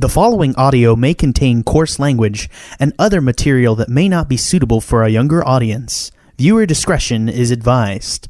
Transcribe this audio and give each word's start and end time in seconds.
The 0.00 0.08
following 0.08 0.56
audio 0.56 0.96
may 0.96 1.12
contain 1.12 1.62
coarse 1.62 1.98
language 1.98 2.48
and 2.78 2.94
other 2.98 3.20
material 3.20 3.74
that 3.74 3.90
may 3.90 4.08
not 4.08 4.30
be 4.30 4.38
suitable 4.38 4.80
for 4.80 5.02
a 5.02 5.10
younger 5.10 5.46
audience. 5.46 6.10
Viewer 6.38 6.64
discretion 6.64 7.28
is 7.28 7.50
advised. 7.50 8.26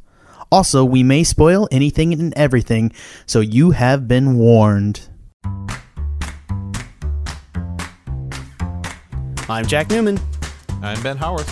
Also, 0.50 0.84
we 0.84 1.04
may 1.04 1.22
spoil 1.22 1.68
anything 1.70 2.12
and 2.12 2.34
everything, 2.36 2.90
so 3.24 3.38
you 3.38 3.70
have 3.70 4.08
been 4.08 4.36
warned. 4.36 5.08
I'm 9.48 9.64
Jack 9.64 9.90
Newman, 9.90 10.18
I'm 10.82 11.00
Ben 11.04 11.18
Howard. 11.18 11.46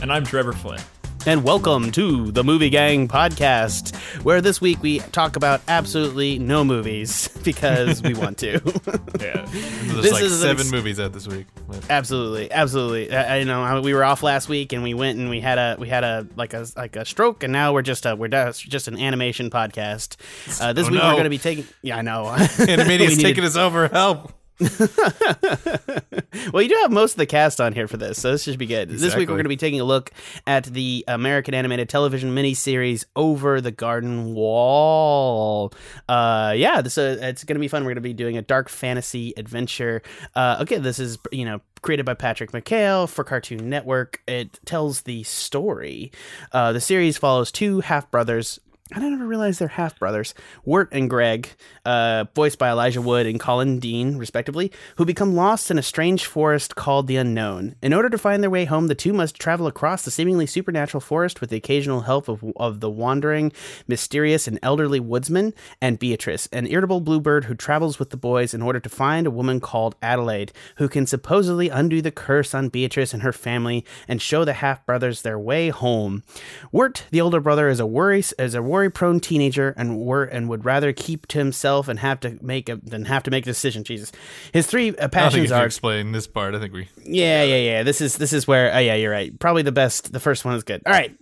And 0.00 0.12
I'm 0.12 0.22
Trevor 0.22 0.52
Flynn. 0.52 0.78
And 1.24 1.44
welcome 1.44 1.92
to 1.92 2.32
the 2.32 2.42
Movie 2.42 2.68
Gang 2.68 3.06
podcast, 3.06 3.94
where 4.24 4.40
this 4.40 4.60
week 4.60 4.82
we 4.82 4.98
talk 4.98 5.36
about 5.36 5.60
absolutely 5.68 6.38
no 6.38 6.64
movies 6.64 7.28
because 7.44 8.02
we 8.02 8.14
want 8.14 8.38
to. 8.38 8.60
Yeah. 9.20 9.46
There's 9.46 10.02
This 10.02 10.12
like 10.12 10.22
is 10.24 10.40
seven 10.40 10.62
ex- 10.62 10.72
movies 10.72 10.98
out 10.98 11.12
this 11.12 11.28
week. 11.28 11.46
Absolutely, 11.88 12.50
absolutely. 12.50 13.14
I, 13.14 13.38
I 13.38 13.44
know 13.44 13.80
we 13.80 13.94
were 13.94 14.02
off 14.02 14.24
last 14.24 14.48
week, 14.48 14.72
and 14.72 14.82
we 14.82 14.94
went 14.94 15.16
and 15.18 15.30
we 15.30 15.38
had 15.38 15.58
a 15.58 15.76
we 15.78 15.88
had 15.88 16.02
a 16.02 16.26
like 16.34 16.54
a 16.54 16.66
like 16.76 16.96
a 16.96 17.04
stroke, 17.04 17.44
and 17.44 17.52
now 17.52 17.72
we're 17.72 17.82
just 17.82 18.04
a 18.04 18.16
we're 18.16 18.26
just 18.28 18.68
just 18.68 18.88
an 18.88 18.98
animation 18.98 19.48
podcast. 19.48 20.16
Uh, 20.60 20.72
this 20.72 20.88
Oh, 20.88 20.90
week 20.90 20.98
no. 21.00 21.06
we're 21.08 21.12
going 21.12 21.24
to 21.24 21.30
be 21.30 21.38
taking. 21.38 21.66
Yeah, 21.82 21.98
I 21.98 22.02
know. 22.02 22.34
Needed- 22.58 23.20
taking 23.20 23.44
us 23.44 23.54
over. 23.54 23.86
Help! 23.88 24.32
well, 26.52 26.62
you 26.62 26.68
do 26.68 26.78
have 26.82 26.90
most 26.90 27.12
of 27.12 27.18
the 27.18 27.26
cast 27.26 27.60
on 27.60 27.72
here 27.72 27.88
for 27.88 27.96
this, 27.96 28.20
so 28.20 28.32
this 28.32 28.44
should 28.44 28.58
be 28.58 28.66
good. 28.66 28.88
This 28.88 29.14
week 29.14 29.28
we're 29.28 29.34
going 29.34 29.44
to 29.44 29.48
be 29.48 29.56
taking 29.56 29.80
a 29.80 29.84
look 29.84 30.10
at 30.46 30.64
the 30.64 31.04
American 31.08 31.54
animated 31.54 31.88
television 31.88 32.34
miniseries 32.34 33.04
Over 33.16 33.60
the 33.60 33.70
Garden 33.70 34.34
Wall. 34.34 35.72
Uh, 36.08 36.54
yeah, 36.56 36.80
this 36.80 36.98
uh, 36.98 37.18
it's 37.20 37.44
going 37.44 37.56
to 37.56 37.60
be 37.60 37.68
fun. 37.68 37.82
We're 37.82 37.90
going 37.90 37.96
to 37.96 38.00
be 38.02 38.12
doing 38.12 38.36
a 38.36 38.42
dark 38.42 38.68
fantasy 38.68 39.32
adventure. 39.36 40.02
Uh, 40.34 40.58
okay, 40.60 40.78
this 40.78 40.98
is 40.98 41.18
you 41.30 41.44
know 41.44 41.60
created 41.82 42.06
by 42.06 42.14
Patrick 42.14 42.52
McHale 42.52 43.08
for 43.08 43.24
Cartoon 43.24 43.68
Network. 43.68 44.22
It 44.26 44.60
tells 44.64 45.02
the 45.02 45.22
story. 45.24 46.12
Uh, 46.52 46.72
the 46.72 46.80
series 46.80 47.18
follows 47.18 47.50
two 47.50 47.80
half 47.80 48.10
brothers. 48.10 48.60
I 48.94 49.08
never 49.08 49.26
realized 49.26 49.58
they're 49.58 49.68
half 49.68 49.98
brothers. 49.98 50.34
Wirt 50.64 50.88
and 50.92 51.08
Greg, 51.08 51.48
uh, 51.84 52.26
voiced 52.34 52.58
by 52.58 52.70
Elijah 52.70 53.00
Wood 53.00 53.26
and 53.26 53.40
Collin 53.40 53.78
Dean, 53.78 54.16
respectively, 54.16 54.70
who 54.96 55.04
become 55.04 55.34
lost 55.34 55.70
in 55.70 55.78
a 55.78 55.82
strange 55.82 56.26
forest 56.26 56.74
called 56.74 57.06
the 57.06 57.16
Unknown. 57.16 57.74
In 57.82 57.92
order 57.92 58.08
to 58.10 58.18
find 58.18 58.42
their 58.42 58.50
way 58.50 58.64
home, 58.64 58.88
the 58.88 58.94
two 58.94 59.12
must 59.12 59.36
travel 59.36 59.66
across 59.66 60.04
the 60.04 60.10
seemingly 60.10 60.46
supernatural 60.46 61.00
forest 61.00 61.40
with 61.40 61.50
the 61.50 61.56
occasional 61.56 62.02
help 62.02 62.28
of, 62.28 62.44
of 62.56 62.80
the 62.80 62.90
wandering, 62.90 63.52
mysterious, 63.88 64.46
and 64.46 64.58
elderly 64.62 65.00
woodsman 65.00 65.54
and 65.80 65.98
Beatrice, 65.98 66.48
an 66.52 66.66
irritable 66.66 67.00
bluebird 67.00 67.46
who 67.46 67.54
travels 67.54 67.98
with 67.98 68.10
the 68.10 68.16
boys 68.16 68.54
in 68.54 68.62
order 68.62 68.80
to 68.80 68.88
find 68.88 69.26
a 69.26 69.30
woman 69.30 69.60
called 69.60 69.96
Adelaide, 70.02 70.52
who 70.76 70.88
can 70.88 71.06
supposedly 71.06 71.68
undo 71.68 72.02
the 72.02 72.10
curse 72.10 72.54
on 72.54 72.68
Beatrice 72.68 73.14
and 73.14 73.22
her 73.22 73.32
family 73.32 73.84
and 74.06 74.20
show 74.20 74.44
the 74.44 74.54
half 74.54 74.84
brothers 74.84 75.22
their 75.22 75.38
way 75.38 75.70
home. 75.70 76.22
Wirt, 76.70 77.04
the 77.10 77.20
older 77.20 77.40
brother, 77.40 77.68
is 77.68 77.80
a 77.80 77.86
worry 77.86 78.22
is 78.38 78.54
a 78.54 78.62
worry-prone 78.82 79.20
teenager 79.20 79.72
and 79.76 79.98
were 79.98 80.24
and 80.24 80.48
would 80.48 80.64
rather 80.64 80.92
keep 80.92 81.26
to 81.28 81.38
himself 81.38 81.86
and 81.86 82.00
have 82.00 82.18
to 82.20 82.38
make 82.42 82.68
a 82.68 82.76
than 82.76 83.04
have 83.04 83.22
to 83.22 83.30
make 83.30 83.44
a 83.44 83.50
decision. 83.50 83.84
Jesus, 83.84 84.10
his 84.52 84.66
three 84.66 84.88
uh, 84.88 84.92
I 84.92 84.94
don't 84.94 84.98
think 84.98 85.12
passions 85.12 85.52
are 85.52 85.64
explain 85.64 86.12
this 86.12 86.26
part, 86.26 86.54
I 86.54 86.58
think 86.58 86.72
we. 86.72 86.88
yeah, 87.04 87.44
yeah, 87.44 87.56
yeah. 87.56 87.82
This 87.84 88.00
is 88.00 88.16
this 88.16 88.32
is 88.32 88.46
where. 88.46 88.74
Oh, 88.74 88.78
yeah, 88.78 88.94
you're 88.94 89.12
right. 89.12 89.38
Probably 89.38 89.62
the 89.62 89.72
best. 89.72 90.12
The 90.12 90.20
first 90.20 90.44
one 90.44 90.54
is 90.54 90.64
good. 90.64 90.82
All 90.84 90.92
right, 90.92 91.16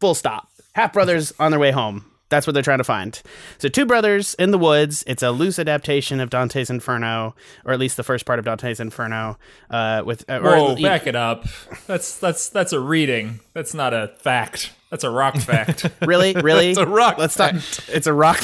full 0.00 0.14
stop. 0.14 0.48
Half 0.72 0.94
brothers 0.94 1.32
on 1.38 1.50
their 1.50 1.60
way 1.60 1.70
home. 1.70 2.09
That's 2.30 2.46
what 2.46 2.54
they're 2.54 2.62
trying 2.62 2.78
to 2.78 2.84
find. 2.84 3.20
So, 3.58 3.68
two 3.68 3.84
brothers 3.84 4.34
in 4.34 4.50
the 4.50 4.58
woods. 4.58 5.04
It's 5.06 5.22
a 5.22 5.30
loose 5.30 5.58
adaptation 5.58 6.20
of 6.20 6.30
Dante's 6.30 6.70
Inferno, 6.70 7.34
or 7.64 7.72
at 7.72 7.78
least 7.78 7.96
the 7.96 8.02
first 8.02 8.24
part 8.24 8.38
of 8.38 8.44
Dante's 8.44 8.80
Inferno. 8.80 9.36
Uh, 9.68 10.02
with 10.06 10.28
uh, 10.30 10.40
Whoa, 10.40 10.72
at- 10.72 10.82
back 10.82 11.06
it 11.06 11.16
up. 11.16 11.46
That's 11.86 12.16
that's 12.18 12.48
that's 12.48 12.72
a 12.72 12.80
reading. 12.80 13.40
That's 13.52 13.74
not 13.74 13.92
a 13.92 14.08
fact. 14.18 14.72
That's 14.90 15.04
a 15.04 15.10
rock 15.10 15.36
fact. 15.36 15.86
really, 16.02 16.32
really. 16.34 16.70
It's 16.70 16.78
a 16.78 16.86
rock 16.86 17.18
Let's 17.18 17.34
stop. 17.34 17.54
It's 17.88 18.06
a 18.06 18.12
rock. 18.12 18.38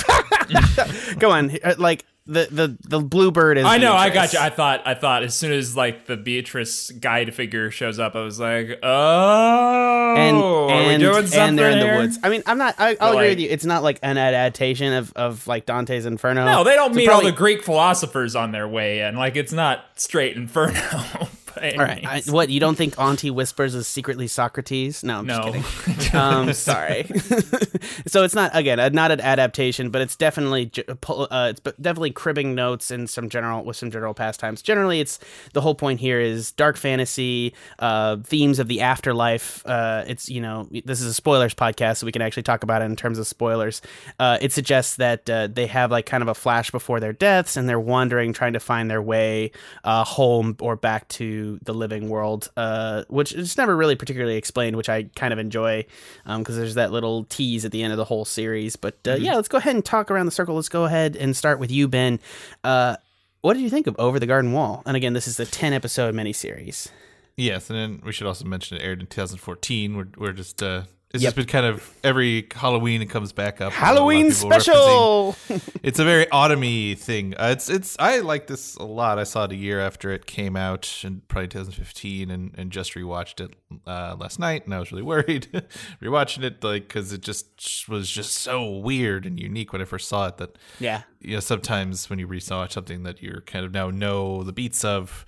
Come 1.19 1.33
on, 1.33 1.59
uh, 1.65 1.75
like 1.79 2.05
the 2.27 2.49
the 2.51 2.77
the 2.81 3.01
bluebird 3.01 3.59
is. 3.59 3.65
I 3.65 3.79
know, 3.79 3.95
I 3.95 4.11
got 4.11 4.33
you. 4.33 4.39
I 4.39 4.51
thought 4.51 4.83
I 4.87 4.95
thought 4.95 5.23
as 5.23 5.35
soon 5.35 5.53
as 5.53 5.77
like 5.77 6.07
the 6.07 6.17
Beatrice 6.17 6.91
guide 6.91 7.35
figure 7.35 7.71
shows 7.71 7.99
up, 7.99 8.17
I 8.17 8.21
was 8.23 8.41
like, 8.41 8.79
oh, 8.83 10.15
and 10.17 10.37
are 10.37 10.67
we 10.67 10.73
and, 10.95 11.01
doing 11.01 11.15
something 11.27 11.41
and 11.41 11.59
they're 11.59 11.71
in 11.71 11.79
the 11.79 11.87
woods. 12.03 12.19
I 12.23 12.29
mean, 12.29 12.43
I'm 12.47 12.59
not. 12.59 12.75
I, 12.79 12.91
I'll 12.91 12.97
But, 12.97 13.09
agree 13.11 13.17
like- 13.17 13.29
with 13.31 13.41
you. 13.41 13.49
It's 13.51 13.65
not 13.65 13.83
like 13.83 13.99
an 14.03 14.19
adaptation 14.19 14.93
of, 14.93 15.13
of 15.15 15.47
like 15.47 15.67
Dante's 15.67 16.07
Inferno. 16.07 16.45
No, 16.45 16.65
they 16.65 16.75
don't 16.75 16.95
meet 16.95 17.07
probably- 17.07 17.27
all 17.27 17.31
the 17.31 17.37
Greek 17.37 17.63
philosophers 17.63 18.35
on 18.35 18.53
their 18.53 18.67
way 18.69 19.01
in. 19.01 19.17
Like 19.17 19.37
it's 19.37 19.53
not 19.53 19.85
straight 19.95 20.37
Inferno. 20.37 20.81
All 21.56 21.78
right. 21.78 22.05
I, 22.05 22.22
what 22.31 22.50
you 22.50 22.61
don't 22.61 22.77
think 22.77 22.99
Auntie 22.99 23.31
whispers 23.31 23.75
is 23.75 23.89
secretly 23.89 24.27
Socrates? 24.27 25.03
No, 25.03 25.19
I'm 25.19 25.27
no. 25.27 25.53
just 25.53 25.84
kidding. 25.84 25.97
Um, 26.17 26.53
sorry. 26.55 27.05
so 28.06 28.22
it's 28.22 28.34
not 28.34 28.53
again 28.55 28.78
not 28.94 29.11
an 29.11 29.21
adaptation, 29.21 29.91
but 29.91 30.00
it's 30.00 30.16
definitely 30.16 30.71
uh, 31.09 31.53
it's 31.53 31.61
definitely 31.81 32.12
cribbing 32.12 32.55
notes 32.55 32.91
and 32.91 33.09
some 33.11 33.28
general 33.28 33.65
with 33.65 33.77
some 33.77 33.91
general 33.91 34.15
pastimes. 34.15 34.62
Generally, 34.62 35.00
it's 35.00 35.19
the 35.53 35.61
whole 35.61 35.75
point 35.75 36.00
here 36.00 36.21
is 36.21 36.53
dark 36.53 36.77
fantasy, 36.77 37.55
uh, 37.81 38.16
themes 38.25 38.59
of 38.59 38.69
the 38.69 38.81
afterlife. 38.81 39.65
Uh, 39.66 40.05
it's 40.06 40.28
you 40.28 40.41
know 40.41 40.69
this 40.84 41.00
is 41.00 41.06
a 41.06 41.15
spoilers 41.15 41.55
podcast, 41.55 41.99
so 41.99 42.06
we 42.06 42.12
can 42.12 42.22
actually 42.22 42.45
talk 42.45 42.62
about 42.62 42.83
it 42.83 42.87
in 42.87 42.97
terms 42.97 43.19
of 43.19 43.27
spoilers. 43.27 43.83
Uh, 44.19 44.39
it 44.41 44.53
suggests 44.53 44.97
that 44.97 45.28
uh, 45.28 45.49
they 45.49 45.66
have 45.66 45.91
like 45.91 46.06
kind 46.06 46.22
of 46.22 46.28
a 46.28 46.34
flash 46.34 46.71
before 46.71 47.00
their 47.00 47.12
deaths, 47.12 47.56
and 47.56 47.69
they're 47.69 47.81
wandering, 47.81 48.33
trying 48.33 48.55
to 48.55 48.61
find 48.61 48.91
their 48.91 49.03
way 49.03 49.50
uh, 49.84 50.05
home 50.05 50.56
or 50.61 50.77
back 50.77 51.09
to 51.09 51.46
the 51.62 51.75
living 51.75 52.09
world, 52.09 52.51
uh, 52.57 53.05
which 53.09 53.33
is 53.33 53.57
never 53.57 53.77
really 53.77 53.97
particularly 53.97 54.37
explained, 54.37 54.77
which 54.77 54.89
I 54.89 55.05
kind 55.15 55.33
of 55.33 55.39
enjoy 55.39 55.87
because 56.25 56.57
there's 56.57 56.75
that 56.75 56.93
little 56.93 57.25
tease 57.25 57.65
at 57.65 57.73
the 57.73 57.83
end 57.83 57.93
of 57.93 57.97
the 57.97 58.05
whole 58.05 58.25
series. 58.25 58.77
But 58.77 58.99
uh, 59.07 59.15
yeah, 59.15 59.34
let's 59.34 59.49
go 59.49 59.59
ahead 59.59 59.75
and 59.75 59.84
talk 59.84 60.11
around 60.11 60.27
the 60.27 60.33
circle. 60.33 60.55
Let's 60.57 60.69
go 60.69 60.84
ahead 60.84 61.17
and 61.17 61.37
start 61.37 61.59
with 61.59 61.71
you, 61.71 61.89
Ben. 61.89 62.21
Uh, 62.62 62.97
what 63.41 63.55
did 63.55 63.62
you 63.62 63.71
think 63.71 63.87
of 63.87 63.97
Over 63.99 64.19
the 64.19 64.27
Garden 64.27 64.53
Wall? 64.53 64.83
And 64.87 64.97
again, 64.97 65.12
this 65.12 65.29
is 65.29 65.37
the 65.37 65.47
10 65.47 65.73
episode 65.73 66.15
miniseries. 66.15 66.89
Yes, 67.37 67.71
and 67.71 67.78
then 67.78 68.03
we 68.05 68.13
should 68.13 68.27
also 68.27 68.45
mention 68.45 68.77
it 68.77 68.83
aired 68.83 69.01
in 69.01 69.07
2014. 69.07 69.97
We're, 69.97 70.09
we're 70.17 70.33
just. 70.33 70.63
uh 70.63 70.83
it's 71.16 71.25
Yep. 71.25 71.34
just 71.34 71.37
been 71.37 71.47
kind 71.47 71.66
of 71.66 71.93
every 72.04 72.47
Halloween 72.54 73.03
it 73.03 73.06
comes 73.06 73.32
back 73.32 73.60
up. 73.60 73.72
Halloween 73.72 74.27
A 74.27 74.28
lot 74.28 74.32
of 74.32 74.38
people 74.38 74.50
referencing- 74.50 75.34
special! 75.34 75.77
it's 75.82 75.99
a 75.99 76.04
very 76.04 76.27
autumny 76.27 76.97
thing. 76.97 77.34
Uh, 77.37 77.49
it's 77.53 77.69
it's 77.69 77.97
I 77.99 78.21
like 78.21 78.47
this 78.47 78.77
a 78.77 78.84
lot. 78.84 79.19
I 79.19 79.25
saw 79.25 79.44
it 79.44 79.53
a 79.53 79.56
year 79.56 79.81
after 79.81 80.12
it 80.12 80.27
came 80.27 80.56
out 80.56 81.00
in 81.04 81.22
probably 81.28 81.49
2015, 81.49 82.31
and, 82.31 82.54
and 82.56 82.71
just 82.71 82.94
rewatched 82.94 83.41
it 83.44 83.54
uh, 83.87 84.16
last 84.19 84.38
night, 84.38 84.65
and 84.65 84.75
I 84.75 84.78
was 84.78 84.93
really 84.93 85.03
worried 85.03 85.49
rewatching 86.03 86.43
it 86.44 86.62
like 86.62 86.88
because 86.88 87.12
it 87.12 87.22
just 87.22 87.88
was 87.88 88.09
just 88.10 88.33
so 88.34 88.71
weird 88.71 89.27
and 89.27 89.38
unique 89.41 89.72
when 89.72 89.83
I 89.83 89.84
first 89.84 90.09
saw 90.09 90.28
it. 90.28 90.37
That 90.37 90.56
yeah. 90.78 91.03
you 91.21 91.34
know 91.34 91.41
sometimes 91.41 92.09
when 92.09 92.19
you 92.19 92.28
resaw 92.28 92.71
something 92.71 93.03
that 93.03 93.22
you're 93.22 93.41
kind 93.41 93.65
of 93.65 93.72
now 93.72 93.91
know 93.91 94.43
the 94.43 94.53
beats 94.53 94.84
of. 94.84 95.25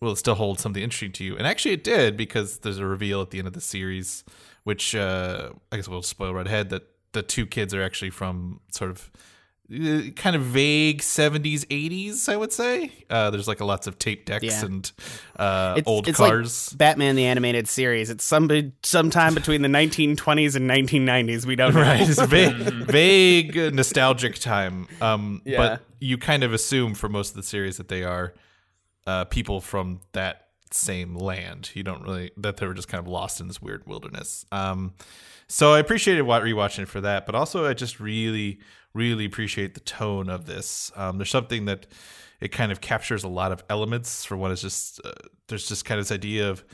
Will 0.00 0.12
it 0.12 0.16
still 0.16 0.34
hold 0.34 0.58
something 0.60 0.82
interesting 0.82 1.12
to 1.12 1.24
you? 1.24 1.36
And 1.36 1.46
actually, 1.46 1.72
it 1.74 1.84
did 1.84 2.16
because 2.16 2.58
there's 2.58 2.78
a 2.78 2.86
reveal 2.86 3.20
at 3.22 3.30
the 3.30 3.38
end 3.38 3.46
of 3.46 3.52
the 3.54 3.60
series, 3.60 4.24
which 4.64 4.94
uh, 4.94 5.50
I 5.70 5.76
guess 5.76 5.88
we'll 5.88 6.02
spoil 6.02 6.32
right 6.34 6.46
ahead 6.46 6.70
that 6.70 6.84
the 7.12 7.22
two 7.22 7.44
kids 7.46 7.74
are 7.74 7.82
actually 7.82 8.10
from 8.10 8.60
sort 8.72 8.90
of 8.90 9.10
uh, 9.72 10.10
kind 10.16 10.34
of 10.34 10.42
vague 10.42 11.00
70s 11.00 11.64
80s 11.66 12.28
i 12.28 12.36
would 12.36 12.52
say 12.52 12.90
uh, 13.08 13.30
there's 13.30 13.46
like 13.46 13.60
a 13.60 13.64
lots 13.64 13.86
of 13.86 14.00
tape 14.00 14.24
decks 14.26 14.42
Yeah. 14.44 14.64
and 14.64 14.92
uh, 15.36 15.74
It's, 15.78 15.86
old 15.88 16.08
it's 16.08 16.18
cars 16.18 16.72
like 16.72 16.78
Batman 16.78 17.14
the 17.14 17.24
animated 17.26 17.68
series. 17.68 18.10
It's 18.10 18.24
some 18.24 18.48
sometime 18.82 19.32
between 19.34 19.62
the 19.62 19.68
1920s 19.80 20.56
and 20.56 20.68
1990s. 20.68 21.46
We 21.46 21.54
don't 21.56 21.74
know. 21.76 21.82
right 21.82 22.00
it's 22.00 22.18
a 22.18 22.26
vague, 22.26 22.56
vague 22.56 23.74
nostalgic 23.74 24.40
time 24.40 24.88
um, 25.00 25.40
Yeah. 25.44 25.56
but 25.58 25.82
you 26.00 26.18
kind 26.18 26.42
of 26.42 26.52
assume 26.52 26.94
for 26.94 27.08
most 27.08 27.30
of 27.30 27.36
the 27.36 27.42
series 27.44 27.76
that 27.76 27.86
they 27.88 28.02
are 28.02 28.34
uh, 29.06 29.24
people 29.26 29.60
from 29.60 30.00
that 30.12 30.48
same 30.70 31.16
land. 31.16 31.70
You 31.74 31.82
don't 31.82 32.02
really 32.02 32.30
that 32.36 32.58
they 32.58 32.66
were 32.66 32.74
just 32.74 32.88
kind 32.88 33.04
of 33.04 33.08
lost 33.08 33.40
in 33.40 33.48
this 33.48 33.60
weird 33.60 33.86
wilderness. 33.86 34.44
Um, 34.52 34.94
so 35.52 35.74
i 35.74 35.80
appreciated 35.80 36.22
wa- 36.22 36.38
rewatching 36.38 36.84
it 36.84 36.88
for 36.88 37.00
that 37.00 37.26
but 37.26 37.34
also 37.34 37.66
i 37.66 37.74
just 37.74 37.98
really 37.98 38.60
really 38.94 39.24
appreciate 39.24 39.74
the 39.74 39.80
tone 39.80 40.28
of 40.28 40.46
this. 40.46 40.90
Um, 40.96 41.18
there's 41.18 41.30
something 41.30 41.66
that 41.66 41.86
it 42.40 42.48
kind 42.52 42.72
of 42.72 42.80
captures 42.80 43.22
a 43.22 43.28
lot 43.28 43.52
of 43.52 43.62
elements 43.68 44.24
for 44.24 44.36
one 44.36 44.50
is 44.50 44.62
just 44.62 45.00
uh, 45.04 45.12
there's 45.48 45.68
just 45.68 45.84
kind 45.84 46.00
of 46.00 46.06
this 46.06 46.14
idea 46.14 46.48
of 46.50 46.64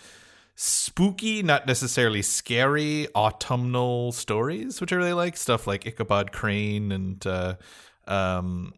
spooky, 0.55 1.43
not 1.43 1.67
necessarily 1.67 2.23
scary, 2.23 3.09
autumnal 3.15 4.13
stories, 4.13 4.81
which 4.81 4.93
I 4.93 4.97
really 4.97 5.13
like. 5.13 5.37
Stuff 5.37 5.67
like 5.67 5.87
Ichabod 5.87 6.33
Crane 6.33 6.93
and 6.93 7.27
uh, 7.27 7.57
um, 8.07 8.73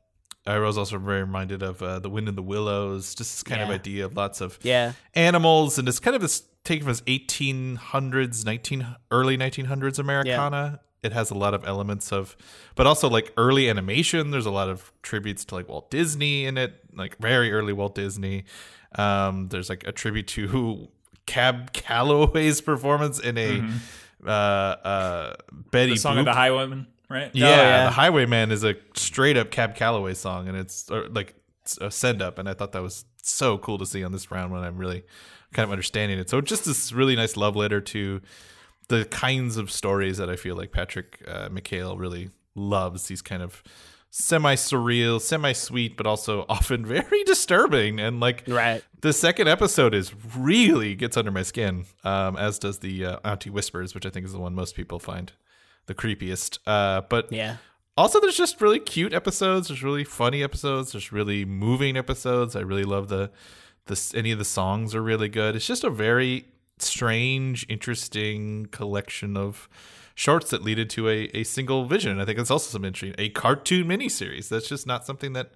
I 0.49 0.59
was 0.59 0.79
also 0.79 0.99
very 0.99 1.21
reminded 1.21 1.63
of 1.63 1.83
uh, 1.83 1.99
The 1.99 2.11
Wind 2.11 2.29
in 2.29 2.35
the 2.35 2.43
Willows. 2.43 3.15
Just 3.15 3.33
this 3.37 3.43
kind 3.43 3.63
of 3.63 3.69
idea 3.71 4.05
of 4.05 4.17
lots 4.17 4.41
of 4.41 4.59
Yeah. 4.63 4.93
animals, 5.15 5.79
and 5.79 5.89
it's 5.89 6.01
kind 6.01 6.15
of 6.17 6.23
this 6.23 6.43
taken 6.65 6.85
from 6.85 6.93
this 6.93 7.01
1800s, 7.03 8.45
19 8.45 8.87
early 9.11 9.37
1900s 9.37 9.99
Americana 9.99 10.81
it 11.03 11.13
has 11.13 11.31
a 11.31 11.35
lot 11.35 11.55
of 11.55 11.65
elements 11.67 12.13
of, 12.13 12.37
but 12.75 12.87
also 12.87 13.09
like 13.09 13.33
early 13.37 13.69
animation. 13.71 14.31
There's 14.31 14.47
a 14.47 14.51
lot 14.51 14.69
of 14.69 14.93
tributes 15.03 15.45
to 15.47 15.55
like 15.55 15.69
Walt 15.69 15.91
Disney 15.91 16.45
in 16.45 16.59
it, 16.59 16.75
like 16.95 17.17
very 17.19 17.53
early 17.53 17.73
Walt 17.73 17.95
Disney. 17.95 18.45
Um, 18.97 19.49
there's 19.49 19.69
like 19.69 19.87
a 19.87 19.93
tribute 19.93 20.27
to 20.29 20.89
Cab 21.27 21.73
Calloway's 21.73 22.61
performance 22.61 23.21
in 23.21 23.39
a 23.39 23.63
uh, 24.27 24.31
uh, 24.31 25.35
Betty 25.71 25.93
The 25.93 25.99
song 25.99 26.17
Boop 26.17 26.21
of 26.21 26.25
the 26.27 26.33
Highwayman, 26.33 26.87
right? 27.09 27.31
yeah, 27.35 27.49
yeah. 27.57 27.85
the 27.87 27.91
Highwayman 27.93 28.51
is 28.51 28.65
a 28.65 28.77
straight 28.95 29.37
up 29.37 29.51
Cab 29.51 29.75
Calloway 29.75 30.15
song, 30.15 30.49
and 30.49 30.57
it's 30.57 30.91
or, 30.91 31.09
like 31.09 31.35
it's 31.63 31.79
a 31.79 31.91
send 31.91 32.23
up, 32.23 32.39
and 32.39 32.49
I 32.49 32.55
thought 32.55 32.73
that 32.73 32.83
was 32.83 33.05
so 33.23 33.59
cool 33.59 33.79
to 33.79 33.87
see 33.87 34.03
on 34.05 34.13
this 34.13 34.31
round 34.31 34.53
when 34.53 34.63
I'm 34.63 34.79
really 34.79 35.05
kind 35.53 35.65
of 35.65 35.71
understanding 35.71 36.19
it. 36.19 36.31
So 36.31 36.41
just 36.41 36.65
this 36.65 36.93
really 36.93 37.17
nice 37.17 37.37
love 37.37 37.57
letter 37.57 37.81
to 37.81 38.21
the 38.89 39.05
kinds 39.07 39.57
of 39.57 39.71
stories 39.71 40.17
that 40.19 40.31
I 40.31 40.37
feel 40.37 40.57
like 40.57 40.73
Patrick 40.73 41.23
uh, 41.27 41.49
McHale 41.49 41.99
really 41.99 42.31
loves. 42.55 43.07
These 43.09 43.23
kind 43.23 43.43
of 43.43 43.63
semi 44.11 44.55
surreal, 44.55 45.21
semi 45.21 45.53
sweet, 45.53 45.97
but 45.97 46.07
also 46.07 46.47
often 46.49 46.87
very 46.87 47.23
disturbing. 47.25 48.01
And 48.01 48.21
like 48.21 48.45
Right. 48.47 48.83
the 49.01 49.13
second 49.13 49.49
episode 49.49 49.95
is 49.95 50.13
really 50.37 50.95
gets 50.95 51.17
under 51.17 51.31
my 51.31 51.43
skin, 51.43 51.85
um, 52.05 52.37
as 52.37 52.59
does 52.59 52.79
the 52.79 53.05
uh, 53.05 53.19
Auntie 53.25 53.51
Whispers, 53.51 53.95
which 53.95 54.07
I 54.07 54.11
think 54.11 54.25
is 54.27 54.33
the 54.33 54.41
one 54.41 54.55
most 54.55 54.75
people 54.75 54.99
find 54.99 55.33
the 55.89 55.95
creepiest. 55.95 56.59
Uh, 56.67 57.01
but 57.09 57.33
Yeah. 57.33 57.57
also 57.97 58.21
there's 58.21 58.37
just 58.37 58.61
really 58.61 58.79
cute 58.79 59.13
episodes. 59.13 59.69
There's 59.69 59.83
really 59.83 60.05
funny 60.05 60.43
episodes. 60.43 60.93
There's 60.93 61.11
really 61.13 61.45
moving 61.45 61.97
episodes. 61.97 62.55
I 62.55 62.61
really 62.61 62.85
love 62.85 63.09
the 63.09 63.31
the 63.87 64.13
any 64.15 64.31
of 64.31 64.39
the 64.39 64.45
songs 64.45 64.95
are 64.95 65.03
really 65.03 65.29
good. 65.29 65.57
It's 65.57 65.67
just 65.67 65.83
a 65.83 65.91
very 65.91 66.45
strange, 66.79 67.67
interesting 67.69 68.67
collection 68.71 69.37
of 69.37 69.69
shorts 70.15 70.51
that 70.51 70.63
lead 70.63 70.79
into 70.79 71.09
a, 71.09 71.25
a 71.35 71.43
single 71.45 71.85
vision. 71.87 72.21
I 72.21 72.25
think 72.25 72.39
it's 72.39 72.51
also 72.51 72.71
some 72.71 72.85
interesting 72.85 73.15
a 73.19 73.31
cartoon 73.31 73.89
miniseries. 73.89 74.49
That's 74.49 74.69
just 74.69 74.87
not 74.87 75.05
something 75.07 75.33
that 75.33 75.53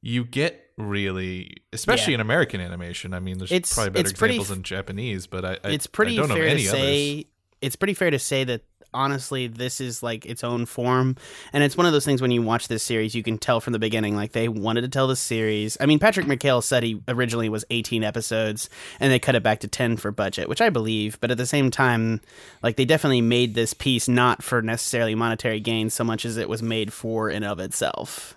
you 0.00 0.24
get 0.24 0.70
really, 0.76 1.56
especially 1.72 2.12
Yeah. 2.12 2.16
in 2.16 2.20
American 2.20 2.60
animation. 2.60 3.12
I 3.14 3.20
mean, 3.20 3.38
there's 3.38 3.50
It's- 3.50 3.72
probably 3.74 3.90
better 3.90 4.10
examples 4.10 4.50
f- 4.50 4.56
in 4.58 4.62
Japanese, 4.62 5.26
but 5.26 5.44
I, 5.44 5.52
I 5.64 5.70
it's 5.70 5.86
pretty 5.86 6.12
I 6.14 6.16
don't 6.20 6.28
know 6.28 6.34
fair 6.36 6.44
to 6.44 6.50
any 6.50 6.62
say 6.64 7.12
others. 7.14 7.24
it's 7.62 7.76
pretty 7.76 7.94
fair 7.94 8.10
to 8.10 8.18
say 8.18 8.44
that 8.44 8.62
honestly 8.94 9.46
this 9.46 9.80
is 9.80 10.02
like 10.02 10.24
its 10.24 10.42
own 10.42 10.64
form 10.64 11.14
and 11.52 11.62
it's 11.62 11.76
one 11.76 11.86
of 11.86 11.92
those 11.92 12.04
things 12.06 12.22
when 12.22 12.30
you 12.30 12.40
watch 12.40 12.68
this 12.68 12.82
series 12.82 13.14
you 13.14 13.22
can 13.22 13.36
tell 13.36 13.60
from 13.60 13.74
the 13.74 13.78
beginning 13.78 14.16
like 14.16 14.32
they 14.32 14.48
wanted 14.48 14.80
to 14.80 14.88
tell 14.88 15.06
the 15.06 15.14
series 15.14 15.76
i 15.80 15.84
mean 15.86 15.98
patrick 15.98 16.24
mchale 16.26 16.62
said 16.62 16.82
he 16.82 17.02
originally 17.06 17.48
was 17.50 17.64
18 17.70 18.02
episodes 18.02 18.70
and 18.98 19.12
they 19.12 19.18
cut 19.18 19.34
it 19.34 19.42
back 19.42 19.60
to 19.60 19.68
10 19.68 19.98
for 19.98 20.10
budget 20.10 20.48
which 20.48 20.62
i 20.62 20.70
believe 20.70 21.20
but 21.20 21.30
at 21.30 21.36
the 21.36 21.44
same 21.46 21.70
time 21.70 22.20
like 22.62 22.76
they 22.76 22.86
definitely 22.86 23.20
made 23.20 23.54
this 23.54 23.74
piece 23.74 24.08
not 24.08 24.42
for 24.42 24.62
necessarily 24.62 25.14
monetary 25.14 25.60
gain 25.60 25.90
so 25.90 26.02
much 26.02 26.24
as 26.24 26.38
it 26.38 26.48
was 26.48 26.62
made 26.62 26.92
for 26.92 27.28
and 27.28 27.44
of 27.44 27.60
itself 27.60 28.34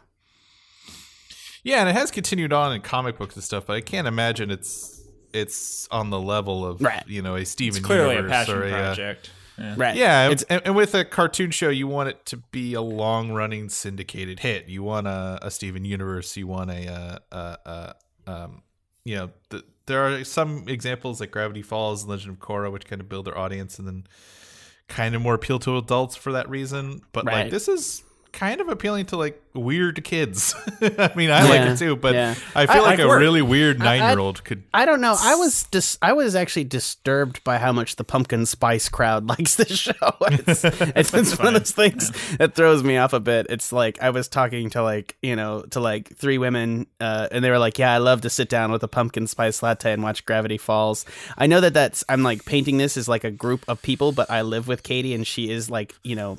Yeah, 1.64 1.80
and 1.82 1.90
it 1.90 1.94
has 1.94 2.10
continued 2.12 2.52
on 2.54 2.74
in 2.74 2.82
comic 2.82 3.18
books 3.20 3.36
and 3.36 3.44
stuff, 3.44 3.68
but 3.68 3.76
I 3.76 3.82
can't 3.82 4.08
imagine 4.08 4.50
it's 4.52 4.98
it's 5.34 5.88
on 5.92 6.10
the 6.10 6.20
level 6.20 6.66
of 6.66 6.82
Right. 6.82 7.04
you 7.08 7.22
know 7.22 7.36
a 7.36 7.46
Steven 7.46 7.78
It's 7.78 7.86
clearly 7.86 8.16
a 8.16 8.18
Universe 8.18 8.32
passion 8.32 8.56
or 8.56 8.64
a, 8.64 8.68
uh, 8.68 8.72
project. 8.96 9.30
Yeah. 9.58 9.76
right 9.78 9.96
Yeah, 9.96 10.30
it's 10.30 10.44
and, 10.44 10.62
and 10.66 10.76
with 10.76 10.96
a 10.96 11.06
cartoon 11.06 11.52
show, 11.52 11.70
you 11.70 11.88
want 11.88 12.10
it 12.10 12.26
to 12.28 12.38
be 12.38 12.74
a 12.74 12.82
long 12.82 13.32
running 13.32 13.70
syndicated 13.70 14.40
hit. 14.40 14.68
You 14.68 14.84
want 14.84 15.08
a, 15.08 15.40
a 15.42 15.52
Steven 15.52 15.86
Universe. 15.86 16.36
You 16.38 16.48
want 16.48 16.72
a, 16.72 16.92
uh 16.92 17.20
uh 17.32 17.56
uh 17.66 17.94
um, 18.28 18.64
you 19.04 19.16
know, 19.16 19.30
the, 19.50 19.64
there 19.88 20.06
are 20.06 20.24
some 20.24 20.66
examples 20.68 21.20
like 21.20 21.32
Gravity 21.32 21.62
Falls 21.62 22.04
and 22.04 22.10
Legend 22.10 22.34
of 22.36 22.40
Korra, 22.40 22.72
which 22.72 22.86
kind 22.86 23.02
of 23.02 23.10
build 23.10 23.26
their 23.26 23.38
audience 23.38 23.80
and 23.80 23.88
then 23.88 24.08
kind 24.88 25.16
of 25.16 25.22
more 25.22 25.34
appeal 25.34 25.60
to 25.60 25.78
adults 25.78 26.16
for 26.16 26.32
that 26.34 26.50
reason. 26.50 27.02
But 27.12 27.26
like 27.26 27.50
this 27.50 27.68
is 27.68 28.04
kind 28.32 28.62
of 28.62 28.70
appealing 28.70 29.06
to 29.08 29.18
like 29.18 29.42
weird 29.54 30.04
kids. 30.04 30.56
I 30.82 31.12
mean, 31.16 31.30
I 31.30 31.48
like 31.50 31.70
it 31.70 31.78
too, 31.78 31.96
but 31.96 32.14
yeah. 32.14 32.36
I 32.56 32.66
feel 32.66 32.84
I- 32.84 32.86
like 32.86 33.00
I've 33.00 33.08
a 33.10 33.18
really 33.18 33.42
weird 33.42 33.80
nine 33.80 34.02
year 34.02 34.20
old 34.20 34.44
could. 34.44 34.64
I 34.74 34.86
don't 34.86 35.02
know. 35.02 35.16
I 35.20 35.36
was 35.36 35.64
dis- 35.72 35.98
I 36.02 36.14
was 36.14 36.36
actually 36.36 36.64
disturbed 36.64 37.44
by 37.44 37.58
how 37.58 37.72
much 37.72 37.98
the 37.98 38.04
pumpkin 38.04 38.46
spice 38.46 38.90
crowd 38.90 39.28
likes 39.30 39.56
this 39.56 39.78
show. 39.78 39.92
It's, 40.32 40.64
it's, 40.64 41.14
it's 41.14 41.38
one 41.38 41.56
of 41.56 41.62
those 41.62 41.72
things 41.72 42.12
that 42.38 42.56
throws 42.56 42.84
me 42.84 42.98
off 42.98 43.14
a 43.14 43.20
bit. 43.20 43.48
It's 43.50 43.72
like 43.74 44.02
I 44.02 44.10
was 44.12 44.28
talking 44.28 44.70
to 44.72 44.82
like 44.84 45.18
you 45.22 45.36
know 45.36 45.64
to 45.72 45.80
like 45.80 46.16
three 46.16 46.38
women, 46.38 46.88
uh, 47.00 47.28
and 47.32 47.44
they 47.44 47.50
were 47.50 47.60
like, 47.60 47.78
"Yeah, 47.78 47.94
I 47.94 47.98
love 47.98 48.22
to 48.22 48.30
sit 48.30 48.50
down 48.50 48.72
with 48.72 48.84
a 48.84 48.88
pumpkin 48.88 49.28
spice 49.28 49.62
latte 49.62 49.92
and 49.92 50.02
watch 50.04 50.26
Gravity 50.26 50.58
Falls." 50.58 51.06
I 51.38 51.48
know 51.48 51.60
that 51.62 51.74
that's 51.74 52.04
I'm 52.08 52.24
like 52.24 52.46
painting 52.46 52.78
this 52.78 52.96
as 52.98 53.08
like 53.08 53.24
a 53.24 53.32
group 53.32 53.66
of 53.68 53.82
people, 53.82 54.12
but 54.14 54.30
I 54.32 54.42
live 54.44 54.68
with 54.68 54.84
Katie, 54.84 55.14
and 55.14 55.28
she 55.28 55.50
is 55.50 55.70
like 55.70 55.94
you 56.04 56.16
know 56.16 56.38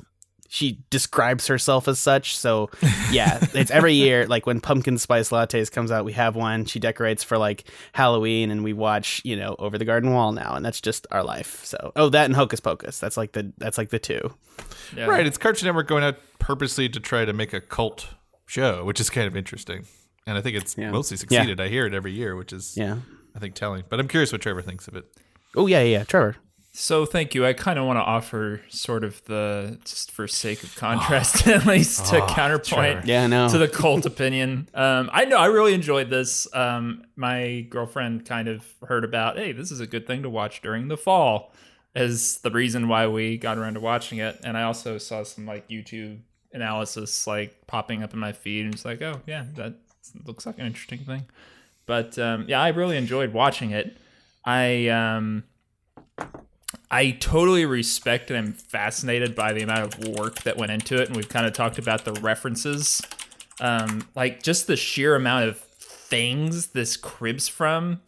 she 0.53 0.77
describes 0.91 1.47
herself 1.47 1.87
as 1.87 1.97
such. 1.97 2.37
So 2.37 2.69
yeah, 3.11 3.43
it's 3.55 3.71
every 3.71 3.93
year. 4.05 4.27
Like 4.27 4.45
when 4.45 4.61
pumpkin 4.61 4.99
spice 4.99 5.31
lattes 5.31 5.71
comes 5.71 5.89
out, 5.91 6.05
we 6.05 6.13
have 6.13 6.35
one. 6.35 6.65
She 6.65 6.77
decorates 6.79 7.23
for 7.23 7.39
like 7.39 7.63
Halloween, 7.93 8.51
and 8.51 8.63
we 8.63 8.71
watch 8.71 9.19
you 9.25 9.35
know 9.35 9.55
over 9.57 9.79
the 9.79 9.85
garden 9.85 10.11
wall 10.13 10.31
now, 10.31 10.53
and 10.53 10.63
that's 10.63 10.79
just 10.79 11.07
our 11.09 11.23
life. 11.23 11.65
So 11.65 11.91
oh, 11.95 12.09
that 12.09 12.25
and 12.25 12.35
Hocus 12.35 12.59
Pocus. 12.59 12.99
That's 12.99 13.17
like 13.17 13.31
the 13.31 13.51
that's 13.57 13.79
like 13.79 13.89
the 13.89 13.97
two. 13.97 14.31
Yeah. 14.95 15.05
Right, 15.07 15.25
it's 15.25 15.39
Cartoon 15.39 15.65
Network 15.65 15.87
going 15.87 16.03
out 16.03 16.17
purposely 16.37 16.87
to 16.87 16.99
try 16.99 17.25
to 17.25 17.33
make 17.33 17.51
a 17.51 17.59
cult 17.59 18.09
show, 18.45 18.85
which 18.85 18.99
is 18.99 19.09
kind 19.09 19.25
of 19.25 19.35
interesting. 19.35 19.87
And 20.27 20.37
I 20.37 20.41
think 20.41 20.55
it's 20.55 20.77
Yeah. 20.77 20.91
mostly 20.91 21.17
succeeded. 21.17 21.59
I 21.59 21.67
hear 21.67 21.87
it 21.87 21.95
every 21.95 22.11
year, 22.11 22.35
which 22.35 22.53
is 22.53 22.77
Yeah. 22.77 22.97
I 23.35 23.39
think 23.39 23.55
telling. 23.55 23.85
But 23.89 23.99
I'm 23.99 24.07
curious 24.07 24.31
what 24.31 24.41
Trevor 24.41 24.61
thinks 24.61 24.87
of 24.87 24.95
it. 24.95 25.05
Oh 25.55 25.65
yeah, 25.65 25.79
yeah, 25.81 25.97
yeah. 25.97 26.03
Trevor. 26.03 26.35
So 26.75 27.05
thank 27.05 27.35
you. 27.35 27.45
I 27.45 27.53
kind 27.53 27.77
of 27.77 27.85
want 27.85 27.97
to 27.97 28.03
offer 28.03 28.61
sort 28.67 29.03
of 29.03 29.23
the 29.25 29.77
just 29.85 30.11
for 30.11 30.27
sake 30.27 30.63
of 30.63 30.75
contrast, 30.75 31.47
at 31.47 31.67
least 31.67 32.07
to 32.07 32.25
counterpoint 32.27 32.65
Trevor. 32.65 33.07
Yeah, 33.07 33.27
know. 33.27 33.47
to 33.47 33.59
the 33.59 33.67
cult 33.67 34.07
opinion. 34.07 34.67
Um, 34.73 35.09
I 35.13 35.25
know 35.25 35.37
I 35.37 35.45
really 35.45 35.75
enjoyed 35.75 36.09
this. 36.09 36.47
Um, 36.53 37.05
my 37.15 37.67
girlfriend 37.69 38.25
kind 38.25 38.47
of 38.47 38.65
heard 38.87 39.05
about, 39.05 39.37
hey, 39.37 39.51
this 39.51 39.69
is 39.69 39.79
a 39.79 39.87
good 39.87 40.07
thing 40.07 40.23
to 40.23 40.29
watch 40.29 40.61
during 40.61 40.87
the 40.87 40.97
fall, 40.97 41.53
as 41.93 42.39
the 42.39 42.49
reason 42.49 42.87
why 42.87 43.05
we 43.05 43.37
got 43.37 43.59
around 43.59 43.75
to 43.75 43.79
watching 43.79 44.17
it. 44.17 44.39
And 44.43 44.57
I 44.57 44.63
also 44.63 44.97
saw 44.97 45.21
some 45.21 45.45
like 45.45 45.69
YouTube 45.69 46.21
analysis 46.53 47.27
like 47.27 47.67
popping 47.67 48.01
up 48.01 48.13
in 48.13 48.19
my 48.19 48.31
feed, 48.31 48.65
and 48.65 48.73
it's 48.73 48.83
like, 48.83 48.99
oh 49.03 49.21
yeah, 49.27 49.45
that 49.57 49.75
looks 50.25 50.47
like 50.47 50.57
an 50.57 50.65
interesting 50.65 51.05
thing. 51.05 51.25
But 51.85 52.17
um, 52.17 52.45
yeah, 52.47 52.61
I 52.61 52.69
really 52.69 52.97
enjoyed 52.97 53.31
watching 53.31 53.69
it. 53.69 53.95
I 54.43 54.87
um, 54.87 55.43
I 56.91 57.11
totally 57.11 57.65
respect 57.65 58.29
and 58.29 58.37
I'm 58.37 58.53
fascinated 58.53 59.35
by 59.35 59.53
the 59.53 59.63
amount 59.63 59.95
of 59.95 60.07
work 60.07 60.43
that 60.43 60.57
went 60.57 60.71
into 60.71 61.01
it, 61.01 61.07
and 61.07 61.15
we've 61.15 61.29
kind 61.29 61.45
of 61.45 61.53
talked 61.53 61.77
about 61.77 62.05
the 62.05 62.13
references, 62.13 63.01
um, 63.59 64.07
like 64.15 64.43
just 64.43 64.67
the 64.67 64.75
sheer 64.75 65.15
amount 65.15 65.49
of 65.49 65.57
things 65.59 66.67
this 66.67 66.97
cribs 66.97 67.47
from. 67.47 68.01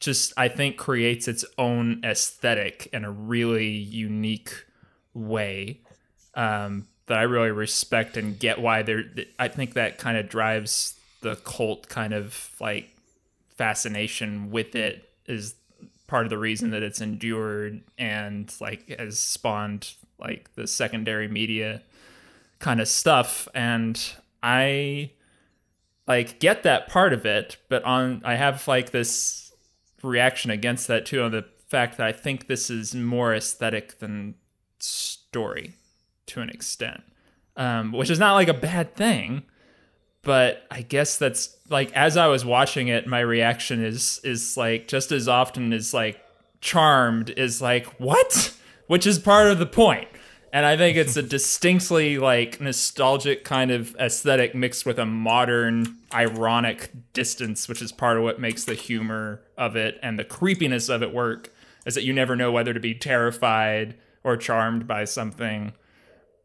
Just 0.00 0.32
I 0.36 0.48
think 0.48 0.76
creates 0.76 1.28
its 1.28 1.44
own 1.58 2.00
aesthetic 2.04 2.88
in 2.92 3.04
a 3.04 3.10
really 3.10 3.70
unique 3.70 4.66
way 5.14 5.80
um, 6.34 6.88
that 7.06 7.18
I 7.18 7.22
really 7.22 7.52
respect 7.52 8.16
and 8.16 8.36
get 8.36 8.60
why 8.60 8.82
they're. 8.82 9.04
I 9.38 9.46
think 9.46 9.74
that 9.74 9.98
kind 9.98 10.16
of 10.16 10.28
drives 10.28 10.98
the 11.20 11.36
cult 11.36 11.88
kind 11.88 12.12
of 12.12 12.50
like 12.58 12.90
fascination 13.56 14.50
with 14.50 14.74
it 14.74 15.08
is 15.26 15.54
part 16.12 16.26
of 16.26 16.30
the 16.30 16.38
reason 16.38 16.70
that 16.70 16.82
it's 16.82 17.00
endured 17.00 17.82
and 17.98 18.54
like 18.60 18.94
has 18.98 19.18
spawned 19.18 19.94
like 20.20 20.54
the 20.54 20.66
secondary 20.66 21.26
media 21.26 21.82
kind 22.60 22.80
of 22.80 22.86
stuff. 22.86 23.48
And 23.54 23.98
i 24.42 25.10
like 26.06 26.40
get 26.40 26.62
that 26.64 26.88
part 26.88 27.12
of 27.12 27.24
it 27.24 27.56
but 27.68 27.82
on 27.84 28.20
i 28.24 28.34
have 28.34 28.66
like 28.66 28.90
this 28.90 29.52
reaction 30.02 30.50
against 30.50 30.88
that 30.88 31.06
too 31.06 31.22
on 31.22 31.30
the 31.30 31.44
fact 31.68 31.96
that 31.96 32.06
i 32.06 32.12
think 32.12 32.48
this 32.48 32.68
is 32.68 32.94
more 32.94 33.34
aesthetic 33.34 33.98
than 34.00 34.34
story 34.78 35.74
to 36.26 36.40
an 36.40 36.50
extent 36.50 37.02
um, 37.54 37.92
which 37.92 38.08
is 38.08 38.18
not 38.18 38.32
like 38.32 38.48
a 38.48 38.54
bad 38.54 38.94
thing 38.94 39.42
but 40.22 40.64
I 40.70 40.82
guess 40.82 41.18
that's 41.18 41.56
like 41.68 41.92
as 41.92 42.16
I 42.16 42.28
was 42.28 42.44
watching 42.44 42.88
it, 42.88 43.06
my 43.06 43.20
reaction 43.20 43.84
is 43.84 44.20
is 44.22 44.56
like 44.56 44.88
just 44.88 45.12
as 45.12 45.28
often 45.28 45.72
as 45.72 45.92
like 45.92 46.20
charmed 46.60 47.30
is 47.30 47.60
like 47.60 47.86
what, 47.98 48.54
which 48.86 49.06
is 49.06 49.18
part 49.18 49.48
of 49.48 49.58
the 49.58 49.66
point. 49.66 50.08
And 50.52 50.64
I 50.64 50.76
think 50.76 50.96
it's 50.96 51.16
a 51.16 51.22
distinctly 51.38 52.18
like 52.18 52.60
nostalgic 52.60 53.44
kind 53.44 53.70
of 53.70 53.96
aesthetic 53.96 54.54
mixed 54.54 54.86
with 54.86 54.98
a 54.98 55.06
modern 55.06 55.96
ironic 56.14 56.90
distance, 57.12 57.68
which 57.68 57.82
is 57.82 57.90
part 57.90 58.16
of 58.16 58.22
what 58.22 58.40
makes 58.40 58.64
the 58.64 58.74
humor 58.74 59.42
of 59.58 59.76
it 59.76 59.98
and 60.02 60.18
the 60.18 60.24
creepiness 60.24 60.88
of 60.88 61.02
it 61.02 61.12
work. 61.12 61.52
Is 61.84 61.96
that 61.96 62.04
you 62.04 62.12
never 62.12 62.36
know 62.36 62.52
whether 62.52 62.72
to 62.72 62.78
be 62.78 62.94
terrified 62.94 63.96
or 64.22 64.36
charmed 64.36 64.86
by 64.86 65.04
something 65.04 65.72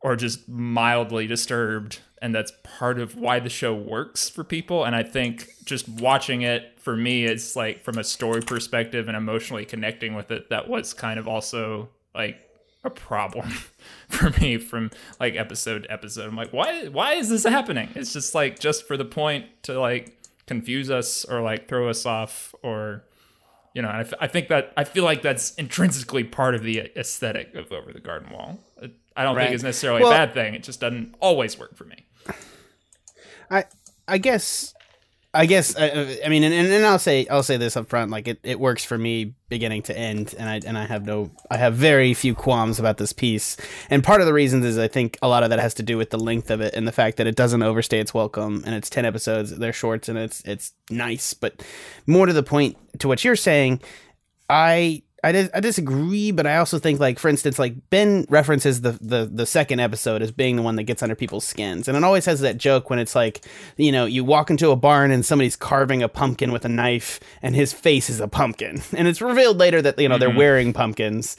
or 0.02 0.16
just 0.16 0.48
mildly 0.48 1.28
disturbed 1.28 2.00
and 2.22 2.34
that's 2.34 2.52
part 2.64 3.00
of 3.00 3.16
why 3.16 3.40
the 3.40 3.50
show 3.50 3.74
works 3.74 4.30
for 4.30 4.44
people 4.44 4.84
and 4.84 4.96
i 4.96 5.04
think 5.04 5.50
just 5.66 5.88
watching 5.88 6.42
it 6.42 6.74
for 6.80 6.96
me 6.96 7.26
it's 7.26 7.56
like 7.56 7.84
from 7.84 7.98
a 7.98 8.04
story 8.04 8.42
perspective 8.42 9.08
and 9.08 9.18
emotionally 9.18 9.66
connecting 9.66 10.16
with 10.16 10.32
it 10.32 10.50
that 10.50 10.68
was 10.68 10.94
kind 10.94 11.20
of 11.20 11.28
also 11.28 11.90
like 12.16 12.40
a 12.84 12.90
problem 12.90 13.50
for 14.10 14.32
me 14.42 14.58
from 14.58 14.90
like 15.20 15.36
episode 15.36 15.84
to 15.84 15.92
episode. 15.92 16.28
I'm 16.28 16.36
like, 16.36 16.52
why 16.52 16.88
why 16.88 17.14
is 17.14 17.30
this 17.30 17.44
happening? 17.44 17.90
It's 17.96 18.14
just 18.14 18.34
like 18.34 18.60
just 18.60 18.88
for 18.88 18.98
the 18.98 19.06
point 19.06 19.46
to 19.64 19.80
like 19.80 20.18
confuse 20.48 20.90
us 20.90 21.26
or 21.26 21.42
like 21.42 21.68
throw 21.68 21.90
us 21.90 22.06
off 22.06 22.56
or 22.64 23.04
you 23.74 23.84
know, 23.84 23.90
I, 23.90 24.00
f- 24.00 24.14
I 24.20 24.26
think 24.26 24.48
that 24.48 24.74
I 24.76 24.86
feel 24.86 25.04
like 25.04 25.22
that's 25.22 25.54
intrinsically 25.54 26.24
part 26.24 26.56
of 26.56 26.64
the 26.64 26.92
aesthetic 26.98 27.54
of 27.54 27.72
Over 27.72 27.94
the 27.94 28.00
Garden 28.00 28.34
Wall. 28.34 28.60
I 29.18 29.24
don't 29.24 29.36
Right. 29.36 29.46
think 29.46 29.56
it's 29.56 29.64
necessarily 29.64 30.02
Well- 30.04 30.12
a 30.12 30.16
bad 30.16 30.34
thing. 30.34 30.54
It 30.54 30.64
just 30.64 30.80
doesn't 30.80 31.16
always 31.20 31.58
work 31.58 31.76
for 31.76 31.84
me. 31.86 32.06
I 33.50 33.66
I 34.08 34.18
guess 34.18 34.74
I 35.34 35.46
guess 35.46 35.76
uh, 35.76 36.16
I 36.26 36.30
mean 36.30 36.44
and, 36.44 36.54
and 36.54 36.86
I'll 36.86 37.00
say 37.00 37.28
I'll 37.30 37.44
say 37.44 37.58
this 37.58 37.76
up 37.78 37.88
front 37.90 38.12
like 38.12 38.28
it, 38.28 38.40
it 38.44 38.60
works 38.60 38.84
for 38.84 38.98
me 38.98 39.36
beginning 39.50 39.82
to 39.84 39.98
end 39.98 40.34
and 40.38 40.50
I 40.50 40.62
and 40.66 40.78
I 40.78 40.86
have 40.86 41.06
no 41.06 41.32
I 41.52 41.58
have 41.58 41.76
very 41.76 42.14
few 42.14 42.34
qualms 42.36 42.80
about 42.80 42.98
this 42.98 43.14
piece 43.14 43.56
and 43.90 44.04
part 44.04 44.20
of 44.22 44.28
the 44.28 44.34
reasons 44.34 44.66
is 44.66 44.78
I 44.78 44.88
think 44.88 45.18
a 45.22 45.28
lot 45.28 45.44
of 45.44 45.50
that 45.50 45.60
has 45.60 45.74
to 45.76 45.84
do 45.84 45.98
with 45.98 46.10
the 46.10 46.18
length 46.20 46.50
of 46.52 46.62
it 46.62 46.74
and 46.74 46.88
the 46.88 46.92
fact 46.92 47.18
that 47.18 47.28
it 47.28 47.36
doesn't 47.36 47.62
overstay 47.64 48.00
its 48.00 48.14
welcome 48.14 48.64
and 48.66 48.76
it's 48.76 48.90
10 48.90 49.06
episodes 49.06 49.56
they're 49.58 49.74
shorts, 49.74 50.10
and 50.10 50.18
it's 50.18 50.42
it's 50.46 50.74
nice 50.90 51.34
but 51.34 51.64
more 52.06 52.26
to 52.26 52.34
the 52.34 52.44
point 52.44 52.78
to 53.00 53.08
what 53.08 53.24
you're 53.24 53.36
saying 53.36 53.82
I 54.50 55.04
I, 55.24 55.32
dis- 55.32 55.50
I 55.54 55.60
disagree, 55.60 56.32
but 56.32 56.46
I 56.46 56.58
also 56.58 56.78
think 56.78 57.00
like 57.00 57.18
for 57.18 57.28
instance, 57.28 57.58
like 57.58 57.74
Ben 57.90 58.26
references 58.30 58.82
the, 58.82 58.92
the 59.02 59.26
the 59.26 59.46
second 59.48 59.80
episode 59.80 60.22
as 60.22 60.32
being 60.32 60.56
the 60.56 60.62
one 60.62 60.76
that 60.76 60.84
gets 60.84 61.02
under 61.02 61.16
people's 61.16 61.46
skins, 61.46 61.88
and 61.88 61.98
it 61.98 62.04
always 62.04 62.26
has 62.26 62.42
that 62.42 62.58
joke 62.58 62.90
when 62.90 63.00
it's 63.00 63.16
like, 63.16 63.44
you 63.78 63.92
know, 63.92 64.06
you 64.06 64.24
walk 64.24 64.52
into 64.52 64.70
a 64.70 64.76
barn 64.76 65.10
and 65.10 65.26
somebody's 65.26 65.56
carving 65.56 66.04
a 66.04 66.08
pumpkin 66.08 66.52
with 66.52 66.66
a 66.66 66.70
knife, 66.70 67.20
and 67.42 67.56
his 67.56 67.74
face 67.74 68.10
is 68.10 68.20
a 68.20 68.28
pumpkin, 68.28 68.82
and 68.96 69.08
it's 69.08 69.22
revealed 69.22 69.58
later 69.58 69.82
that 69.82 69.98
you 69.98 70.08
know 70.08 70.20
they're 70.20 70.30
mm-hmm. 70.30 70.38
wearing 70.38 70.74
pumpkins, 70.74 71.36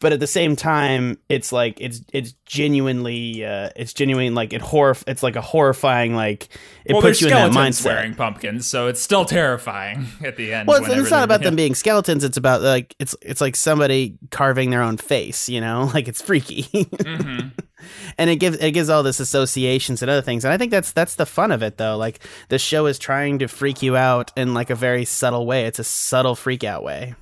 but 0.00 0.12
at 0.12 0.20
the 0.20 0.26
same 0.26 0.56
time, 0.56 1.18
it's 1.28 1.52
like 1.52 1.80
it's 1.80 2.00
it's 2.12 2.32
genuinely 2.46 3.44
uh, 3.44 3.70
it's 3.76 3.92
genuine 3.92 4.34
like 4.34 4.52
it 4.52 4.60
horror 4.60 4.96
it's 5.06 5.22
like 5.22 5.36
a 5.36 5.40
horrifying 5.40 6.14
like 6.14 6.48
it 6.84 6.94
well, 6.94 7.02
puts 7.02 7.20
you 7.20 7.28
in 7.28 7.34
that 7.34 7.52
mindset. 7.52 7.86
wearing 7.86 8.14
pumpkins, 8.14 8.66
so 8.66 8.88
it's 8.88 9.00
still 9.00 9.24
terrifying 9.24 10.06
at 10.24 10.36
the 10.36 10.52
end. 10.54 10.68
Well, 10.68 10.82
it's, 10.82 10.92
it's 10.92 11.10
not 11.10 11.24
about 11.24 11.42
them 11.42 11.54
being 11.56 11.74
skeletons. 11.74 12.24
It's 12.24 12.36
about 12.36 12.62
like 12.62 12.94
it's 12.98 13.14
it's 13.22 13.40
like 13.40 13.56
somebody 13.56 14.18
carving 14.30 14.70
their 14.70 14.82
own 14.82 14.96
face. 14.96 15.48
You 15.48 15.60
know, 15.60 15.90
like 15.94 16.08
it's 16.08 16.22
freaky, 16.22 16.62
Mm-hmm. 16.64 17.48
and 18.18 18.30
it 18.30 18.36
gives 18.36 18.56
it 18.58 18.72
gives 18.72 18.88
all 18.88 19.02
this 19.02 19.20
associations 19.20 20.02
and 20.02 20.10
other 20.10 20.22
things. 20.22 20.44
And 20.44 20.52
I 20.52 20.56
think 20.56 20.70
that's 20.70 20.92
that's 20.92 21.16
the 21.16 21.26
fun 21.26 21.52
of 21.52 21.62
it, 21.62 21.76
though. 21.76 21.96
Like 21.96 22.20
the 22.48 22.58
show 22.58 22.86
is 22.86 22.98
trying 22.98 23.38
to 23.40 23.48
freak 23.48 23.82
you 23.82 23.96
out 23.96 24.32
in 24.36 24.54
like 24.54 24.70
a 24.70 24.74
very 24.74 25.04
subtle 25.04 25.46
way. 25.46 25.66
It's 25.66 25.78
a 25.78 25.84
subtle 25.84 26.34
freak 26.34 26.64
out 26.64 26.82
way. 26.82 27.14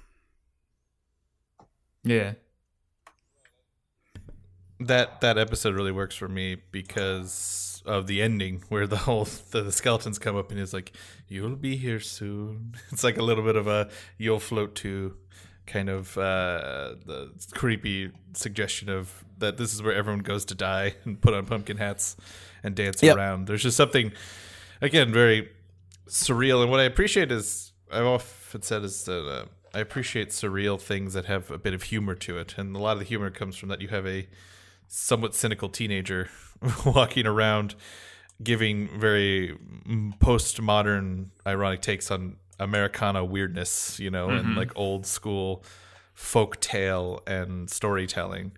Yeah. 2.04 2.34
That 4.86 5.20
that 5.20 5.38
episode 5.38 5.74
really 5.74 5.92
works 5.92 6.14
for 6.14 6.28
me 6.28 6.56
because 6.70 7.82
of 7.84 8.06
the 8.06 8.22
ending 8.22 8.62
where 8.68 8.86
the 8.86 8.96
whole 8.96 9.24
the, 9.50 9.62
the 9.62 9.72
skeletons 9.72 10.18
come 10.18 10.36
up 10.36 10.50
and 10.50 10.60
it's 10.60 10.72
like 10.72 10.92
you'll 11.28 11.56
be 11.56 11.76
here 11.76 12.00
soon. 12.00 12.74
It's 12.92 13.02
like 13.04 13.16
a 13.18 13.22
little 13.22 13.44
bit 13.44 13.56
of 13.56 13.66
a 13.66 13.88
you'll 14.18 14.38
float 14.40 14.74
to 14.76 15.16
kind 15.66 15.88
of 15.88 16.16
uh 16.18 16.94
the 17.06 17.30
creepy 17.52 18.10
suggestion 18.34 18.88
of 18.88 19.24
that 19.38 19.56
this 19.58 19.72
is 19.72 19.82
where 19.82 19.94
everyone 19.94 20.20
goes 20.22 20.44
to 20.46 20.54
die 20.54 20.94
and 21.04 21.20
put 21.20 21.34
on 21.34 21.46
pumpkin 21.46 21.76
hats 21.76 22.16
and 22.62 22.74
dance 22.74 23.02
Yep. 23.02 23.16
around. 23.16 23.46
There's 23.46 23.62
just 23.62 23.76
something 23.76 24.12
again 24.80 25.12
very 25.12 25.48
surreal. 26.08 26.62
And 26.62 26.70
what 26.70 26.80
i 26.80 26.84
appreciate 26.84 27.30
is 27.32 27.72
i've 27.90 28.04
often 28.06 28.62
said 28.62 28.82
is 28.82 29.04
that 29.04 29.26
uh, 29.26 29.44
i 29.74 29.78
appreciate 29.80 30.30
surreal 30.30 30.80
things 30.80 31.14
that 31.14 31.24
have 31.26 31.50
a 31.50 31.58
bit 31.58 31.74
of 31.74 31.84
humor 31.84 32.14
to 32.16 32.38
it. 32.38 32.54
And 32.58 32.76
a 32.76 32.78
lot 32.78 32.92
of 32.92 32.98
the 33.00 33.04
humor 33.04 33.30
comes 33.30 33.56
from 33.56 33.68
that 33.70 33.80
you 33.80 33.88
have 33.88 34.06
a 34.06 34.28
somewhat 34.94 35.34
cynical 35.34 35.70
teenager 35.70 36.28
walking 36.84 37.26
around 37.26 37.74
giving 38.42 38.88
very 39.00 39.56
postmodern 40.20 41.28
ironic 41.46 41.80
takes 41.80 42.10
on 42.10 42.36
americana 42.60 43.24
weirdness 43.24 43.98
you 43.98 44.10
know 44.10 44.28
and 44.28 44.54
like 44.54 44.70
old 44.76 45.06
school 45.06 45.64
folk 46.12 46.60
tale 46.60 47.22
and 47.26 47.70
storytelling 47.70 48.52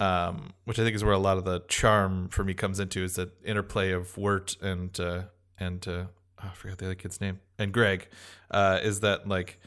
um, 0.00 0.52
which 0.64 0.80
i 0.80 0.82
think 0.82 0.96
is 0.96 1.04
where 1.04 1.14
a 1.14 1.18
lot 1.18 1.38
of 1.38 1.44
the 1.44 1.60
charm 1.68 2.28
for 2.28 2.42
me 2.42 2.54
comes 2.54 2.80
into 2.80 3.04
is 3.04 3.14
that 3.14 3.30
interplay 3.44 3.92
of 3.92 4.18
wirt 4.18 4.56
and 4.60 4.98
uh, 4.98 5.22
and 5.60 5.86
uh, 5.86 6.06
oh, 6.42 6.50
i 6.50 6.54
forgot 6.54 6.78
the 6.78 6.86
other 6.86 6.96
kid's 6.96 7.20
name 7.20 7.38
and 7.56 7.72
greg 7.72 8.08
uh, 8.50 8.80
is 8.82 8.98
that 8.98 9.28
like 9.28 9.60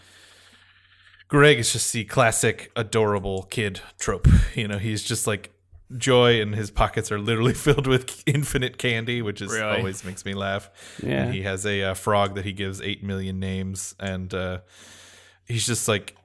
Greg 1.27 1.57
is 1.57 1.73
just 1.73 1.91
the 1.91 2.03
classic 2.03 2.71
adorable 2.75 3.43
kid 3.49 3.81
trope. 3.97 4.27
You 4.53 4.67
know, 4.67 4.77
he's 4.77 5.01
just 5.01 5.25
like 5.25 5.54
joy 5.97 6.41
and 6.41 6.55
his 6.55 6.71
pockets 6.71 7.11
are 7.11 7.19
literally 7.19 7.53
filled 7.65 7.87
with 7.87 8.23
infinite 8.25 8.77
candy, 8.77 9.21
which 9.21 9.41
is 9.41 9.51
Really? 9.51 9.77
always 9.77 10.03
makes 10.03 10.25
me 10.25 10.33
laugh. 10.33 10.69
Yeah. 11.03 11.23
And 11.25 11.33
he 11.33 11.43
has 11.43 11.65
a 11.65 11.83
uh, 11.83 11.93
frog 11.93 12.35
that 12.35 12.45
he 12.45 12.53
gives 12.53 12.81
8 12.81 13.03
million 13.03 13.39
names 13.39 13.95
and 13.99 14.33
uh 14.33 14.59
he's 15.45 15.65
just 15.65 15.87
like 15.87 16.15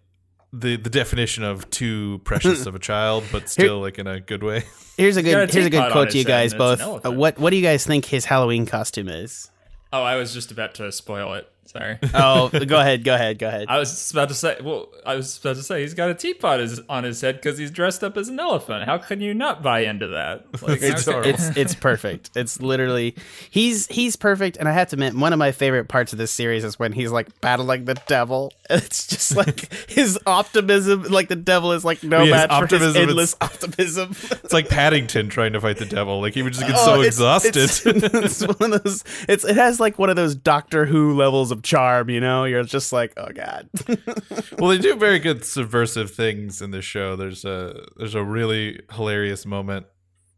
the 0.53 0.77
the 0.77 0.91
definition 0.91 1.45
of 1.45 1.69
too 1.71 2.21
precious 2.25 2.67
of 2.67 2.75
a 2.75 2.79
child 2.79 3.23
but 3.31 3.49
still 3.49 3.81
like 3.81 3.99
in 3.99 4.07
a 4.07 4.19
good 4.21 4.43
way. 4.43 4.65
Here's 4.97 5.17
a 5.17 5.23
got 5.23 5.29
a 5.31 5.47
good 5.47 5.55
here's 5.55 5.67
a 5.67 5.71
good 5.71 5.93
quote 5.93 6.11
to 6.11 6.19
you 6.19 6.25
guys 6.25 6.53
and 6.53 6.61
it's 6.63 6.81
an 6.83 6.89
both. 6.89 7.07
Uh, 7.07 7.13
what 7.13 7.39
what 7.39 7.51
do 7.51 7.57
you 7.57 7.63
guys 7.63 7.87
think 7.87 8.07
his 8.07 8.25
Halloween 8.25 8.67
costume 8.67 9.09
is? 9.09 9.51
Oh, 9.93 10.03
I 10.03 10.17
was 10.17 10.33
just 10.33 10.51
about 10.51 10.75
to 10.77 10.91
spoil 10.93 11.35
it. 11.35 11.51
Sorry. 11.67 11.99
Oh, 12.15 12.49
go 12.49 12.81
ahead, 12.81 13.05
go 13.05 13.15
ahead, 13.15 13.39
go 13.39 13.47
ahead. 13.47 13.67
I 13.69 13.79
was 13.79 14.11
about 14.11 14.29
to 14.29 14.35
say. 14.35 14.57
Well, 14.63 14.89
I 15.07 15.15
was 15.15 15.39
about 15.39 15.55
to 15.57 15.63
say 15.63 15.83
he's 15.83 15.95
got 15.95 16.11
a 16.11 16.15
teapot 16.15 16.59
is, 16.61 16.81
on 16.89 17.05
his 17.05 17.21
head 17.21 17.37
because 17.37 17.57
he's 17.59 17.71
dressed 17.71 18.03
up 18.03 18.17
as 18.17 18.29
an 18.29 18.41
elephant. 18.41 18.85
How 18.85 18.99
can 18.99 19.21
you 19.21 19.33
not 19.35 19.63
buy 19.63 19.81
into 19.81 20.09
that? 20.09 20.47
Like, 20.63 20.81
It's 20.83 21.07
it's 21.09 21.57
it's 21.57 21.75
perfect. 21.77 22.31
It's 22.35 22.61
literally 22.61 23.15
he's 23.51 23.87
he's 23.87 24.17
perfect, 24.17 24.57
and 24.57 24.69
I 24.69 24.73
have 24.73 24.89
to 24.89 24.97
admit, 24.97 25.15
one 25.15 25.33
of 25.33 25.39
my 25.39 25.53
favorite 25.53 25.87
parts 25.89 26.13
of 26.13 26.19
this 26.19 26.31
series 26.33 26.65
is 26.65 26.79
when 26.79 26.93
he's 26.93 27.13
like 27.13 27.41
battling 27.41 27.85
the 27.85 27.95
devil. 28.07 28.53
It's 28.71 29.09
just 29.09 29.35
like 29.37 29.73
his 29.91 30.17
optimism, 30.27 31.03
like 31.05 31.27
the 31.29 31.35
devil 31.35 31.73
is 31.73 31.85
like 31.85 32.05
no 32.05 32.19
Yeah, 32.23 32.25
his 32.25 32.31
match 32.31 32.49
for 32.51 32.55
his 32.55 32.63
optimism 32.63 32.89
is- 33.03 33.09
endless 33.09 33.37
optimism. 33.41 34.11
It's 34.45 34.53
like 34.53 34.69
Paddington 34.69 35.29
trying 35.29 35.55
to 35.55 35.61
fight 35.61 35.79
the 35.79 35.87
devil. 35.87 36.21
Like 36.21 36.35
he 36.35 36.43
would 36.43 36.53
just 36.53 36.65
get 36.65 36.77
Oh, 36.77 36.85
so 36.85 36.95
it's- 37.01 37.07
exhausted. 37.17 37.57
It's, 37.57 37.85
it's 37.85 38.41
one 38.61 38.73
of 38.73 38.85
those. 38.85 39.03
It's 39.29 39.45
it 39.45 39.57
has 39.57 39.81
like 39.81 39.99
one 39.99 40.09
of 40.09 40.15
those 40.15 40.37
Doctor 40.37 40.87
Who 40.87 41.17
levels 41.17 41.50
of 41.51 41.63
charm. 41.63 42.11
You 42.11 42.21
know, 42.21 42.45
you're 42.45 42.65
just 42.65 42.93
like, 42.93 43.13
oh 43.17 43.29
god. 43.33 43.69
well, 44.59 44.71
they 44.71 44.79
do 44.79 44.97
very 44.97 45.19
good 45.19 45.45
subversive 45.45 46.11
things 46.11 46.63
in 46.63 46.71
this 46.71 46.85
show. 46.85 47.17
There's 47.17 47.45
a 47.45 47.87
there's 47.97 48.15
a 48.15 48.25
really 48.25 48.81
hilarious 48.93 49.47
moment 49.47 49.87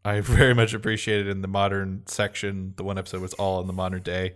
I 0.05 0.19
very 0.21 0.53
much 0.53 0.73
appreciated 0.73 1.27
in 1.27 1.41
the 1.41 1.47
modern 1.47 2.03
section. 2.07 2.73
The 2.75 2.83
one 2.83 2.97
episode 2.97 3.21
was 3.21 3.33
all 3.35 3.61
in 3.61 3.67
the 3.67 3.73
modern 3.73 4.01
day, 4.01 4.33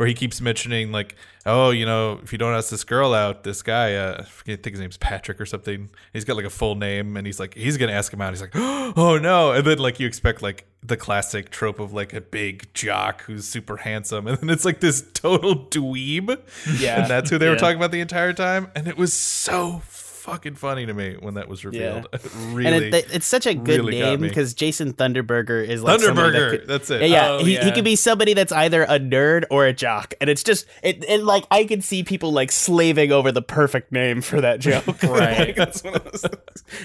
where 0.00 0.06
he 0.06 0.14
keeps 0.14 0.40
mentioning 0.40 0.92
like, 0.92 1.14
oh, 1.44 1.68
you 1.68 1.84
know, 1.84 2.18
if 2.22 2.32
you 2.32 2.38
don't 2.38 2.54
ask 2.54 2.70
this 2.70 2.84
girl 2.84 3.12
out, 3.12 3.44
this 3.44 3.60
guy, 3.60 3.96
uh, 3.96 4.16
I 4.20 4.22
forget, 4.22 4.58
I 4.58 4.62
think 4.62 4.72
his 4.72 4.80
name's 4.80 4.96
Patrick 4.96 5.38
or 5.38 5.44
something. 5.44 5.90
He's 6.14 6.24
got 6.24 6.36
like 6.36 6.46
a 6.46 6.50
full 6.50 6.74
name, 6.74 7.18
and 7.18 7.26
he's 7.26 7.38
like, 7.38 7.52
he's 7.52 7.76
gonna 7.76 7.92
ask 7.92 8.10
him 8.10 8.22
out. 8.22 8.32
He's 8.32 8.40
like, 8.40 8.52
oh 8.54 9.18
no, 9.20 9.52
and 9.52 9.66
then 9.66 9.76
like 9.76 10.00
you 10.00 10.06
expect 10.06 10.40
like 10.40 10.64
the 10.82 10.96
classic 10.96 11.50
trope 11.50 11.80
of 11.80 11.92
like 11.92 12.14
a 12.14 12.22
big 12.22 12.72
jock 12.72 13.24
who's 13.24 13.46
super 13.46 13.76
handsome, 13.76 14.26
and 14.26 14.38
then 14.38 14.48
it's 14.48 14.64
like 14.64 14.80
this 14.80 15.04
total 15.12 15.66
dweeb. 15.66 16.40
Yeah. 16.80 17.02
and 17.02 17.10
that's 17.10 17.28
who 17.28 17.36
they 17.36 17.50
were 17.50 17.56
talking 17.56 17.76
about 17.76 17.90
the 17.90 18.00
entire 18.00 18.32
time, 18.32 18.70
and 18.74 18.88
it 18.88 18.96
was 18.96 19.12
so 19.12 19.80
fucking 20.20 20.54
funny 20.54 20.86
to 20.86 20.94
me 20.94 21.16
when 21.18 21.34
that 21.34 21.48
was 21.48 21.64
revealed. 21.64 22.06
really, 22.52 22.66
and 22.66 22.94
it, 22.94 23.06
it's 23.12 23.26
such 23.26 23.46
a 23.46 23.54
good 23.54 23.80
really 23.80 24.00
name 24.00 24.20
because 24.20 24.54
Jason 24.54 24.92
Thunderburger 24.92 25.66
is 25.66 25.82
like 25.82 26.00
somebody 26.00 26.30
that 26.32 26.38
Thunderburger. 26.38 26.50
could- 26.60 26.68
that's 26.68 26.90
it. 26.90 27.00
Yeah, 27.02 27.06
yeah. 27.06 27.28
Oh, 27.30 27.44
he, 27.44 27.56
he 27.56 27.72
could 27.72 27.84
be 27.84 27.96
somebody 27.96 28.34
that's 28.34 28.52
either 28.52 28.82
a 28.84 28.98
nerd 29.00 29.44
or 29.50 29.66
a 29.66 29.72
jock, 29.72 30.14
and 30.20 30.28
it's 30.30 30.42
just 30.42 30.66
it, 30.82 31.04
it 31.08 31.22
like 31.24 31.44
I 31.50 31.64
could 31.64 31.82
see 31.82 32.02
people 32.04 32.32
like 32.32 32.52
slaving 32.52 33.12
over 33.12 33.32
the 33.32 33.42
perfect 33.42 33.92
name 33.92 34.20
for 34.22 34.40
that 34.40 34.60
joke. 34.60 34.84
Right. 35.02 35.48
Like, 35.48 35.56
that's 35.56 35.82
one 35.82 35.94
of 35.94 36.04
those 36.04 36.24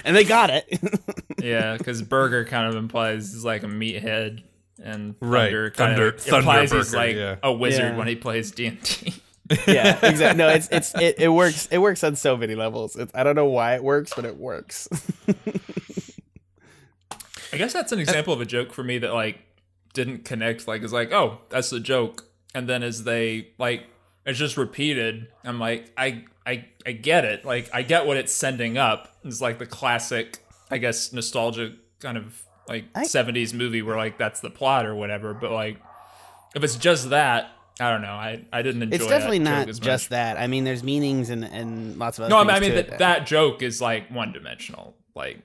and 0.04 0.16
they 0.16 0.24
got 0.24 0.50
it. 0.50 0.66
yeah, 1.42 1.76
because 1.76 2.02
Burger 2.02 2.44
kind 2.44 2.66
of 2.68 2.74
implies 2.76 3.32
he's 3.32 3.44
like 3.44 3.62
a 3.62 3.66
meathead, 3.66 4.42
and 4.82 5.14
Right. 5.20 5.44
Thunder 5.44 5.70
kind 5.70 5.96
Thunder- 5.96 6.08
of 6.08 6.26
implies 6.28 6.72
he's 6.72 6.94
like 6.94 7.16
yeah. 7.16 7.36
a 7.42 7.52
wizard 7.52 7.92
Yeah. 7.92 7.96
when 7.96 8.06
he 8.08 8.16
plays 8.16 8.50
D 8.50 8.66
and 8.66 8.82
D. 8.82 9.14
yeah, 9.66 9.98
exactly. 10.02 10.36
No, 10.38 10.48
it's 10.48 10.68
it's 10.70 10.94
it, 10.94 11.16
it 11.18 11.28
works. 11.32 11.68
It 11.70 11.78
works 11.78 12.02
on 12.04 12.16
so 12.16 12.36
many 12.36 12.54
levels. 12.54 12.96
It's, 12.96 13.12
I 13.14 13.22
don't 13.22 13.36
know 13.36 13.46
why 13.46 13.74
it 13.74 13.84
works, 13.84 14.12
but 14.14 14.24
it 14.24 14.36
works. 14.36 14.88
I 17.52 17.56
guess 17.58 17.72
that's 17.72 17.92
an 17.92 17.98
example 18.00 18.32
of 18.34 18.40
a 18.40 18.44
joke 18.46 18.72
for 18.72 18.82
me 18.82 18.98
that 18.98 19.14
like 19.14 19.38
didn't 19.94 20.24
connect. 20.24 20.66
Like 20.66 20.82
it's 20.82 20.92
like, 20.92 21.12
oh, 21.12 21.38
that's 21.48 21.70
the 21.70 21.80
joke, 21.80 22.26
and 22.54 22.68
then 22.68 22.82
as 22.82 23.04
they 23.04 23.48
like, 23.58 23.84
it's 24.24 24.38
just 24.38 24.56
repeated. 24.56 25.28
I'm 25.44 25.58
like, 25.60 25.92
I 25.96 26.24
I 26.44 26.66
I 26.84 26.92
get 26.92 27.24
it. 27.24 27.44
Like 27.44 27.70
I 27.72 27.82
get 27.82 28.06
what 28.06 28.16
it's 28.16 28.32
sending 28.32 28.76
up. 28.78 29.16
It's 29.24 29.40
like 29.40 29.58
the 29.58 29.66
classic, 29.66 30.38
I 30.70 30.78
guess, 30.78 31.12
nostalgia 31.12 31.72
kind 32.00 32.18
of 32.18 32.42
like 32.68 32.86
I- 32.94 33.04
70s 33.04 33.54
movie 33.54 33.80
where 33.82 33.96
like 33.96 34.18
that's 34.18 34.40
the 34.40 34.50
plot 34.50 34.84
or 34.86 34.94
whatever. 34.94 35.32
But 35.32 35.52
like, 35.52 35.78
if 36.54 36.64
it's 36.64 36.76
just 36.76 37.10
that, 37.10 37.50
I 37.78 37.90
don't 37.90 38.02
know. 38.02 38.08
I 38.08 38.44
I 38.52 38.62
didn't 38.62 38.82
enjoy. 38.82 38.96
it's 38.96 39.06
definitely 39.06 39.38
not 39.40 39.66
just 39.66 39.82
much. 39.84 40.08
that. 40.08 40.38
I 40.38 40.46
mean, 40.46 40.64
there's 40.64 40.82
meanings 40.82 41.30
and 41.30 41.44
and 41.44 41.98
lots 41.98 42.18
of 42.18 42.24
other 42.24 42.30
No, 42.30 42.38
I 42.50 42.58
things 42.58 42.60
mean, 42.60 42.72
I 42.72 42.74
mean 42.74 42.84
to 42.84 42.90
that 42.90 42.98
that 43.00 43.26
joke 43.26 43.62
is 43.62 43.80
like 43.80 44.10
one 44.10 44.32
dimensional. 44.32 44.96
Like 45.14 45.40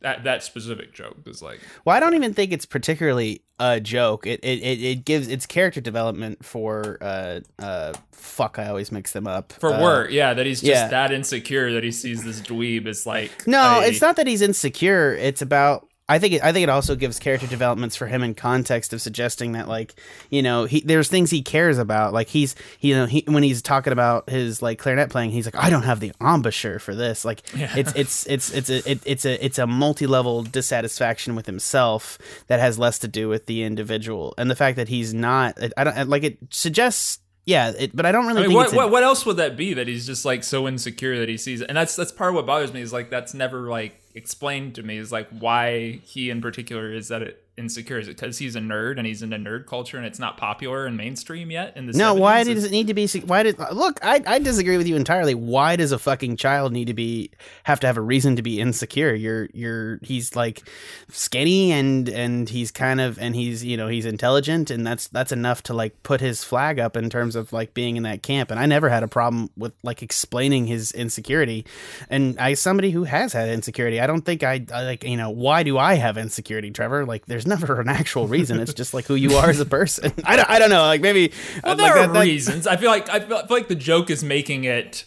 that 0.00 0.24
that 0.24 0.42
specific 0.42 0.92
joke 0.94 1.16
is 1.26 1.42
like 1.42 1.60
Well, 1.84 1.96
I 1.96 2.00
don't 2.00 2.14
even 2.14 2.34
think 2.34 2.52
it's 2.52 2.66
particularly 2.66 3.42
a 3.60 3.80
joke. 3.80 4.26
It 4.26 4.40
it, 4.42 4.60
it, 4.62 4.82
it 4.82 5.04
gives 5.04 5.28
it's 5.28 5.46
character 5.46 5.80
development 5.80 6.44
for 6.44 6.98
uh 7.00 7.40
uh 7.58 7.92
fuck. 8.12 8.58
I 8.58 8.68
always 8.68 8.92
mix 8.92 9.12
them 9.12 9.26
up 9.26 9.52
for 9.52 9.72
Uh, 9.74 9.80
Wirt. 9.82 10.10
Yeah, 10.12 10.34
that 10.34 10.46
he's 10.46 10.60
just 10.60 10.70
yeah. 10.70 10.88
that 10.88 11.12
insecure 11.12 11.72
that 11.72 11.82
he 11.84 11.90
sees 11.92 12.22
this 12.24 12.40
dweeb 12.40 12.86
is 12.86 13.06
like 13.06 13.46
No, 13.46 13.80
a- 13.80 13.86
it's 13.88 14.00
not 14.00 14.16
that 14.16 14.26
he's 14.26 14.42
insecure. 14.42 15.14
It's 15.14 15.42
about 15.42 15.87
I 16.08 16.18
think 16.18 16.34
it, 16.34 16.42
I 16.42 16.52
think 16.52 16.64
it 16.64 16.70
also 16.70 16.96
gives 16.96 17.18
character 17.18 17.46
developments 17.46 17.94
for 17.94 18.06
him 18.06 18.22
in 18.22 18.34
context 18.34 18.92
of 18.92 19.02
suggesting 19.02 19.52
that 19.52 19.68
like 19.68 19.94
you 20.30 20.42
know 20.42 20.64
he 20.64 20.80
there's 20.80 21.08
things 21.08 21.30
he 21.30 21.42
cares 21.42 21.76
about. 21.76 22.12
Like 22.14 22.28
he's 22.28 22.54
you 22.80 22.94
know 22.94 23.06
he 23.06 23.24
when 23.26 23.42
he's 23.42 23.60
talking 23.60 23.92
about 23.92 24.30
his 24.30 24.62
like 24.62 24.78
clarinet 24.78 25.10
playing 25.10 25.30
he's 25.30 25.44
like 25.44 25.56
I 25.56 25.68
don't 25.68 25.82
have 25.82 26.00
the 26.00 26.12
embouchure 26.20 26.78
for 26.78 26.94
this. 26.94 27.24
Like 27.24 27.42
it's 27.54 27.92
it's 27.94 28.26
it's 28.26 28.50
it's 28.52 28.70
a 28.70 28.90
it, 28.90 29.00
it's 29.04 29.24
a 29.26 29.44
it's 29.44 29.58
a 29.58 29.66
multi 29.66 30.06
level 30.06 30.42
dissatisfaction 30.42 31.34
with 31.34 31.46
himself 31.46 32.18
that 32.46 32.58
has 32.60 32.78
less 32.78 32.98
to 33.00 33.08
do 33.08 33.28
with 33.28 33.46
the 33.46 33.62
individual. 33.62 34.34
And 34.38 34.50
the 34.50 34.56
fact 34.56 34.76
that 34.76 34.88
he's 34.88 35.12
not 35.12 35.58
I 35.76 35.84
don't 35.84 36.08
like 36.08 36.24
it 36.24 36.38
suggests 36.50 37.18
yeah 37.44 37.72
it, 37.78 37.94
but 37.94 38.06
I 38.06 38.12
don't 38.12 38.26
really 38.26 38.38
I 38.38 38.42
mean, 38.42 38.50
think 38.50 38.56
what, 38.56 38.66
it's 38.66 38.74
what 38.74 38.90
what 38.90 39.02
else 39.02 39.26
would 39.26 39.36
that 39.36 39.56
be 39.56 39.74
that 39.74 39.88
he's 39.88 40.06
just 40.06 40.24
like 40.24 40.42
so 40.44 40.66
insecure 40.66 41.18
that 41.18 41.28
he 41.28 41.36
sees 41.36 41.60
it? 41.60 41.68
and 41.68 41.76
that's 41.76 41.96
that's 41.96 42.12
part 42.12 42.30
of 42.30 42.34
what 42.34 42.46
bothers 42.46 42.72
me 42.72 42.80
is 42.80 42.92
like 42.92 43.10
that's 43.10 43.34
never 43.34 43.68
like 43.68 44.00
explained 44.18 44.74
to 44.74 44.82
me 44.82 44.98
is 44.98 45.10
like 45.10 45.28
why 45.30 46.00
he 46.04 46.28
in 46.28 46.42
particular 46.42 46.92
is 46.92 47.08
that 47.08 47.22
it 47.22 47.44
insecure 47.56 47.98
is 47.98 48.06
it 48.06 48.16
because 48.16 48.38
he's 48.38 48.54
a 48.54 48.60
nerd 48.60 48.98
and 48.98 49.04
he's 49.04 49.20
into 49.20 49.36
nerd 49.36 49.66
culture 49.66 49.96
and 49.96 50.06
it's 50.06 50.20
not 50.20 50.36
popular 50.36 50.86
and 50.86 50.96
mainstream 50.96 51.50
yet 51.50 51.76
in 51.76 51.86
the 51.86 51.92
No, 51.92 52.14
70s? 52.14 52.18
why 52.20 52.44
does 52.44 52.62
it 52.64 52.70
need 52.70 52.86
to 52.86 52.94
be? 52.94 53.08
Why 53.26 53.42
did 53.42 53.58
look? 53.72 53.98
I, 54.00 54.22
I 54.24 54.38
disagree 54.38 54.76
with 54.76 54.86
you 54.86 54.94
entirely. 54.94 55.34
Why 55.34 55.74
does 55.74 55.90
a 55.90 55.98
fucking 55.98 56.36
child 56.36 56.72
need 56.72 56.84
to 56.84 56.94
be 56.94 57.32
have 57.64 57.80
to 57.80 57.88
have 57.88 57.96
a 57.96 58.00
reason 58.00 58.36
to 58.36 58.42
be 58.42 58.60
insecure? 58.60 59.12
You're 59.12 59.48
you're 59.52 59.98
he's 60.02 60.36
like 60.36 60.68
skinny 61.08 61.72
and 61.72 62.08
and 62.08 62.48
he's 62.48 62.70
kind 62.70 63.00
of 63.00 63.18
and 63.18 63.34
he's 63.34 63.64
you 63.64 63.76
know 63.76 63.88
he's 63.88 64.06
intelligent 64.06 64.70
and 64.70 64.86
that's 64.86 65.08
that's 65.08 65.32
enough 65.32 65.62
to 65.64 65.74
like 65.74 66.00
put 66.04 66.20
his 66.20 66.44
flag 66.44 66.78
up 66.78 66.96
in 66.96 67.10
terms 67.10 67.34
of 67.34 67.52
like 67.52 67.74
being 67.74 67.96
in 67.96 68.04
that 68.04 68.22
camp. 68.22 68.52
And 68.52 68.60
I 68.60 68.66
never 68.66 68.88
had 68.88 69.02
a 69.02 69.08
problem 69.08 69.50
with 69.56 69.72
like 69.82 70.00
explaining 70.00 70.68
his 70.68 70.92
insecurity. 70.92 71.66
And 72.08 72.38
I 72.38 72.54
somebody 72.54 72.92
who 72.92 73.02
has 73.02 73.32
had 73.32 73.48
insecurity. 73.48 74.00
I 74.00 74.06
don't 74.08 74.22
think 74.22 74.42
I, 74.42 74.64
I 74.74 74.82
like 74.82 75.04
you 75.04 75.16
know 75.16 75.30
why 75.30 75.62
do 75.62 75.78
I 75.78 75.94
have 75.94 76.18
insecurity, 76.18 76.72
Trevor? 76.72 77.06
Like 77.06 77.26
there's 77.26 77.46
never 77.46 77.80
an 77.80 77.88
actual 77.88 78.26
reason. 78.26 78.58
It's 78.58 78.74
just 78.74 78.92
like 78.92 79.04
who 79.04 79.14
you 79.14 79.36
are 79.36 79.48
as 79.48 79.60
a 79.60 79.64
person. 79.66 80.12
I 80.24 80.34
don't 80.34 80.50
I 80.50 80.58
don't 80.58 80.70
know. 80.70 80.82
Like 80.82 81.00
maybe 81.00 81.32
Well, 81.62 81.76
there 81.76 81.86
like 81.86 81.94
are 81.96 82.06
that- 82.08 82.12
that- 82.14 82.20
reasons. 82.24 82.66
I 82.66 82.76
feel 82.76 82.90
like 82.90 83.08
I 83.08 83.20
feel, 83.20 83.36
I 83.36 83.46
feel 83.46 83.56
like 83.56 83.68
the 83.68 83.76
joke 83.76 84.10
is 84.10 84.24
making 84.24 84.64
it 84.64 85.04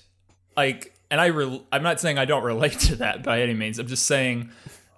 like, 0.56 0.94
and 1.12 1.20
I 1.20 1.26
re- 1.26 1.62
I'm 1.74 1.84
not 1.84 2.00
saying 2.00 2.18
I 2.18 2.24
don't 2.26 2.44
relate 2.44 2.80
to 2.80 2.96
that 2.98 3.24
by 3.24 3.42
any 3.42 3.54
means. 3.54 3.78
I'm 3.80 3.88
just 3.88 4.06
saying 4.06 4.50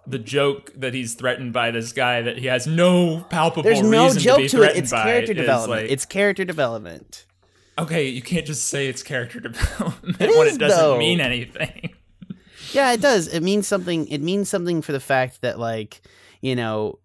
the 0.05 0.19
joke 0.19 0.72
that 0.75 0.93
he's 0.93 1.13
threatened 1.13 1.53
by 1.53 1.72
this 1.72 1.93
guy 1.93 2.22
that 2.24 2.38
he 2.38 2.48
has 2.48 2.67
no 2.67 3.22
palpable 3.29 3.63
There's 3.63 3.81
no 3.81 4.03
reason 4.05 4.17
to 4.19 4.24
joke 4.24 4.38
be 4.39 4.48
to, 4.50 4.63
it. 4.63 4.75
It's 4.75 4.91
character 4.91 5.33
development. 5.33 5.81
like- 5.83 5.91
it's 5.91 6.05
character 6.05 6.43
development. 6.45 7.25
okay. 7.79 8.07
You 8.10 8.22
can't 8.22 8.45
just 8.45 8.65
say 8.67 8.88
it's 8.88 9.01
character 9.01 9.39
development 9.50 10.19
It 10.19 10.29
when 10.38 10.48
is, 10.48 10.55
it 10.55 10.60
doesn't 10.60 10.77
though. 10.77 10.98
mean 10.98 11.22
anything. 11.22 11.93
Yeah, 12.74 12.92
it 12.94 13.01
does. 13.01 13.27
It 13.27 13.42
means 13.42 13.68
something. 13.68 14.08
It 14.08 14.22
means 14.22 14.50
something 14.50 14.82
for 14.82 14.92
the 14.92 15.00
fact 15.00 15.42
that, 15.42 15.60
like, 15.60 16.01
you 16.42 16.56
know, 16.56 17.00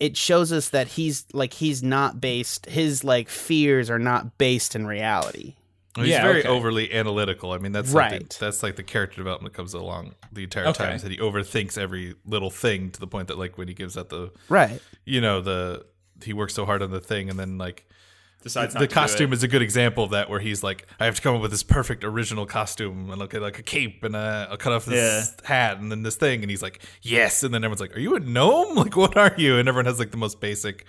it 0.00 0.16
shows 0.16 0.52
us 0.52 0.70
that 0.70 0.88
he's 0.88 1.24
like 1.32 1.52
he's 1.54 1.82
not 1.82 2.20
based. 2.20 2.66
His 2.66 3.04
like 3.04 3.28
fears 3.28 3.90
are 3.90 3.98
not 3.98 4.38
based 4.38 4.74
in 4.76 4.86
reality. 4.86 5.54
He's 5.96 6.08
Yeah, 6.08 6.22
very 6.22 6.40
okay. 6.40 6.48
overly 6.48 6.92
analytical. 6.92 7.52
I 7.52 7.58
mean, 7.58 7.70
that's 7.72 7.94
like 7.94 8.10
Right. 8.10 8.28
the, 8.28 8.36
that's 8.40 8.62
like 8.64 8.74
the 8.76 8.82
character 8.82 9.16
development 9.16 9.54
comes 9.54 9.72
along 9.74 10.14
the 10.32 10.42
entire 10.42 10.66
Okay. 10.66 10.84
time. 10.84 10.98
That 10.98 11.12
he 11.12 11.18
overthinks 11.18 11.78
every 11.78 12.16
little 12.26 12.50
thing 12.50 12.90
to 12.90 12.98
the 13.00 13.06
point 13.06 13.28
that 13.28 13.38
like 13.38 13.56
when 13.56 13.68
he 13.68 13.74
gives 13.74 13.96
out 13.96 14.08
the 14.08 14.32
Right. 14.48 14.80
you 15.04 15.20
know 15.20 15.40
the 15.40 15.86
he 16.24 16.32
works 16.32 16.54
so 16.54 16.64
hard 16.64 16.82
on 16.82 16.90
the 16.90 17.00
thing 17.00 17.30
and 17.30 17.38
then 17.38 17.58
like 17.58 17.86
Decides 18.44 18.74
not 18.74 18.80
the 18.80 18.86
to 18.86 18.90
do 18.90 18.94
costume 18.94 19.32
it. 19.32 19.36
is 19.36 19.42
a 19.42 19.48
good 19.48 19.62
example 19.62 20.04
of 20.04 20.10
that 20.10 20.28
where 20.28 20.38
he's 20.38 20.62
like 20.62 20.86
I 21.00 21.06
have 21.06 21.16
to 21.16 21.22
come 21.22 21.34
up 21.34 21.40
with 21.40 21.50
this 21.50 21.62
perfect 21.62 22.04
original 22.04 22.44
costume 22.44 23.08
and 23.08 23.18
look 23.18 23.32
at 23.32 23.40
like 23.40 23.58
a 23.58 23.62
cape 23.62 24.04
and 24.04 24.14
uh, 24.14 24.48
I'll 24.50 24.58
cut 24.58 24.74
off 24.74 24.84
this 24.84 25.34
hat 25.44 25.78
and 25.78 25.90
then 25.90 26.02
this 26.02 26.16
thing 26.16 26.42
and 26.42 26.50
he's 26.50 26.60
like 26.60 26.82
yes 27.00 27.42
and 27.42 27.54
then 27.54 27.64
everyone's 27.64 27.80
like 27.80 27.96
are 27.96 28.00
you 28.00 28.14
a 28.16 28.20
gnome 28.20 28.74
like 28.76 28.96
what 28.96 29.16
are 29.16 29.34
you 29.38 29.56
and 29.58 29.66
everyone 29.66 29.86
has 29.86 29.98
like 29.98 30.10
the 30.10 30.18
most 30.18 30.42
basic 30.42 30.84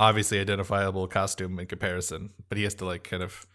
obviously 0.00 0.40
identifiable 0.40 1.06
costume 1.06 1.60
in 1.60 1.66
comparison 1.66 2.30
but 2.48 2.58
he 2.58 2.64
has 2.64 2.74
to 2.74 2.84
like 2.84 3.04
kind 3.04 3.22
of 3.22 3.46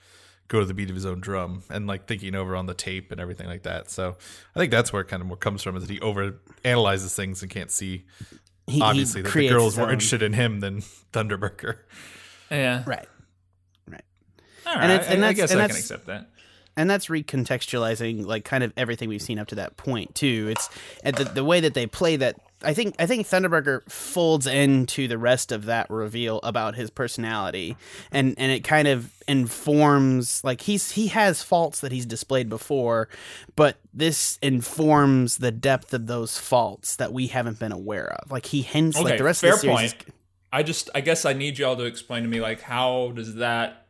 go 0.48 0.62
to 0.62 0.66
the 0.66 0.74
beat 0.74 0.90
of 0.90 0.96
his 0.96 1.06
own 1.06 1.20
drum 1.20 1.62
and 1.70 1.88
like 1.88 2.08
thinking 2.08 2.36
over 2.36 2.56
on 2.56 2.68
the 2.68 2.74
tape 2.74 3.12
and 3.12 3.20
everything 3.20 3.48
like 3.48 3.64
that 3.64 3.92
so 3.92 4.16
I 4.56 4.60
think 4.60 4.72
that's 4.72 4.94
where 4.94 5.02
it 5.02 5.10
kind 5.10 5.20
of 5.20 5.28
more 5.28 5.36
comes 5.36 5.62
from 5.62 5.76
is 5.76 5.86
that 5.86 5.94
he 5.94 6.00
over 6.00 6.40
analyzes 6.64 7.14
things 7.14 7.42
and 7.42 7.52
can't 7.52 7.70
see 7.70 8.06
He, 8.66 8.76
he 8.76 8.82
obviously 8.82 9.22
that 9.22 9.28
the 9.28 9.32
creates 9.32 9.52
girls 9.52 9.74
his 9.74 9.78
more 9.80 9.92
interested 9.92 10.22
in 10.22 10.32
him 10.32 10.62
than 10.62 10.82
Thunderburger 11.12 11.80
yeah. 12.50 12.84
Right. 12.86 13.08
All 14.66 14.76
right. 14.76 14.84
And 14.84 14.92
it's- 14.92 15.10
and 15.10 15.26
I, 15.26 15.30
I 15.30 15.34
guess 15.34 15.52
and 15.52 15.62
I 15.62 15.68
can 15.68 15.76
accept 15.78 16.06
that. 16.08 16.30
and 16.78 16.90
that's 16.90 17.08
recontextualizing 17.08 18.26
like 18.26 18.46
kind 18.46 18.64
of 18.64 18.74
everything 18.78 19.10
we've 19.10 19.22
seen 19.22 19.40
up 19.40 19.48
to 19.50 19.56
that 19.56 19.76
point 19.78 20.16
too 20.16 20.48
it's 20.52 20.70
and 21.04 21.16
the, 21.16 21.26
the 21.26 21.44
way 21.44 21.60
that 21.60 21.74
they 21.74 21.86
play 21.86 22.16
that 22.16 22.38
i 22.64 22.74
think 22.74 22.96
i 22.98 23.06
think 23.06 23.28
thunderburger 23.28 23.82
folds 23.92 24.48
into 24.48 25.08
the 25.10 25.18
rest 25.18 25.52
of 25.52 25.66
that 25.66 25.90
reveal 25.90 26.40
about 26.44 26.76
his 26.76 26.90
personality 26.90 27.76
and 28.12 28.36
and 28.38 28.52
it 28.54 28.64
kind 28.64 28.88
of 28.88 29.12
informs 29.28 30.44
like 30.44 30.62
he's 30.62 30.92
he 30.92 31.08
has 31.08 31.44
faults 31.44 31.82
that 31.82 31.92
he's 31.92 32.06
displayed 32.06 32.48
before 32.50 33.10
but 33.56 33.78
this 33.94 34.40
informs 34.42 35.38
the 35.38 35.52
depth 35.52 35.94
of 35.94 36.08
those 36.08 36.38
faults 36.38 36.96
that 36.96 37.12
we 37.12 37.28
haven't 37.28 37.60
been 37.60 37.72
aware 37.72 38.14
of 38.14 38.32
like 38.32 38.46
he 38.46 38.62
hints 38.62 38.98
Okay, 38.98 39.10
like 39.10 39.18
the 39.18 39.24
rest 39.24 39.42
fair 39.42 39.52
of 39.52 39.56
the 39.58 39.62
series 39.62 39.76
point. 39.94 40.06
is- 40.08 40.14
I 40.54 40.64
just, 40.64 40.90
I 40.94 41.00
guess 41.00 41.24
I 41.24 41.32
need 41.32 41.58
y'all 41.58 41.78
to 41.78 41.86
explain 41.86 42.24
to 42.24 42.28
me, 42.30 42.42
like, 42.42 42.60
how 42.60 43.14
does 43.16 43.36
that 43.36 43.81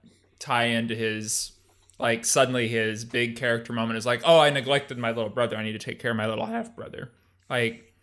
tie 0.42 0.66
into 0.66 0.96
his, 0.96 1.54
like, 2.00 2.26
suddenly 2.26 2.68
his 2.68 3.06
big 3.06 3.38
character 3.38 3.72
moment 3.72 3.98
is 3.98 4.06
like, 4.06 4.22
oh, 4.26 4.40
I 4.40 4.50
neglected 4.50 4.98
my 4.98 5.12
little 5.12 5.30
brother. 5.30 5.56
I 5.56 5.64
need 5.64 5.74
to 5.74 5.80
take 5.80 6.00
care 6.00 6.12
of 6.12 6.18
my 6.18 6.28
little 6.28 6.48
half 6.48 6.76
brother. 6.76 7.12
Like, 7.50 7.94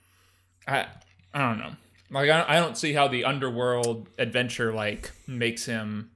I, 0.67 0.87
I 1.35 1.39
don't 1.41 1.59
know. 1.59 1.73
Like, 2.11 2.31
I, 2.31 2.45
I 2.49 2.61
don't 2.61 2.79
see 2.79 2.93
how 2.93 3.09
the 3.09 3.25
underworld 3.25 4.09
adventure, 4.19 4.73
like, 4.73 5.11
makes 5.27 5.67
him 5.67 6.13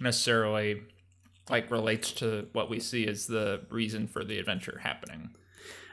necessarily, 0.00 0.82
like, 1.48 1.70
relates 1.70 2.10
to 2.14 2.48
what 2.52 2.68
we 2.68 2.80
see 2.80 3.06
as 3.06 3.28
the 3.28 3.62
reason 3.70 4.08
for 4.08 4.24
the 4.24 4.38
adventure 4.38 4.80
happening. 4.82 5.30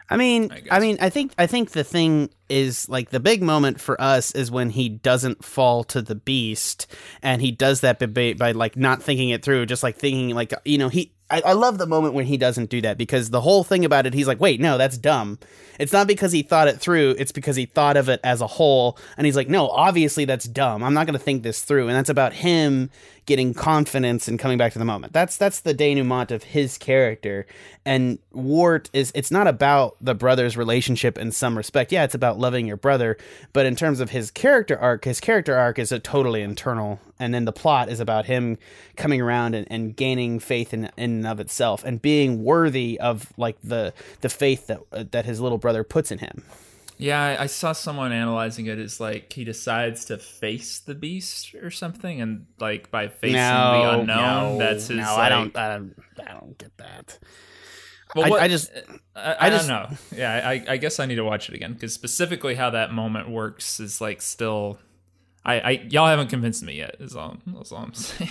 I 0.10 0.17
mean, 0.17 0.52
I 0.52 0.78
I, 0.78 0.80
mean, 0.80 0.98
I 1.00 1.10
think 1.10 1.34
I 1.38 1.45
think 1.45 1.72
the 1.72 1.84
thing 1.84 2.32
is 2.50 2.89
like 2.89 3.12
the 3.12 3.19
big 3.19 3.43
moment 3.43 3.80
for 3.80 4.00
us 4.02 4.32
is 4.32 4.50
when 4.50 4.72
he 4.72 4.89
doesn't 4.89 5.45
fall 5.45 5.84
to 5.86 6.02
the 6.02 6.15
beast, 6.15 6.88
and 7.22 7.41
he 7.41 7.52
does 7.52 7.82
that 7.82 8.00
by, 8.13 8.34
by 8.34 8.52
like 8.54 8.76
not 8.76 9.04
thinking 9.04 9.30
it 9.30 9.43
through, 9.43 9.67
just 9.67 9.84
like 9.84 9.98
thinking 9.98 10.30
like 10.36 10.54
you 10.65 10.78
know 10.78 10.89
he. 10.89 11.13
I, 11.30 11.42
I 11.42 11.54
love 11.54 11.78
the 11.78 11.86
moment 11.86 12.13
when 12.13 12.26
he 12.26 12.38
doesn't 12.38 12.70
do 12.70 12.82
that 12.82 12.98
because 12.98 13.30
the 13.30 13.42
whole 13.42 13.63
thing 13.63 13.86
about 13.86 14.06
it, 14.06 14.13
he's 14.13 14.28
like, 14.28 14.39
wait, 14.39 14.60
no, 14.60 14.78
that's 14.78 14.98
dumb. 14.98 15.39
It's 15.80 15.94
not 15.94 16.08
because 16.08 16.32
he 16.32 16.42
thought 16.42 16.68
it 16.68 16.80
through; 16.80 17.15
it's 17.18 17.32
because 17.32 17.56
he 17.56 17.65
thought 17.65 17.96
of 17.96 18.10
it 18.10 18.20
as 18.22 18.42
a 18.42 18.48
whole, 18.48 18.98
and 19.15 19.26
he's 19.26 19.38
like, 19.38 19.48
no, 19.48 19.70
obviously 19.70 20.26
that's 20.26 20.46
dumb. 20.46 20.84
I'm 20.84 20.94
not 20.94 21.06
going 21.06 21.18
to 21.18 21.24
think 21.24 21.44
this 21.44 21.62
through, 21.62 21.88
and 21.88 21.96
that's 21.96 22.10
about 22.10 22.34
him 22.34 22.89
getting 23.26 23.54
confidence 23.54 24.28
and 24.28 24.39
coming 24.39 24.58
back 24.58 24.74
to 24.74 24.80
the 24.80 24.86
moment. 24.86 25.13
That's 25.13 25.38
that's 25.38 25.62
the 25.62 25.74
denouement 25.74 26.32
of 26.32 26.44
his 26.44 26.78
character. 26.78 27.46
And 27.86 28.20
Wirt 28.34 28.89
is 28.92 29.13
it's 29.15 29.32
not 29.32 29.48
about 29.48 29.96
the 30.02 30.15
brothers' 30.15 30.58
relationship 30.58 31.18
in 31.18 31.32
some 31.32 31.56
respect. 31.56 31.94
Yeah, 31.94 32.04
it's 32.04 32.15
about 32.15 32.39
loving 32.39 32.68
your 32.68 32.78
brother, 32.78 33.18
but 33.54 33.65
in 33.65 33.78
terms 33.78 34.02
of 34.02 34.10
his 34.10 34.32
character 34.32 34.78
arc, 34.78 35.06
his 35.06 35.22
character 35.22 35.56
arc 35.56 35.80
is 35.80 35.94
a 35.94 36.00
totally 36.00 36.42
internal. 36.42 37.00
And 37.20 37.34
then 37.34 37.44
the 37.46 37.52
plot 37.52 37.90
is 37.90 38.00
about 38.00 38.26
him 38.26 38.58
coming 38.96 39.20
around 39.22 39.54
and, 39.54 39.68
and 39.70 39.96
gaining 39.96 40.40
faith 40.40 40.74
in, 40.74 40.86
in 40.98 41.12
and 41.18 41.28
of 41.28 41.40
itself 41.40 41.84
and 41.84 42.02
being 42.02 42.44
worthy 42.44 43.00
of 43.00 43.34
like 43.38 43.58
the 43.62 43.94
the 44.22 44.30
faith 44.30 44.68
that 44.68 44.80
uh, 44.94 45.04
that 45.12 45.26
his 45.26 45.42
little 45.42 45.58
brother 45.58 45.84
puts 45.84 46.12
in 46.12 46.20
him. 46.20 46.44
Yeah, 46.98 47.38
I, 47.40 47.46
saw 47.46 47.72
someone 47.72 48.12
analyzing 48.12 48.66
it 48.66 48.78
as 48.78 49.00
like 49.00 49.32
he 49.32 49.46
decides 49.46 50.04
to 50.06 50.18
face 50.18 50.80
the 50.80 50.94
beast 50.96 51.56
or 51.56 51.72
something, 51.72 52.20
and 52.20 52.46
like 52.60 52.92
by 52.92 53.08
facing 53.08 53.36
the 53.38 54.00
unknown, 54.02 54.58
that's 54.58 54.88
his. 54.88 54.98
no. 54.98 55.04
like, 55.04 55.18
I 55.18 55.30
don't. 55.30 55.58
I 55.58 55.70
don't. 55.76 55.96
I 56.28 56.34
don't 56.34 56.58
get 56.58 56.76
that. 56.78 57.18
Well, 58.16 58.34
I- 58.34 58.46
I 58.46 58.48
just- 58.48 58.72
I, 59.16 59.32
I 59.34 59.48
I, 59.48 59.50
just- 59.50 59.68
don't 59.68 59.92
know. 59.92 59.98
Yeah, 60.16 60.42
I, 60.48 60.64
I 60.68 60.78
guess 60.78 61.00
I 61.00 61.06
need 61.06 61.16
to 61.16 61.24
watch 61.24 61.48
it 61.48 61.56
again 61.56 61.74
because 61.74 61.94
specifically 61.94 62.56
how 62.56 62.72
that 62.72 62.92
moment 62.92 63.30
works 63.30 63.80
is 63.80 64.02
like 64.02 64.22
still. 64.22 64.78
I, 65.50 65.60
I 65.60 65.72
y'all 65.90 66.08
haven't 66.08 66.28
convinced 66.30 66.64
me 66.64 66.76
yet. 66.76 66.96
Is 67.00 67.16
all. 67.16 67.38
That's 67.48 67.72
all 67.72 67.84
I'm 67.84 67.94
saying. 67.96 68.30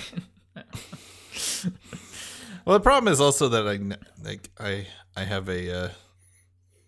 Well, 2.65 2.77
the 2.79 2.83
problem 2.83 3.11
is 3.13 3.21
also 3.21 3.49
that 3.49 3.67
I 3.67 3.79
like 4.29 4.51
I 4.61 4.87
I 5.17 5.25
have 5.25 5.49
a 5.49 5.85
uh, 5.85 5.89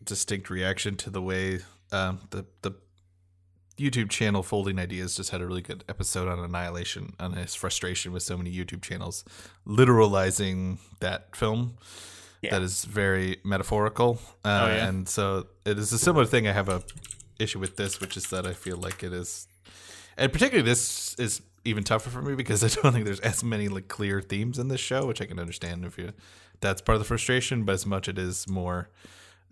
distinct 0.05 0.51
reaction 0.51 0.97
to 0.97 1.11
the 1.11 1.23
way 1.23 1.61
um, 1.91 2.21
the 2.31 2.45
the 2.63 2.73
YouTube 3.79 4.11
channel 4.11 4.43
Folding 4.43 4.79
Ideas 4.79 5.17
just 5.17 5.31
had 5.31 5.41
a 5.41 5.47
really 5.47 5.63
good 5.63 5.85
episode 5.89 6.29
on 6.29 6.39
Annihilation 6.39 7.15
on 7.19 7.33
his 7.33 7.55
frustration 7.55 8.13
with 8.13 8.23
so 8.23 8.37
many 8.37 8.53
YouTube 8.55 8.83
channels 8.83 9.25
literalizing 9.67 10.79
that 11.01 11.35
film. 11.35 11.79
Yeah. 12.43 12.53
that 12.53 12.63
is 12.63 12.87
very 12.87 13.37
metaphorical, 13.45 14.19
uh, 14.47 14.63
Oh, 14.65 14.67
yeah? 14.75 14.89
and 14.89 15.07
so 15.07 15.47
it 15.67 15.79
is 15.79 15.93
a 15.93 15.99
similar 15.99 16.25
thing. 16.25 16.49
I 16.49 16.53
have 16.53 16.71
a 16.71 16.83
issue 17.39 17.59
with 17.59 17.77
this, 17.77 18.01
which 18.01 18.17
is 18.17 18.31
that 18.31 18.47
I 18.47 18.55
feel 18.55 18.79
like 18.79 19.03
it 19.03 19.13
is, 19.13 19.47
and 20.17 20.33
particularly 20.33 20.69
this 20.69 21.15
is 21.15 21.43
even 21.65 21.85
tougher 21.85 22.11
for 22.11 22.23
me 22.23 22.35
because 22.35 22.65
I 22.79 22.81
don't 22.81 22.93
think 22.93 23.05
there's 23.05 23.21
as 23.21 23.45
many 23.45 23.69
like 23.69 23.89
clear 23.89 24.21
themes 24.21 24.59
in 24.59 24.69
this 24.69 24.81
show, 24.81 25.07
which 25.07 25.21
I 25.21 25.27
can 25.27 25.39
understand 25.39 25.85
if 25.85 25.99
you 25.99 26.13
that's 26.61 26.83
part 26.83 26.97
of 26.97 27.01
the 27.01 27.07
frustration, 27.07 27.65
but 27.65 27.73
as 27.73 27.87
much 27.87 28.09
it 28.09 28.19
is 28.19 28.49
more 28.49 28.91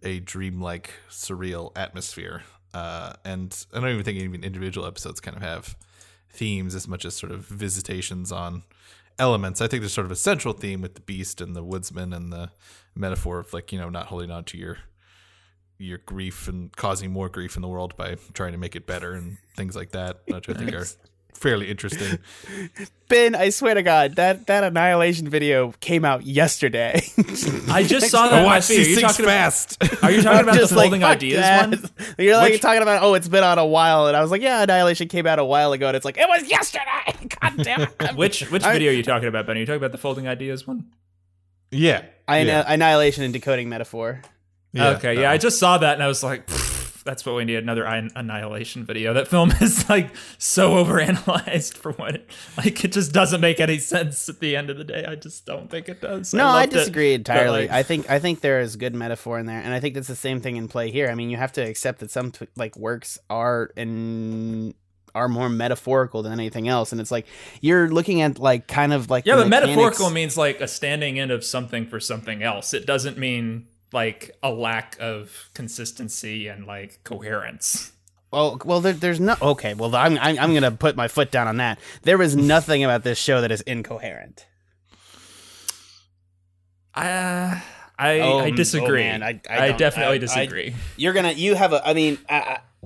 a 0.03 0.21
dreamlike, 0.21 0.91
surreal 1.11 1.73
atmosphere. 1.77 2.43
Uh, 2.75 3.15
and 3.25 3.65
I 3.73 3.81
don't 3.81 3.89
even 3.91 4.05
think 4.05 4.19
even 4.19 4.45
individual 4.45 4.87
episodes 4.87 5.21
kind 5.21 5.37
of 5.37 5.43
have 5.43 5.77
themes 6.31 6.75
as 6.75 6.87
much 6.87 7.05
as 7.05 7.15
sort 7.15 7.33
of 7.33 7.47
visitations 7.47 8.31
on 8.31 8.63
elements. 9.19 9.61
I 9.61 9.67
think 9.67 9.81
there's 9.81 9.93
sort 9.93 10.05
of 10.05 10.13
a 10.13 10.17
central 10.17 10.55
theme 10.55 10.83
with 10.83 10.95
the 10.95 11.01
beast 11.01 11.41
and 11.41 11.57
the 11.57 11.65
woodsman 11.65 12.13
and 12.13 12.33
the 12.33 12.51
metaphor 12.95 13.39
of 13.39 13.53
like, 13.53 13.73
you 13.73 13.79
know, 13.79 13.89
not 13.89 14.07
holding 14.07 14.31
on 14.31 14.45
to 14.45 14.59
your 14.59 14.79
your 15.79 15.99
grief 15.99 16.49
and 16.49 16.75
causing 16.77 17.13
more 17.13 17.29
grief 17.29 17.57
in 17.57 17.63
the 17.63 17.69
world 17.69 17.97
by 17.97 18.17
trying 18.35 18.53
to 18.53 18.59
make 18.59 18.75
it 18.77 18.87
better 18.87 19.13
and 19.13 19.39
things 19.57 19.77
like 19.77 19.93
that, 19.93 20.21
which 20.27 20.49
I 20.49 20.53
think 20.55 20.73
are 20.75 20.85
fairly 21.35 21.71
interesting. 21.71 22.19
Ben, 23.09 23.37
I 23.37 23.51
swear 23.51 23.75
to 23.75 23.83
God, 23.83 24.17
that 24.17 24.49
that 24.49 24.65
annihilation 24.65 25.29
video 25.29 25.73
came 25.81 26.05
out 26.05 26.27
yesterday. 26.27 27.01
I 27.71 27.85
just 27.85 28.11
saw 28.11 28.29
that. 28.29 28.33
Oh, 28.33 28.37
I 28.37 28.39
on 28.39 28.43
my 28.43 28.45
watch 28.57 28.65
feed. 28.67 28.75
Are 28.75 28.79
these 28.79 28.89
you 28.89 28.95
things 28.97 29.13
talking 29.13 29.25
about? 29.25 29.33
fast. 29.33 30.05
Are 30.05 30.11
you 30.11 30.21
talking 30.23 30.41
about 30.41 30.53
the 30.55 30.59
Just 30.59 30.73
like, 30.73 30.87
folding 30.87 31.01
fuck 31.03 31.11
ideas 31.17 31.41
that. 31.43 31.69
one? 31.71 31.91
You're 32.19 32.37
like 32.37 32.53
Which- 32.55 32.61
talking 32.61 32.83
about, 32.83 33.03
oh, 33.05 33.15
it's 33.15 33.29
been 33.29 33.45
out 33.45 33.59
a 33.59 33.65
while, 33.65 34.09
and 34.09 34.17
I 34.17 34.21
was 34.21 34.31
like, 34.33 34.43
yeah, 34.43 34.63
Annihilation 34.65 35.07
came 35.09 35.27
out 35.29 35.39
a 35.39 35.45
while 35.45 35.73
ago, 35.73 35.87
and 35.87 35.97
it's 35.97 36.05
like 36.05 36.19
it 36.19 36.27
was 36.29 36.51
yesterday. 36.51 37.29
God 37.41 37.57
damn 37.63 37.83
it. 37.83 38.17
Which 38.17 38.51
which 38.51 38.65
I- 38.65 38.73
video 38.73 38.91
are 38.91 38.95
you 38.95 39.05
talking 39.05 39.29
about, 39.29 39.47
Ben? 39.47 39.57
Are 39.57 39.61
you 39.61 39.67
talking 39.67 39.77
about 39.79 39.93
the 39.93 39.99
folding 39.99 40.27
ideas 40.27 40.67
one? 40.67 40.87
yeah. 41.71 42.03
I, 42.27 42.41
yeah. 42.41 42.65
Annihilation 42.67 43.23
and 43.25 43.33
decoding 43.33 43.69
metaphor. 43.71 44.21
Yeah, 44.79 44.91
okay, 44.91 45.15
that 45.15 45.21
yeah, 45.23 45.31
I 45.31 45.39
just 45.39 45.59
saw 45.59 45.79
that 45.79 45.95
and 45.95 46.03
I 46.03 46.09
was 46.09 46.23
like, 46.23 46.49
that's 47.09 47.25
what 47.25 47.35
we 47.37 47.47
need 47.47 47.57
another 47.57 47.85
annihilation 47.85 48.85
video. 48.85 49.15
That 49.15 49.29
film 49.29 49.51
is 49.63 49.89
like 49.89 50.15
so 50.37 50.73
overanalyzed 50.73 51.75
for 51.79 51.93
what 51.93 52.17
it 52.17 52.31
like. 52.59 52.85
It 52.85 52.93
just 52.93 53.13
doesn't 53.13 53.41
make 53.41 53.61
any 53.61 53.79
sense 53.79 54.29
at 54.29 54.41
the 54.41 54.55
end 54.55 54.69
of 54.69 54.77
the 54.77 54.85
day. 54.85 55.07
I 55.07 55.15
just 55.15 55.47
don't 55.47 55.71
think 55.71 55.89
it 55.89 56.03
does. 56.03 56.35
No, 56.35 56.47
I, 56.47 56.61
loved 56.61 56.75
it, 56.75 56.77
disagree 56.77 57.13
but, 57.15 57.21
entirely. 57.21 57.63
like, 57.63 57.71
I 57.71 57.83
think 57.83 58.11
I 58.11 58.19
think 58.19 58.41
there 58.41 58.61
is 58.61 58.77
good 58.77 58.95
metaphor 58.95 59.39
in 59.39 59.47
there, 59.47 59.59
and 59.59 59.73
I 59.73 59.81
think 59.81 59.95
that's 59.95 60.07
the 60.07 60.17
same 60.17 60.43
thing 60.43 60.57
in 60.57 60.69
play 60.69 60.91
here. 60.91 61.09
I 61.09 61.15
mean, 61.15 61.31
you 61.31 61.39
have 61.39 61.53
to 61.53 61.63
accept 61.63 62.01
that 62.01 62.11
some 62.11 62.33
like 62.57 62.77
works 62.77 63.19
are 63.31 63.71
and 63.75 64.75
are 65.15 65.29
more 65.31 65.49
metaphorical 65.49 66.23
than 66.23 66.33
anything 66.33 66.69
else, 66.69 66.93
and 66.93 67.01
it's 67.01 67.11
like 67.11 67.27
you're 67.63 67.89
looking 67.89 68.21
at 68.21 68.39
like 68.39 68.69
kind 68.69 68.93
of 68.93 69.09
like 69.09 69.25
yeah, 69.25 69.37
but 69.37 69.49
mechanics- 69.49 69.77
metaphorical 69.77 70.11
means 70.11 70.37
like 70.37 70.61
a 70.61 70.69
standing 70.69 71.17
in 71.17 71.31
of 71.31 71.43
something 71.43 71.87
for 71.87 72.01
something 72.01 72.43
else. 72.43 72.75
It 72.75 72.85
doesn't 72.85 73.17
mean 73.17 73.67
like 73.93 74.37
a 74.43 74.51
lack 74.51 74.97
of 75.01 75.51
consistency 75.55 76.49
and 76.49 76.67
like 76.67 77.01
coherence. 77.05 77.93
Well, 78.31 78.61
well, 78.65 78.81
there, 78.81 78.93
there's 78.93 79.21
no. 79.21 79.37
Okay, 79.41 79.73
well, 79.75 79.95
I'm, 79.97 80.19
I'm 80.19 80.39
I'm 80.39 80.53
gonna 80.55 80.71
put 80.71 80.97
my 80.97 81.09
foot 81.09 81.31
down 81.31 81.49
on 81.49 81.57
that. 81.59 81.79
There 82.03 82.21
is 82.21 82.37
nothing 82.37 82.85
about 82.85 83.03
this 83.03 83.17
show 83.19 83.41
that 83.41 83.51
is 83.51 83.63
incoherent. 83.63 84.47
I 86.95 87.63
I, 87.99 88.21
Oh, 88.21 88.39
I 88.39 88.49
oh, 88.49 88.51
disagree. 88.55 89.03
man, 89.03 89.23
I- 89.23 89.41
I 89.51 89.69
I, 89.69 89.73
definitely 89.73 90.17
I- 90.17 90.19
disagree. 90.19 90.75
You're 90.97 91.13
gonna. 91.15 91.33
You 91.33 91.55
have 91.55 91.73
a. 91.73 91.87
I 91.87 91.95
mean, 91.95 92.19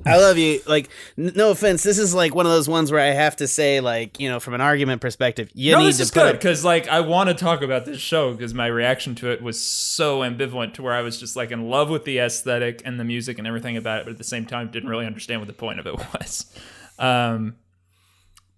I, 0.06 0.16
love 0.16 0.38
you. 0.38 0.60
Like, 0.66 0.88
n- 1.18 1.32
no 1.36 1.50
offense. 1.50 1.82
This 1.82 1.98
is 1.98 2.14
like 2.14 2.34
one 2.34 2.46
of 2.46 2.52
those 2.52 2.68
ones 2.68 2.90
where 2.90 3.00
I 3.00 3.12
have 3.12 3.36
to 3.36 3.46
say, 3.46 3.80
like, 3.80 4.18
you 4.18 4.28
know, 4.28 4.40
from 4.40 4.54
an 4.54 4.60
argument 4.60 5.00
perspective, 5.00 5.50
you 5.54 5.72
no, 5.72 5.80
need 5.80 5.88
this 5.88 5.96
to 5.98 6.02
is 6.02 6.10
put 6.10 6.22
good 6.22 6.32
because 6.32 6.64
like 6.64 6.88
I 6.88 7.00
want 7.00 7.28
to 7.28 7.34
talk 7.34 7.62
about 7.62 7.84
this 7.84 8.00
show 8.00 8.32
because 8.32 8.54
my 8.54 8.66
reaction 8.66 9.14
to 9.16 9.30
it 9.30 9.42
was 9.42 9.60
so 9.60 10.20
ambivalent 10.20 10.74
to 10.74 10.82
where 10.82 10.94
I 10.94 11.02
was 11.02 11.20
just 11.20 11.36
like 11.36 11.50
in 11.50 11.68
love 11.68 11.90
with 11.90 12.04
the 12.04 12.18
aesthetic 12.18 12.82
and 12.84 12.98
the 12.98 13.04
music 13.04 13.38
and 13.38 13.46
everything 13.46 13.76
about 13.76 14.00
it, 14.00 14.04
but 14.04 14.12
at 14.12 14.18
the 14.18 14.24
same 14.24 14.46
time 14.46 14.70
didn't 14.70 14.88
really 14.88 15.06
understand 15.06 15.40
what 15.40 15.46
the 15.48 15.54
point 15.54 15.78
of 15.78 15.86
it 15.86 15.94
was. 16.14 16.58
Um, 16.98 17.56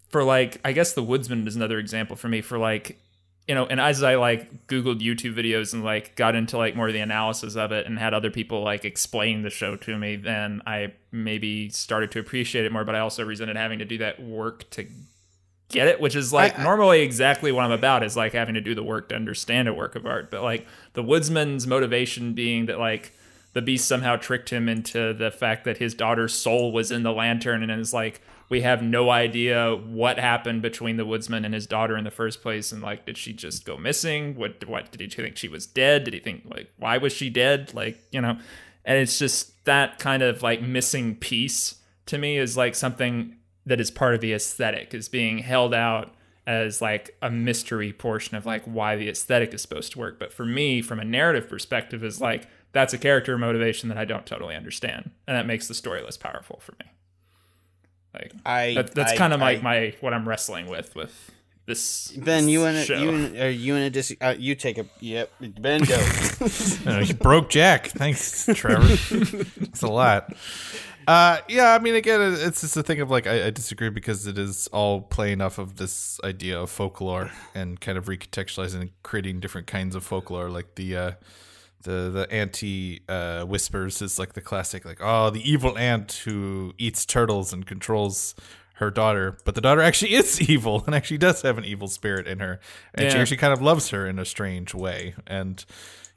for 0.09 0.23
like, 0.23 0.61
I 0.65 0.73
guess 0.73 0.93
the 0.93 1.03
Woodsman 1.03 1.47
is 1.47 1.57
another 1.57 1.79
example 1.79 2.15
for 2.15 2.29
me. 2.29 2.41
For 2.41 2.57
like, 2.57 3.01
you 3.47 3.55
know, 3.55 3.67
and 3.67 3.79
as 3.81 4.03
I 4.03 4.15
like 4.15 4.67
Googled 4.69 5.01
YouTube 5.01 5.35
videos 5.35 5.75
and 5.75 5.85
like 5.85 6.17
got 6.17 6.35
into 6.35 6.57
like 6.57 6.75
more 6.77 6.87
of 6.89 6.95
the 6.95 7.01
analysis 7.01 7.57
of 7.57 7.73
it 7.73 7.87
and 7.87 7.99
had 7.99 8.15
other 8.15 8.31
people 8.31 8.63
like 8.63 8.85
explain 8.85 9.43
the 9.43 9.51
show 9.51 9.77
to 9.77 9.99
me, 9.99 10.17
then 10.17 10.63
I 10.67 10.95
maybe 11.13 11.69
started 11.69 12.11
to 12.13 12.21
appreciate 12.21 12.65
it 12.65 12.73
more. 12.73 12.85
But 12.85 12.95
I 12.95 13.01
also 13.01 13.25
resented 13.25 13.57
having 13.57 13.81
to 13.81 13.85
do 13.85 13.99
that 13.99 14.23
work 14.23 14.69
to 14.71 14.87
get 15.69 15.89
it, 15.89 16.01
which 16.01 16.17
is 16.17 16.33
like 16.33 16.59
I- 16.59 16.63
I- 16.63 16.65
normally 16.65 17.01
exactly 17.03 17.53
what 17.53 17.65
I'm 17.65 17.71
about 17.73 18.03
is 18.03 18.17
like 18.17 18.33
having 18.33 18.55
to 18.55 18.61
do 18.63 18.75
the 18.75 18.83
work 18.83 19.11
to 19.11 19.15
understand 19.15 19.69
a 19.69 19.75
work 19.75 19.95
of 19.95 20.07
art. 20.07 20.31
But 20.31 20.43
like 20.43 20.67
the 20.95 21.03
woodsman's 21.03 21.67
motivation 21.67 22.33
being 22.33 22.67
that 22.67 22.79
like 22.79 23.13
the 23.53 23.63
beast 23.63 23.87
somehow 23.87 24.17
tricked 24.17 24.51
him 24.51 24.69
into 24.69 25.13
the 25.13 25.31
fact 25.31 25.65
that 25.65 25.79
his 25.79 25.95
daughter's 25.95 26.33
soul 26.35 26.73
was 26.73 26.91
in 26.91 27.03
the 27.03 27.13
lantern 27.13 27.63
and 27.63 27.71
is 27.81 27.93
like 27.93 28.21
we 28.55 28.61
have 28.61 28.85
no 28.85 29.11
idea 29.11 29.75
what 29.75 30.17
happened 30.17 30.63
between 30.63 30.97
the 30.97 31.05
woodsman 31.05 31.45
and 31.45 31.53
his 31.53 31.67
daughter 31.67 31.97
in 31.97 32.05
the 32.05 32.11
first 32.13 32.41
place 32.41 32.71
and 32.71 32.81
like 32.81 33.05
did 33.05 33.19
she 33.19 33.33
just 33.33 33.65
go 33.65 33.77
missing? 33.77 34.37
What 34.37 34.65
what 34.69 34.93
did 34.93 35.01
he 35.01 35.09
think 35.09 35.37
she 35.37 35.49
was 35.49 35.67
dead? 35.67 36.05
Did 36.05 36.15
he 36.15 36.21
think 36.21 36.45
like 36.47 36.71
why 36.79 36.99
was 36.99 37.13
she 37.13 37.31
dead? 37.31 37.75
Like 37.75 37.99
you 38.13 38.21
know 38.21 38.39
and 38.85 38.99
it's 38.99 39.19
just 39.19 39.65
that 39.65 39.99
kind 39.99 40.23
of 40.23 40.45
like 40.45 40.63
missing 40.63 41.17
piece 41.17 41.81
to 42.07 42.17
me 42.17 42.39
is 42.39 42.57
like 42.57 42.77
something 42.77 43.39
that 43.67 43.81
is 43.81 43.91
part 43.91 44.15
of 44.15 44.21
the 44.21 44.33
aesthetic 44.33 44.95
is 44.95 45.09
being 45.09 45.39
held 45.39 45.75
out 45.75 46.15
as 46.47 46.81
like 46.81 47.17
a 47.23 47.33
mystery 47.33 47.93
portion 47.93 48.37
of 48.37 48.47
like 48.47 48.63
why 48.67 48.95
the 48.95 49.09
aesthetic 49.09 49.53
is 49.53 49.63
supposed 49.63 49.91
to 49.91 49.99
work. 49.99 50.21
But 50.21 50.33
for 50.33 50.47
me 50.47 50.81
from 50.81 51.01
a 51.01 51.05
narrative 51.05 51.49
perspective 51.49 52.05
is 52.05 52.21
like 52.21 52.47
that's 52.71 52.95
a 52.95 52.99
character 52.99 53.37
motivation 53.37 53.89
that 53.89 53.99
i 53.99 54.05
don't 54.05 54.27
totally 54.27 54.55
understand 54.55 55.11
and 55.27 55.37
that 55.37 55.47
makes 55.47 55.67
the 55.67 55.75
story 55.75 56.03
less 56.03 56.17
powerful 56.17 56.61
for 56.61 56.73
me 56.73 56.91
like 58.15 58.33
I. 58.47 58.75
that, 58.75 58.95
that's 58.95 59.13
I- 59.13 59.17
kind 59.17 59.33
of 59.33 59.43
I- 59.43 59.53
like 59.55 59.63
my 59.63 59.95
what 60.01 60.15
i'm 60.15 60.29
wrestling 60.29 60.67
with 60.67 60.95
with 60.95 61.31
this 61.67 62.13
Ben, 62.13 62.47
you 62.49 62.61
this 62.61 62.91
and 62.91 63.01
you 63.03 63.09
and 63.11 63.39
are 63.39 63.51
you 63.51 63.75
in 63.75 63.83
a 63.85 63.89
dis? 63.91 64.15
Uh, 64.21 64.35
you 64.39 64.55
take 64.55 64.77
a. 64.77 64.85
Yep, 65.01 65.31
Ben, 65.61 65.81
go. 65.83 65.97
Uh, 66.87 66.99
you 66.99 67.15
broke 67.15 67.49
Jack. 67.49 67.87
Thanks, 67.89 68.47
Trevor. 68.55 68.85
It's 69.63 69.81
a 69.83 69.87
lot. 69.89 70.35
Uh, 71.09 71.39
yeah, 71.49 71.73
I 71.75 71.79
mean, 71.79 71.95
again, 71.95 72.21
it's 72.39 72.61
just 72.61 72.77
a 72.77 72.83
thing 72.83 73.01
of 73.01 73.11
like 73.11 73.27
I, 73.27 73.47
I 73.47 73.51
disagree 73.51 73.89
because 73.89 74.27
it 74.27 74.37
is 74.37 74.69
all 74.75 75.01
playing 75.01 75.41
off 75.41 75.57
of 75.57 75.77
this 75.77 76.21
idea 76.23 76.61
of 76.61 76.69
folklore 76.71 77.31
and 77.55 77.81
kind 77.81 77.97
of 77.97 78.07
recontextualizing 78.09 78.81
and 78.83 78.91
creating 79.03 79.41
different 79.41 79.67
kinds 79.67 79.95
of 79.95 80.05
folklore, 80.05 80.51
like 80.51 80.75
the 80.75 80.97
uh, 80.97 81.13
the 81.85 82.11
the 82.13 82.31
Auntie 82.31 83.03
uh, 83.09 83.45
whispers 83.45 84.03
is 84.03 84.19
like 84.19 84.35
the 84.35 84.41
classic, 84.41 84.85
like 84.85 84.99
oh, 85.01 85.31
the 85.31 85.49
evil 85.49 85.79
ant 85.79 86.23
who 86.25 86.75
eats 86.77 87.07
turtles 87.07 87.53
and 87.53 87.65
controls 87.65 88.35
her 88.75 88.91
daughter, 88.91 89.39
but 89.45 89.55
the 89.55 89.61
daughter 89.61 89.81
actually 89.81 90.15
is 90.15 90.41
evil 90.51 90.83
and 90.87 90.95
actually 90.95 91.19
does 91.19 91.43
have 91.43 91.57
an 91.59 91.65
evil 91.65 91.89
spirit 91.89 92.27
in 92.27 92.41
her, 92.41 92.61
and 92.95 93.11
she 93.13 93.19
actually 93.19 93.37
kind 93.37 93.53
of 93.53 93.63
loves 93.63 93.91
her 93.91 94.07
in 94.07 94.19
a 94.19 94.25
strange 94.25 94.75
way, 94.75 95.15
and 95.27 95.65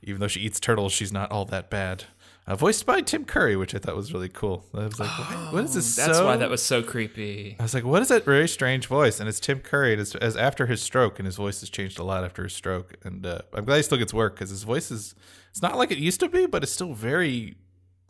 even 0.02 0.20
though 0.20 0.28
she 0.28 0.42
eats 0.42 0.60
turtles, 0.60 0.92
she's 0.92 1.12
not 1.12 1.32
all 1.32 1.46
that 1.46 1.70
bad. 1.70 2.06
Uh, 2.48 2.56
voiced 2.56 2.86
by 2.86 3.02
Tim 3.02 3.26
Curry, 3.26 3.58
which 3.58 3.76
I 3.76 3.78
thought 3.78 3.98
was 3.98 4.14
really 4.14 4.30
cool. 4.30 4.64
I 4.74 4.86
was 4.86 5.00
like, 5.02 5.10
what, 5.20 5.54
what 5.54 5.64
is 5.66 5.74
this? 5.74 5.96
that's 5.98 6.18
so? 6.18 6.26
why 6.26 6.38
that 6.38 6.50
was 6.50 6.64
so 6.64 6.82
creepy 6.82 7.58
I 7.60 7.64
was 7.64 7.74
like, 7.74 7.84
what 7.84 8.02
is 8.02 8.08
that 8.08 8.24
very 8.24 8.48
strange 8.48 8.88
voice? 8.88 9.20
And 9.20 9.28
it's 9.28 9.42
Tim 9.42 9.60
Curry. 9.60 9.96
It's 9.96 10.16
as 10.16 10.38
after 10.38 10.66
his 10.66 10.82
stroke, 10.82 11.20
and 11.20 11.26
his 11.26 11.36
voice 11.36 11.60
has 11.60 11.70
changed 11.70 12.00
a 12.00 12.04
lot 12.04 12.24
after 12.24 12.44
his 12.44 12.54
stroke. 12.54 12.96
And 13.04 13.26
uh, 13.26 13.40
I'm 13.54 13.66
glad 13.66 13.78
he 13.78 13.84
still 13.84 13.98
gets 13.98 14.14
work 14.14 14.36
because 14.36 14.50
his 14.50 14.64
voice 14.64 14.92
is 14.92 15.14
it's 15.50 15.62
not 15.62 15.78
like 15.78 15.92
it 15.92 15.98
used 15.98 16.22
to 16.22 16.30
be, 16.30 16.46
but 16.46 16.64
it's 16.64 16.72
still 16.72 16.94
very 16.94 17.56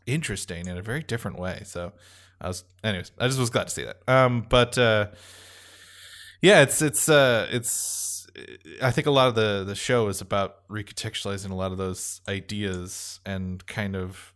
interesting 0.05 0.67
in 0.67 0.77
a 0.77 0.83
very 0.83 1.01
different 1.01 1.39
way. 1.39 1.63
So 1.65 1.93
I 2.39 2.47
was, 2.47 2.63
anyways, 2.83 3.11
I 3.19 3.25
just 3.25 3.39
was 3.39 3.49
glad 3.49 3.69
to 3.69 3.73
see 3.73 3.85
that. 3.85 3.97
Um, 4.07 4.45
but 4.47 4.77
uh, 4.77 5.07
yeah, 6.43 6.61
it's 6.61 6.81
it's 6.83 7.09
uh, 7.09 7.47
it's 7.49 8.16
I 8.81 8.91
think 8.91 9.07
a 9.07 9.11
lot 9.11 9.27
of 9.27 9.35
the 9.35 9.63
the 9.65 9.75
show 9.75 10.07
is 10.07 10.21
about 10.21 10.67
recontextualizing 10.69 11.49
a 11.49 11.55
lot 11.55 11.71
of 11.71 11.77
those 11.77 12.21
ideas 12.27 13.19
and 13.25 13.65
kind 13.65 13.95
of 13.95 14.33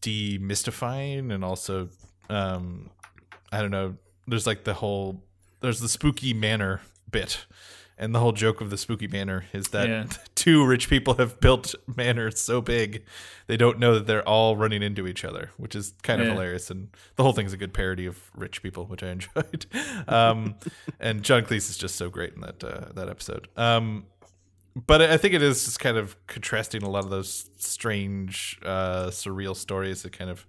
demystifying 0.00 1.32
and 1.32 1.44
also 1.44 1.88
um 2.28 2.90
I 3.50 3.60
don't 3.60 3.70
know. 3.70 3.96
There's 4.26 4.46
like 4.46 4.64
the 4.64 4.74
whole 4.74 5.22
there's 5.60 5.80
the 5.80 5.88
spooky 5.88 6.34
manor 6.34 6.82
bit. 7.10 7.46
And 8.00 8.14
the 8.14 8.20
whole 8.20 8.30
joke 8.32 8.60
of 8.60 8.70
the 8.70 8.78
spooky 8.78 9.08
manor 9.08 9.46
is 9.52 9.68
that 9.68 9.88
Yeah. 9.88 10.06
two 10.36 10.64
rich 10.64 10.88
people 10.88 11.14
have 11.14 11.40
built 11.40 11.74
manors 11.96 12.40
so 12.40 12.60
big 12.60 13.04
they 13.48 13.56
don't 13.56 13.78
know 13.78 13.94
that 13.94 14.06
they're 14.06 14.26
all 14.28 14.56
running 14.56 14.82
into 14.82 15.06
each 15.08 15.24
other, 15.24 15.50
which 15.56 15.74
is 15.74 15.94
kind 16.02 16.20
of 16.20 16.28
Yeah. 16.28 16.34
hilarious. 16.34 16.70
And 16.70 16.88
the 17.16 17.22
whole 17.24 17.32
thing's 17.32 17.52
a 17.52 17.56
good 17.56 17.74
parody 17.74 18.06
of 18.06 18.30
rich 18.36 18.62
people, 18.62 18.84
which 18.86 19.02
I 19.02 19.08
enjoyed. 19.18 19.66
Um, 20.06 20.54
and 21.00 21.22
John 21.24 21.42
Cleese 21.42 21.68
is 21.70 21.76
just 21.76 21.96
so 21.96 22.08
great 22.08 22.34
in 22.34 22.40
that 22.42 22.62
uh, 22.62 22.92
that 22.94 23.08
episode. 23.08 23.48
Um, 23.56 24.06
but 24.86 25.02
I 25.02 25.16
think 25.16 25.34
it 25.34 25.42
is 25.42 25.64
just 25.64 25.80
kind 25.80 25.96
of 25.96 26.14
contrasting 26.28 26.84
a 26.84 26.88
lot 26.88 27.02
of 27.02 27.10
those 27.10 27.50
strange, 27.56 28.60
uh, 28.64 29.06
surreal 29.08 29.56
stories 29.56 30.02
that 30.02 30.12
kind 30.12 30.30
of 30.30 30.46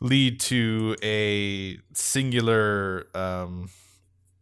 lead 0.00 0.40
to 0.40 0.94
a 1.02 1.78
singular 1.94 3.06
um, 3.14 3.70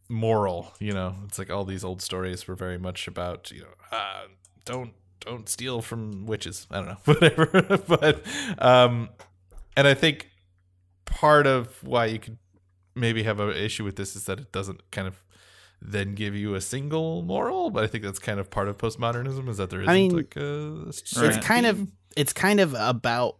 moral. 0.09 0.73
You 0.79 0.93
know, 0.93 1.17
it's 1.25 1.39
like 1.39 1.51
all 1.51 1.65
these 1.65 1.85
old 1.85 2.03
stories 2.03 2.47
were 2.47 2.55
very 2.55 2.79
much 2.79 3.09
about 3.09 3.51
you 3.51 3.61
know, 3.61 3.97
uh, 3.97 4.23
don't 4.65 4.93
don't 5.21 5.49
steal 5.49 5.83
from 5.83 6.27
witches. 6.27 6.67
I 6.71 6.77
don't 6.77 6.87
know, 6.89 6.97
whatever. 7.05 7.79
but 7.89 8.25
um, 8.59 9.11
and 9.77 9.87
I 9.87 9.95
think 9.95 10.31
part 11.05 11.47
of 11.47 11.83
why 11.83 12.07
you 12.07 12.19
could 12.19 12.39
maybe 12.95 13.23
have 13.23 13.41
an 13.41 13.51
issue 13.51 13.85
with 13.85 13.97
this 13.97 14.15
is 14.17 14.25
that 14.25 14.39
it 14.39 14.53
doesn't 14.53 14.91
kind 14.91 15.09
of 15.09 15.17
then 15.81 16.13
give 16.13 16.35
you 16.35 16.55
a 16.55 16.61
single 16.61 17.23
moral. 17.23 17.71
But 17.71 17.85
I 17.85 17.87
think 17.87 18.05
that's 18.05 18.19
kind 18.19 18.39
of 18.39 18.51
part 18.51 18.69
of 18.69 18.79
postmodernism 18.79 19.49
is 19.49 19.57
that 19.57 19.71
there 19.71 19.83
isn't 19.83 19.95
mean, 19.95 20.17
like 20.17 20.37
a. 20.37 20.85
it's 20.89 21.37
kind 21.39 21.67
of 21.67 21.89
it's 22.17 22.33
kind 22.33 22.61
of 22.61 22.75
about 22.79 23.37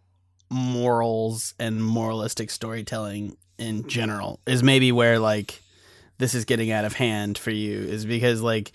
morals 0.51 1.55
and 1.59 1.83
moralistic 1.83 2.51
storytelling 2.51 3.37
in 3.59 3.89
general 3.89 4.41
is 4.47 4.63
maybe 4.63 4.93
where 4.93 5.19
like 5.19 5.62
this 6.23 6.37
is 6.37 6.45
getting 6.45 6.71
out 6.71 6.85
of 6.85 6.93
hand 6.93 7.37
for 7.37 7.51
you 7.51 7.81
is 7.81 8.07
because 8.07 8.41
like 8.41 8.71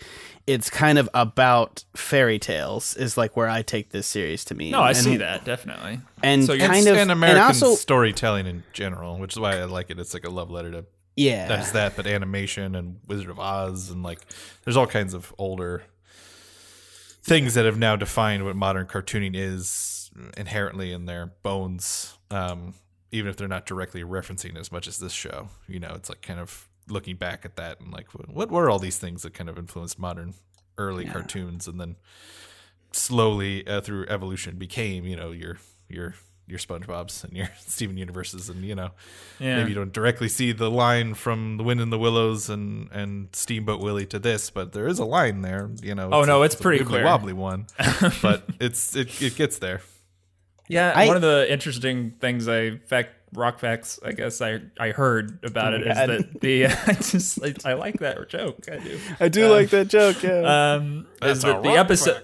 it's 0.48 0.70
kind 0.70 1.00
of 1.00 1.10
about 1.14 1.86
fairy 1.96 2.40
tales 2.40 2.94
is 2.98 3.16
like 3.16 3.38
where 3.38 3.48
I 3.48 3.62
take 3.62 3.92
this 3.92 4.06
series 4.06 4.44
to 4.46 4.56
me. 4.56 4.70
No, 4.70 4.82
I 4.82 4.90
and, 4.90 4.98
see 4.98 5.16
that 5.18 5.46
definitely. 5.46 6.02
and 6.22 6.44
So 6.46 6.52
you're- 6.52 6.68
kind 6.68 6.86
of 6.88 6.98
and 6.98 7.10
American 7.10 7.42
also 7.42 7.76
storytelling 7.76 8.48
in 8.48 8.64
general, 8.74 9.18
which 9.18 9.34
is 9.34 9.40
why 9.40 9.56
I 9.60 9.64
like 9.64 9.90
it. 9.90 9.98
It's 9.98 10.14
like 10.14 10.26
a 10.26 10.30
love 10.30 10.52
letter 10.52 10.72
to 10.72 10.86
yeah 11.16 11.48
that's 11.48 11.72
that, 11.72 11.96
but 11.96 12.06
animation 12.06 12.76
and 12.76 13.00
Wizard 13.08 13.30
of 13.30 13.40
Oz 13.40 13.92
and 13.92 14.04
like 14.04 14.20
there's 14.66 14.76
all 14.76 14.86
kinds 14.86 15.14
of 15.14 15.34
older 15.38 15.84
things 17.24 17.54
that 17.54 17.64
have 17.64 17.78
now 17.80 17.96
defined 17.96 18.44
what 18.44 18.58
modern 18.58 18.88
cartooning 18.88 19.36
is 19.36 20.12
inherently 20.36 20.92
in 20.92 21.06
their 21.06 21.28
bones. 21.44 22.18
Um, 22.30 22.74
even 23.14 23.30
if 23.30 23.38
they're 23.38 23.48
not 23.48 23.66
directly 23.66 24.04
referencing 24.04 24.58
as 24.58 24.70
much 24.70 24.86
as 24.86 24.98
this 24.98 25.14
show, 25.14 25.48
you 25.66 25.80
know, 25.80 25.94
it's 25.96 26.10
like 26.10 26.22
kind 26.22 26.42
of 26.42 26.68
looking 26.90 27.16
back 27.16 27.44
at 27.46 27.56
that 27.58 27.80
and 27.82 27.92
like 27.92 28.08
what 28.14 28.50
were 28.52 28.70
all 28.70 28.80
these 28.80 28.98
things 28.98 29.24
that 29.24 29.34
kind 29.34 29.50
of 29.50 29.58
influenced 29.58 30.00
modern 30.00 30.34
early 30.78 31.06
Yeah. 31.06 31.14
cartoons 31.14 31.68
and 31.68 31.80
then 31.80 31.96
slowly 32.92 33.68
uh, 33.68 33.82
through 33.82 34.06
evolution 34.08 34.56
became 34.58 35.06
you 35.06 35.16
know 35.16 35.32
your 35.32 35.58
your 35.90 36.16
your 36.48 36.58
SpongeBob's 36.60 37.26
and 37.26 37.34
your 37.36 37.50
Steven 37.60 37.98
Universes 37.98 38.50
and 38.50 38.64
you 38.64 38.74
know 38.76 38.92
Yeah. 39.40 39.58
maybe 39.58 39.70
you 39.70 39.76
don't 39.76 39.92
directly 39.92 40.30
see 40.30 40.54
the 40.54 40.72
line 40.72 41.14
from 41.14 41.58
the 41.58 41.64
wind 41.64 41.82
in 41.82 41.90
the 41.90 42.00
willows 42.00 42.50
and 42.50 42.90
and 42.92 43.30
steamboat 43.34 43.82
willie 43.82 44.06
to 44.08 44.20
this 44.20 44.50
but 44.50 44.72
there 44.72 44.88
is 44.88 45.00
a 45.00 45.06
line 45.06 45.42
there 45.42 45.70
you 45.82 45.94
know 45.94 46.10
Oh, 46.12 46.24
no, 46.24 46.42
a- 46.42 46.46
it's 46.46 46.56
a 46.56 46.60
pretty 46.60 46.84
wibbly 46.84 46.88
clear. 46.88 47.04
wobbly 47.04 47.34
one 47.34 47.68
but 48.22 48.48
it's 48.62 48.96
it, 48.96 49.22
it 49.22 49.36
gets 49.36 49.60
there 49.60 49.82
Yeah, 50.70 50.94
I- 50.96 51.08
one 51.08 51.16
of 51.18 51.22
the 51.22 51.46
interesting 51.52 52.12
things 52.20 52.48
I 52.48 52.78
fact 52.88 53.10
rock 53.34 53.60
facts 53.60 54.00
I 54.06 54.14
guess 54.14 54.42
I 54.42 54.62
I 54.80 54.92
heard 54.92 55.40
about 55.44 55.74
it 55.74 55.86
my 55.86 55.92
is 55.92 55.98
God. 55.98 56.10
that 56.10 56.42
the 56.42 56.66
I 56.68 56.94
just 56.94 57.40
I, 57.44 57.54
I 57.72 57.74
like 57.74 58.00
that 58.00 58.30
joke 58.30 58.66
I 58.72 58.78
do. 58.78 59.00
I 59.20 59.28
do 59.28 59.46
Um, 59.46 59.52
like 59.52 59.70
that 59.72 59.88
joke. 59.90 60.24
Yeah. 60.24 60.74
Um, 60.76 61.08
That's 61.22 61.40
is 61.40 61.44
that 61.44 61.62
the 61.64 61.72
episode? 61.72 62.24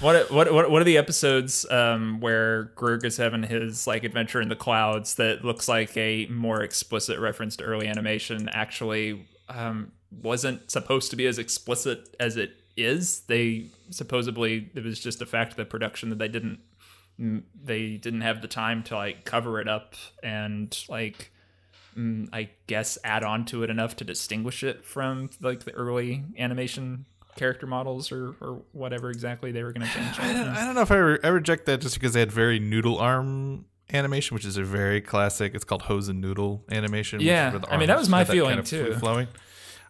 What 0.00 0.30
what 0.30 0.52
what 0.52 0.70
what 0.70 0.82
are 0.82 0.84
the 0.84 0.98
episodes 0.98 1.64
um, 1.70 2.20
where 2.20 2.64
Greg 2.74 3.04
is 3.04 3.16
having 3.16 3.44
his 3.44 3.86
like 3.86 4.04
adventure 4.04 4.40
in 4.40 4.48
the 4.48 4.56
clouds 4.56 5.14
that 5.14 5.44
looks 5.44 5.68
like 5.68 5.96
a 5.96 6.26
more 6.26 6.62
explicit 6.62 7.18
reference 7.18 7.56
to 7.56 7.64
early 7.64 7.86
animation 7.86 8.48
actually 8.50 9.26
um, 9.48 9.92
wasn't 10.10 10.70
supposed 10.70 11.10
to 11.10 11.16
be 11.16 11.26
as 11.26 11.38
explicit 11.38 12.14
as 12.20 12.36
it 12.36 12.52
is. 12.76 13.20
They 13.20 13.66
supposedly 13.90 14.68
it 14.74 14.84
was 14.84 15.00
just 15.00 15.22
a 15.22 15.26
fact 15.26 15.52
of 15.52 15.56
the 15.56 15.64
production 15.64 16.10
that 16.10 16.18
they 16.18 16.28
didn't 16.28 16.58
they 17.20 17.96
didn't 17.96 18.22
have 18.22 18.40
the 18.40 18.48
time 18.48 18.82
to 18.84 18.96
like 18.96 19.24
cover 19.24 19.60
it 19.60 19.68
up 19.68 19.94
and 20.22 20.76
like 20.88 21.30
I 22.32 22.48
guess 22.66 22.96
add 23.04 23.24
on 23.24 23.44
to 23.46 23.62
it 23.62 23.68
enough 23.68 23.96
to 23.96 24.04
distinguish 24.04 24.62
it 24.62 24.84
from 24.86 25.28
like 25.40 25.64
the 25.64 25.72
early 25.72 26.24
animation 26.38 27.04
character 27.36 27.66
models 27.66 28.10
or, 28.10 28.34
or 28.40 28.62
whatever 28.72 29.10
exactly 29.10 29.52
they 29.52 29.62
were 29.62 29.72
going 29.72 29.86
to 29.86 29.92
change. 29.92 30.18
I 30.18 30.32
don't, 30.32 30.48
I 30.48 30.64
don't 30.64 30.74
know 30.74 30.80
if 30.82 30.90
I, 30.90 30.96
re- 30.96 31.18
I 31.22 31.28
reject 31.28 31.66
that 31.66 31.80
just 31.80 31.94
because 31.94 32.12
they 32.14 32.20
had 32.20 32.32
very 32.32 32.58
noodle 32.58 32.98
arm 32.98 33.66
animation 33.92 34.34
which 34.34 34.44
is 34.44 34.56
a 34.56 34.62
very 34.62 35.00
classic 35.00 35.54
it's 35.54 35.64
called 35.64 35.82
hose 35.82 36.08
and 36.08 36.20
noodle 36.20 36.64
animation 36.70 37.20
Yeah, 37.20 37.58
I 37.68 37.76
mean, 37.76 37.88
that 37.88 37.98
was 37.98 38.08
my 38.08 38.24
feeling, 38.24 38.50
kind 38.50 38.60
of 38.60 38.66
too. 38.66 38.94
flowing 38.94 39.28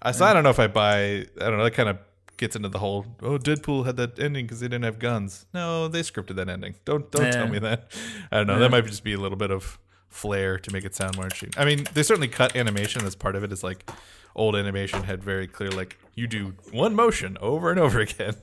uh, 0.02 0.10
so 0.12 0.24
I 0.24 0.32
don't 0.32 0.42
know 0.42 0.50
if 0.50 0.58
I 0.58 0.66
buy 0.66 1.00
I 1.00 1.24
don't 1.36 1.58
know 1.58 1.64
that 1.64 1.74
kind 1.74 1.90
of 1.90 1.98
gets 2.40 2.56
into 2.56 2.68
the 2.68 2.80
whole 2.80 3.06
oh 3.22 3.38
Deadpool 3.38 3.86
had 3.86 3.96
that 3.96 4.18
ending 4.18 4.46
because 4.46 4.58
they 4.58 4.66
didn't 4.66 4.84
have 4.84 4.98
guns. 4.98 5.46
No 5.54 5.86
they 5.86 6.00
scripted 6.00 6.34
that 6.36 6.48
ending. 6.48 6.74
Don't 6.84 7.08
don't 7.12 7.32
tell 7.32 7.46
me 7.46 7.60
that. 7.60 7.92
I 8.32 8.38
don't 8.38 8.48
know. 8.48 8.54
Yeah. 8.54 8.58
that 8.60 8.70
might 8.72 8.86
just 8.86 9.04
be 9.04 9.12
a 9.12 9.18
little 9.20 9.38
bit 9.38 9.50
of 9.52 9.78
flair 10.08 10.58
to 10.58 10.72
make 10.72 10.84
it 10.84 10.92
sound 10.96 11.14
more 11.14 11.26
interesting 11.26 11.50
I 11.56 11.64
mean 11.64 11.86
they 11.94 12.02
certainly 12.02 12.26
cut 12.26 12.56
animation 12.56 13.04
as 13.06 13.14
part 13.14 13.36
of 13.36 13.44
it 13.44 13.52
is 13.52 13.62
like 13.62 13.88
old 14.34 14.56
animation 14.56 15.04
had 15.04 15.22
very 15.22 15.46
clear 15.46 15.70
like 15.70 15.98
you 16.16 16.26
do 16.26 16.54
one 16.72 16.94
motion 16.96 17.36
over 17.40 17.70
and 17.70 17.78
over 17.78 18.00
again. 18.08 18.34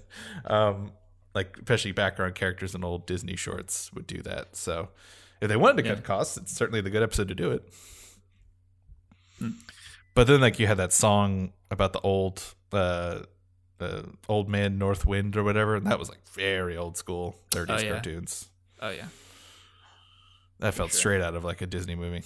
Um 0.45 0.91
like 1.35 1.57
especially 1.57 1.91
background 1.91 2.35
characters 2.35 2.73
in 2.73 2.83
old 2.85 3.05
disney 3.05 3.35
shorts 3.35 3.91
would 3.93 4.07
do 4.07 4.21
that. 4.21 4.55
So 4.55 4.89
if 5.41 5.49
they 5.49 5.57
wanted 5.57 5.83
to 5.83 5.89
Yeah. 5.89 5.95
cut 5.95 6.03
costs 6.05 6.37
it's 6.37 6.53
certainly 6.53 6.81
the 6.81 6.89
good 6.89 7.03
episode 7.03 7.27
to 7.27 7.35
do 7.35 7.51
it. 7.51 7.67
Hmm. 9.39 9.49
but 10.15 10.25
then 10.27 10.41
like 10.41 10.57
you 10.59 10.67
had 10.67 10.77
that 10.77 10.93
song 10.93 11.53
about 11.69 11.93
the 11.93 11.99
old 12.01 12.43
uh 12.71 13.19
uh, 13.79 14.01
old 14.27 14.49
man 14.49 14.77
north 14.77 15.05
wind 15.05 15.35
or 15.37 15.43
whatever 15.43 15.75
and 15.75 15.85
that 15.85 15.99
was 15.99 16.09
like 16.09 16.19
very 16.33 16.75
old 16.77 16.97
school 16.97 17.35
30s 17.51 17.65
Oh, 17.69 17.77
yeah. 17.81 17.91
cartoons 17.91 18.47
Oh 18.81 18.89
yeah. 18.89 19.05
that 20.59 20.73
felt 20.73 20.91
sure. 20.91 20.97
straight 20.99 21.21
out 21.21 21.35
of 21.35 21.43
like 21.43 21.61
a 21.61 21.67
disney 21.67 21.95
movie 21.95 22.23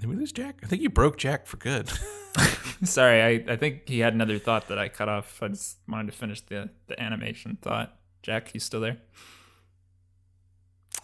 did 0.00 0.08
we 0.10 0.16
lose 0.16 0.32
jack 0.32 0.58
i 0.62 0.66
think 0.66 0.82
you 0.82 0.90
broke 0.90 1.16
jack 1.16 1.46
for 1.46 1.56
good 1.56 1.90
Sorry, 2.84 3.22
I, 3.48 3.52
I 3.54 3.56
think 3.56 3.88
he 3.88 4.00
had 4.00 4.12
another 4.12 4.38
thought 4.38 4.68
that 4.68 4.78
I 4.78 4.90
cut 4.90 5.08
off. 5.08 5.42
I 5.42 5.48
just 5.48 5.78
wanted 5.88 6.12
to 6.12 6.18
finish 6.18 6.42
the, 6.42 6.68
the 6.88 7.00
animation 7.02 7.56
thought. 7.62 7.96
Jack, 8.22 8.52
you 8.52 8.60
still 8.60 8.82
there? 8.82 8.98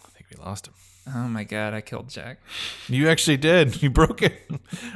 i 0.05 0.09
think 0.09 0.27
we 0.29 0.37
lost 0.43 0.67
him 0.67 0.73
Oh 1.15 1.27
my 1.27 1.43
god, 1.43 1.73
I 1.73 1.81
killed 1.81 2.07
Jack. 2.09 2.37
You 2.87 3.09
actually 3.09 3.35
did. 3.37 3.81
You 3.83 3.89
broke 3.89 4.21
it. 4.21 4.39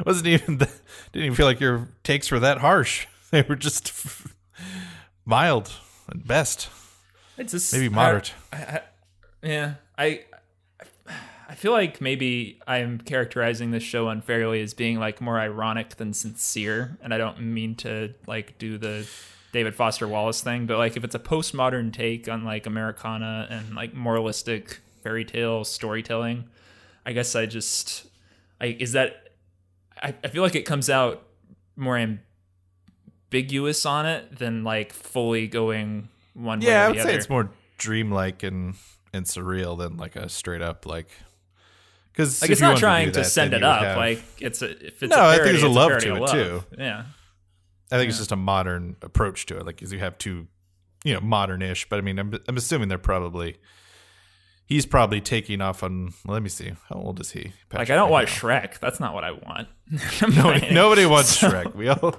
wasn't 0.06 0.28
even 0.28 0.58
that, 0.60 0.72
didn't 1.12 1.26
even 1.26 1.36
feel 1.36 1.48
like 1.48 1.60
your 1.60 1.90
takes 2.04 2.30
were 2.32 2.40
that 2.40 2.60
harsh. 2.60 3.08
They 3.32 3.42
were 3.42 3.58
just 3.58 3.92
mild 5.26 5.74
at 6.10 6.26
best, 6.26 6.70
It's 7.38 7.52
just 7.52 7.74
maybe 7.74 7.90
moderate. 7.90 8.34
I, 8.54 8.58
I, 8.58 8.82
yeah, 9.42 9.74
I 9.98 10.22
I 11.50 11.56
feel 11.56 11.72
like 11.74 12.02
maybe 12.02 12.62
I'm 12.68 13.00
characterizing 13.00 13.72
this 13.72 13.84
show 13.84 14.10
unfairly 14.10 14.62
as 14.62 14.74
being 14.74 15.00
like 15.00 15.20
more 15.20 15.40
ironic 15.40 15.96
than 15.96 16.14
sincere, 16.14 16.98
and 17.02 17.14
I 17.14 17.18
don't 17.18 17.42
mean 17.42 17.76
to 17.76 18.14
like 18.28 18.58
do 18.58 18.78
the 18.78 19.06
David 19.52 19.76
Foster 19.76 20.08
Wallace 20.08 20.42
thing, 20.42 20.66
but 20.66 20.78
like 20.78 20.98
if 20.98 21.04
it's 21.04 21.16
a 21.16 21.20
postmodern 21.20 21.94
take 21.94 22.30
on 22.30 22.44
like 22.44 22.66
Americana 22.66 23.48
and 23.50 23.76
like 23.76 23.94
moralistic 23.94 24.80
fairy 25.04 25.26
tale 25.26 25.64
storytelling, 25.64 26.46
I 27.06 27.14
guess 27.14 27.36
I 27.36 27.46
just 27.46 28.08
I 28.60 28.78
is 28.80 28.92
that 28.92 29.30
I, 30.02 30.14
I 30.24 30.28
feel 30.28 30.44
like 30.44 30.56
it 30.56 30.64
comes 30.64 30.90
out 30.90 31.24
more 31.76 31.98
ambiguous 33.28 33.86
on 33.86 34.06
it 34.06 34.38
than 34.38 34.64
like 34.64 34.94
fully 34.94 35.48
going 35.48 36.10
one 36.34 36.60
way 36.60 36.68
yeah, 36.68 36.86
I 36.86 36.88
would 36.90 36.98
say 36.98 37.04
other. 37.04 37.12
it's 37.12 37.30
more 37.30 37.50
dreamlike 37.78 38.44
and 38.44 38.76
and 39.14 39.26
surreal 39.26 39.78
than 39.78 39.98
like 39.98 40.16
a 40.16 40.30
straight 40.30 40.62
up 40.62 40.86
like 40.86 41.10
because 42.12 42.42
like 42.42 42.52
it's 42.52 42.62
not 42.62 42.78
trying 42.78 43.12
to 43.12 43.24
send 43.24 43.54
it 43.54 43.64
up. 43.64 43.98
like 43.98 44.24
it's 44.40 44.62
a 44.62 44.70
if 44.86 45.04
it's 45.04 45.12
No, 45.12 45.24
I 45.24 45.34
think 45.38 45.46
there's 45.46 45.64
a 45.64 45.70
love 45.70 45.90
parody 45.90 46.06
to 46.08 46.16
it, 46.16 46.20
love. 46.20 46.32
too. 46.32 46.64
Yeah, 46.78 47.04
I 47.92 47.98
think 47.98 48.10
it's 48.10 48.18
just 48.18 48.32
a 48.32 48.36
modern 48.38 48.96
approach 49.02 49.46
to 49.48 49.58
it. 49.58 49.66
Like, 49.66 49.78
'cause 49.80 49.92
you 49.94 50.00
have 50.00 50.18
two, 50.18 50.48
you 51.04 51.14
know, 51.14 51.20
modern-ish. 51.22 51.88
But 51.90 52.00
I 52.00 52.02
mean, 52.02 52.18
I'm 52.18 52.34
I'm 52.48 52.58
assuming 52.58 52.88
they're 52.88 52.98
probably 52.98 53.58
he's 54.68 54.86
probably 54.86 55.20
taking 55.20 55.62
off 55.62 55.82
on. 55.82 56.14
Let 56.26 56.44
me 56.44 56.50
see. 56.50 56.74
How 56.90 56.98
old 56.98 57.20
is 57.20 57.32
he? 57.32 57.54
like 57.74 57.90
I 57.90 57.96
don't 57.96 58.12
right 58.12 58.12
watch 58.12 58.44
now? 58.44 58.50
Shrek. 58.50 58.80
That's 58.80 59.00
not 59.00 59.14
what 59.16 59.24
I 59.24 59.32
want. 59.32 59.68
Nobody, 60.22 60.74
nobody 60.74 61.06
wants 61.06 61.42
Shrek. 61.42 61.74
We 61.74 61.88
all. 61.88 61.98
all 62.04 62.14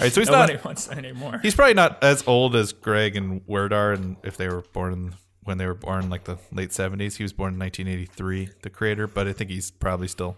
right, 0.00 0.12
so 0.12 0.20
he's 0.20 0.30
Nobody 0.30 0.54
not. 0.54 0.64
wants 0.64 0.86
that 0.86 0.96
anymore. 0.96 1.40
He's 1.42 1.54
probably 1.54 1.74
not 1.74 2.02
as 2.02 2.26
old 2.26 2.56
as 2.56 2.72
Greg 2.72 3.16
and 3.16 3.42
Wirt 3.46 3.72
are, 3.72 3.92
and 3.92 4.16
if 4.22 4.36
they 4.36 4.48
were 4.48 4.62
born 4.72 4.92
in, 4.92 5.14
when 5.42 5.58
they 5.58 5.66
were 5.66 5.74
born, 5.74 6.08
like 6.08 6.24
the 6.24 6.38
late 6.52 6.72
seventies. 6.72 7.16
He 7.16 7.24
was 7.24 7.32
born 7.32 7.54
in 7.54 7.60
1983, 7.60 8.50
the 8.62 8.70
creator, 8.70 9.06
but 9.06 9.26
I 9.26 9.32
think 9.32 9.50
he's 9.50 9.70
probably 9.70 10.08
still 10.08 10.36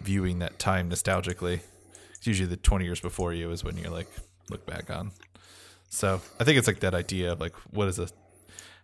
viewing 0.00 0.38
that 0.40 0.58
time 0.58 0.90
nostalgically. 0.90 1.60
It's 2.14 2.26
usually 2.26 2.48
the 2.48 2.56
20 2.56 2.84
years 2.84 3.00
before 3.00 3.32
you 3.34 3.50
is 3.50 3.62
when 3.62 3.76
you're 3.76 3.90
like 3.90 4.08
look 4.50 4.66
back 4.66 4.90
on. 4.90 5.12
So 5.90 6.20
I 6.40 6.44
think 6.44 6.58
it's 6.58 6.66
like 6.66 6.80
that 6.80 6.94
idea 6.94 7.32
of 7.32 7.40
like 7.40 7.54
what 7.72 7.88
is 7.88 7.98
a, 7.98 8.08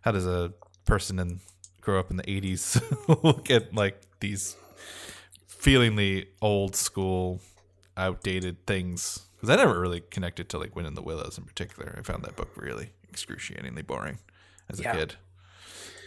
how 0.03 0.13
does 0.13 0.27
a 0.27 0.53
person 0.85 1.19
in 1.19 1.41
grow 1.81 1.99
up 1.99 2.11
in 2.11 2.17
the 2.17 2.23
80s 2.25 2.81
look 3.25 3.51
at 3.51 3.75
like 3.75 4.01
these 4.21 4.57
feelingly 5.47 6.29
old 6.43 6.77
school, 6.77 7.41
outdated 7.97 8.67
things. 8.67 9.21
Because 9.37 9.51
I 9.51 9.57
never 9.57 9.81
really 9.81 10.01
connected 10.01 10.49
to 10.51 10.59
like 10.59 10.77
Wind 10.77 10.87
in 10.89 10.95
the 10.95 11.03
Willows 11.03 11.39
in 11.39 11.45
particular. 11.45 11.95
I 11.99 12.03
found 12.03 12.23
that 12.25 12.37
book 12.37 12.51
really 12.57 12.91
excruciatingly 13.09 13.83
boring 13.83 14.19
as 14.69 14.81
a 14.81 14.83
Yeah. 14.83 14.97
kid. 14.97 15.15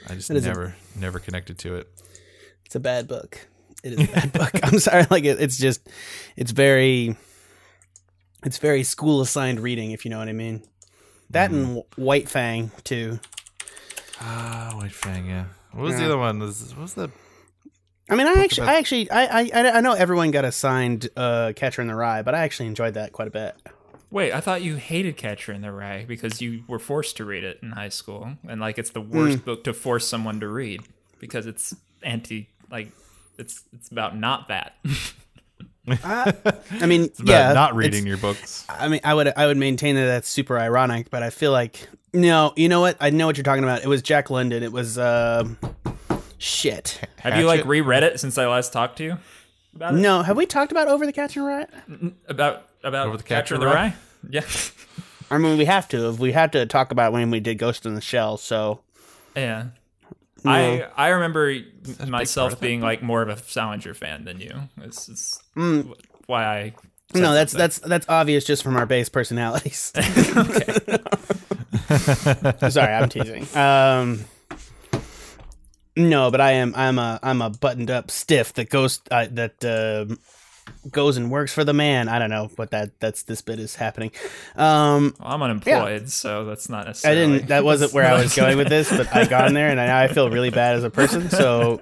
I 0.09 0.15
just 0.15 0.29
is 0.29 0.45
a- 0.45 0.47
never, 0.47 0.75
never 0.99 1.19
connected 1.19 1.57
to 1.59 1.75
it. 1.75 1.89
It's 2.65 2.75
a 2.75 2.79
bad 2.79 3.07
book. 3.07 3.47
It 3.83 3.93
is 3.93 4.09
a 4.09 4.11
bad 4.11 4.31
book. 4.33 4.51
I'm 4.63 4.79
sorry. 4.79 5.05
Like 5.09 5.23
it, 5.23 5.39
it's 5.41 5.57
just, 5.57 5.87
it's 6.35 6.51
very, 6.51 7.15
it's 8.45 8.57
very 8.57 8.83
school 8.83 9.21
assigned 9.21 9.59
reading, 9.59 9.91
if 9.91 10.05
you 10.05 10.11
know 10.11 10.19
what 10.19 10.29
I 10.29 10.33
mean. 10.33 10.63
That 11.29 11.51
and 11.51 11.81
White 11.95 12.29
Fang 12.29 12.71
too. 12.83 13.19
Ah, 14.21 14.73
White 14.75 14.91
Fang. 14.93 15.25
Yeah. 15.25 15.45
What 15.73 15.83
was 15.83 15.97
the 15.97 16.05
other 16.05 16.17
one? 16.17 16.39
Was 16.39 16.73
what 16.75 16.81
was 16.83 16.93
the? 16.93 17.09
I 18.09 18.15
mean, 18.15 18.27
I 18.27 18.33
actually, 18.43 18.63
about- 18.65 18.75
I 18.75 18.79
actually, 18.79 19.11
I, 19.11 19.25
I, 19.25 19.49
I 19.53 19.71
I 19.77 19.81
know 19.81 19.93
everyone 19.93 20.31
got 20.31 20.45
assigned 20.45 21.09
uh, 21.15 21.53
Catcher 21.55 21.81
in 21.81 21.87
the 21.87 21.95
Rye, 21.95 22.21
but 22.21 22.35
I 22.35 22.39
actually 22.43 22.67
enjoyed 22.67 22.93
that 22.95 23.11
quite 23.13 23.27
a 23.27 23.31
bit. 23.31 23.55
Wait, 24.11 24.31
I 24.33 24.41
thought 24.41 24.61
you 24.61 24.75
hated 24.75 25.17
Catcher 25.17 25.51
in 25.53 25.61
the 25.61 25.71
Rye 25.71 26.05
because 26.07 26.39
you 26.41 26.63
were 26.67 26.79
forced 26.79 27.17
to 27.17 27.25
read 27.25 27.43
it 27.43 27.59
in 27.63 27.71
high 27.71 27.89
school, 27.89 28.33
and 28.47 28.61
like 28.61 28.77
it's 28.77 28.91
the 28.91 29.01
worst 29.01 29.39
Hmm. 29.39 29.45
book 29.45 29.63
to 29.63 29.73
force 29.73 30.07
someone 30.07 30.39
to 30.41 30.47
read 30.47 30.81
because 31.19 31.47
it's 31.47 31.73
anti, 32.03 32.49
like 32.69 32.89
it's 33.39 33.63
it's 33.73 33.89
about 33.89 34.17
not 34.17 34.49
that. 34.49 34.75
I 35.87 36.85
mean, 36.85 37.03
About 37.05 37.27
yeah, 37.27 37.53
not 37.53 37.71
it's- 37.71 37.75
reading 37.75 38.05
your 38.07 38.17
books. 38.17 38.65
I 38.69 38.87
mean, 38.87 39.01
I 39.03 39.13
would, 39.13 39.33
I 39.35 39.47
would 39.47 39.57
maintain 39.57 39.95
that 39.95 40.05
that's 40.05 40.29
super 40.29 40.57
ironic, 40.57 41.09
but 41.09 41.23
I 41.23 41.29
feel 41.29 41.51
like 41.51 41.89
no, 42.13 42.53
you 42.55 42.69
know 42.69 42.81
what? 42.81 42.97
I 42.99 43.09
know 43.09 43.25
what 43.25 43.37
you're 43.37 43.43
talking 43.43 43.63
about. 43.63 43.83
It 43.83 43.87
was 43.87 44.01
Jack 44.01 44.29
London. 44.29 44.63
It 44.63 44.71
was, 44.71 44.97
uh, 44.97 45.47
shit. 46.37 46.99
Have 47.19 47.37
you 47.39 47.47
like 47.47 47.65
reread 47.65 48.03
it 48.03 48.19
since 48.19 48.37
I 48.37 48.47
last 48.47 48.73
talked 48.73 48.97
to 48.97 49.03
you 49.03 49.17
about 49.75 49.95
it? 49.95 49.97
No, 49.97 50.21
have 50.21 50.37
we 50.37 50.45
talked 50.45 50.71
about 50.71 50.87
Over 50.87 51.05
the 51.05 51.13
Catcher 51.13 51.39
in 51.39 51.45
the 51.45 51.51
Rye? 51.51 52.13
About 52.27 52.67
about 52.83 53.07
Over 53.07 53.17
the 53.17 53.23
Catcher 53.23 53.55
Catcher 53.55 53.55
in 53.55 53.61
the 53.61 53.67
in 53.67 53.71
the 53.71 53.75
Rye? 53.75 53.95
Yeah, 54.29 54.43
I 55.31 55.37
mean, 55.37 55.57
we 55.57 55.65
have 55.65 55.87
to. 55.89 56.09
If 56.09 56.19
We 56.19 56.31
had 56.33 56.51
to 56.51 56.65
talk 56.65 56.91
about 56.91 57.13
when 57.13 57.31
we 57.31 57.39
did 57.39 57.57
Ghost 57.57 57.85
in 57.85 57.95
the 57.95 58.01
Shell. 58.01 58.37
So 58.37 58.81
yeah. 59.35 59.67
I 60.45 60.87
I 60.97 61.07
remember 61.09 61.55
part 61.97 62.09
myself 62.09 62.53
of 62.53 62.59
that 62.59 62.65
being 62.65 62.81
like 62.81 63.01
more 63.01 63.21
of 63.21 63.29
a 63.29 63.37
Salinger 63.37 63.93
fan 63.93 64.25
than 64.25 64.41
you. 64.41 64.51
It's, 64.81 65.07
it's 65.07 65.41
Mm. 65.55 65.95
why 66.27 66.43
I. 66.45 66.73
no, 67.15 67.33
that's 67.33 67.53
something. 67.53 67.63
that's 67.63 67.79
that's 67.79 68.05
obvious 68.09 68.43
just 68.43 68.61
from 68.63 68.75
our 68.75 68.85
base 68.85 69.07
personalities. 69.07 69.93
Sorry, 72.69 72.93
I'm 72.93 73.09
teasing. 73.09 73.47
Um, 73.57 74.25
no, 75.95 76.31
but 76.31 76.41
I 76.41 76.53
am 76.53 76.73
I'm 76.75 76.97
a 76.99 77.19
I'm 77.21 77.41
a 77.41 77.49
buttoned 77.49 77.91
up 77.91 78.09
stiff 78.11 78.53
that 78.53 78.69
goes 78.69 78.99
uh, 79.11 79.27
that 79.31 79.63
uh, 79.63 80.15
goes 80.89 81.17
and 81.17 81.29
works 81.29 81.53
for 81.53 81.63
the 81.63 81.73
man. 81.73 82.07
I 82.09 82.17
don't 82.19 82.29
know 82.31 82.49
what 82.55 82.71
that 82.71 82.99
that's 82.99 83.23
this 83.23 83.41
bit 83.41 83.59
is 83.59 83.75
happening. 83.75 84.11
Um, 84.55 85.13
Well, 85.19 85.31
I'm 85.33 85.41
unemployed, 85.43 86.09
so 86.09 86.45
that's 86.45 86.67
not 86.69 86.87
necessarily. 86.87 87.21
I 87.21 87.27
didn't. 87.27 87.47
That 87.49 87.63
wasn't 87.63 87.93
where 87.93 88.05
I 88.05 88.13
was 88.21 88.35
going 88.35 88.57
with 88.57 88.69
this, 88.69 88.89
but 88.89 89.13
I 89.15 89.25
got 89.25 89.47
in 89.47 89.53
there, 89.53 89.69
and 89.69 89.79
I, 89.79 90.05
I 90.05 90.07
feel 90.07 90.29
really 90.29 90.49
bad 90.49 90.75
as 90.77 90.83
a 90.83 90.89
person. 90.89 91.29
So 91.29 91.79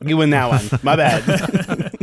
you 0.00 0.16
win 0.16 0.30
that 0.30 0.48
one. 0.48 0.80
My 0.82 0.96
bad. 0.96 1.22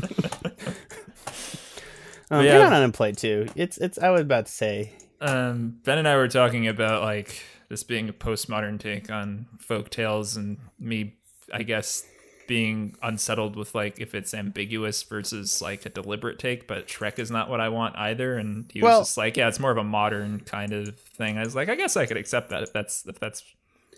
um, 2.31 2.45
Yeah. 2.45 2.53
You're 2.53 2.63
not 2.63 2.73
unemployed 2.73 3.17
too. 3.17 3.47
It's 3.55 3.77
it's. 3.79 3.97
I 3.97 4.09
was 4.11 4.21
about 4.21 4.45
to 4.45 4.51
say. 4.51 4.93
Um, 5.21 5.79
Ben 5.83 5.97
and 5.97 6.07
I 6.07 6.15
were 6.15 6.27
talking 6.27 6.67
about 6.67 7.03
like 7.03 7.43
this 7.69 7.83
being 7.83 8.09
a 8.09 8.13
postmodern 8.13 8.79
take 8.79 9.11
on 9.11 9.47
folk 9.59 9.89
tales, 9.89 10.35
and 10.35 10.57
me, 10.79 11.15
I 11.53 11.63
guess, 11.63 12.05
being 12.47 12.95
unsettled 13.03 13.55
with 13.55 13.75
like 13.75 13.99
if 13.99 14.15
it's 14.15 14.33
ambiguous 14.33 15.03
versus 15.03 15.61
like 15.61 15.85
a 15.85 15.89
deliberate 15.89 16.39
take. 16.39 16.67
But 16.67 16.87
Shrek 16.87 17.19
is 17.19 17.29
not 17.29 17.49
what 17.49 17.59
I 17.61 17.69
want 17.69 17.95
either, 17.97 18.37
and 18.37 18.69
he 18.71 18.81
was 18.81 18.89
Well- 18.89 19.01
just 19.01 19.17
like, 19.17 19.37
yeah, 19.37 19.47
it's 19.47 19.59
more 19.59 19.71
of 19.71 19.77
a 19.77 19.83
modern 19.83 20.39
kind 20.41 20.73
of 20.73 20.97
thing. 20.99 21.37
I 21.37 21.43
was 21.43 21.55
like, 21.55 21.69
I 21.69 21.75
guess 21.75 21.95
I 21.97 22.05
could 22.05 22.17
accept 22.17 22.49
that 22.49 22.63
if 22.63 22.73
that's 22.73 23.05
if 23.05 23.19
that's 23.19 23.43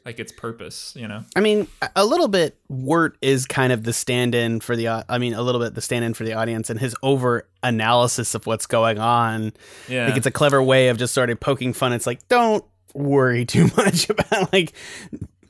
like 0.05 0.19
its 0.19 0.31
purpose, 0.31 0.93
you 0.95 1.07
know. 1.07 1.23
I 1.35 1.39
mean, 1.41 1.67
a- 1.81 1.89
a 1.97 2.05
little 2.05 2.27
bit. 2.27 2.57
Wirt 2.69 3.17
is 3.21 3.45
kind 3.45 3.71
of 3.73 3.83
the 3.83 3.93
stand-in 3.93 4.59
for 4.59 4.75
the. 4.75 4.87
I 5.07 5.17
mean, 5.17 5.33
a 5.33 5.41
little 5.41 5.61
bit 5.61 5.75
the 5.75 5.81
stand-in 5.81 6.13
for 6.13 6.23
the 6.23 6.33
audience, 6.33 6.69
and 6.69 6.79
his 6.79 6.95
over 7.03 7.47
analysis 7.63 8.33
of 8.35 8.45
what's 8.47 8.65
going 8.65 8.97
on. 8.99 9.53
Yeah, 9.87 10.03
I 10.03 10.05
think 10.07 10.17
it's 10.17 10.27
a 10.27 10.31
clever 10.31 10.61
way 10.63 10.87
of 10.89 10.97
just 10.97 11.13
sort 11.13 11.29
of 11.29 11.39
poking 11.39 11.73
fun. 11.73 11.93
It's 11.93 12.07
like, 12.07 12.27
don't 12.27 12.65
worry 12.93 13.45
too 13.45 13.69
much 13.77 14.09
about 14.09 14.51
like. 14.53 14.73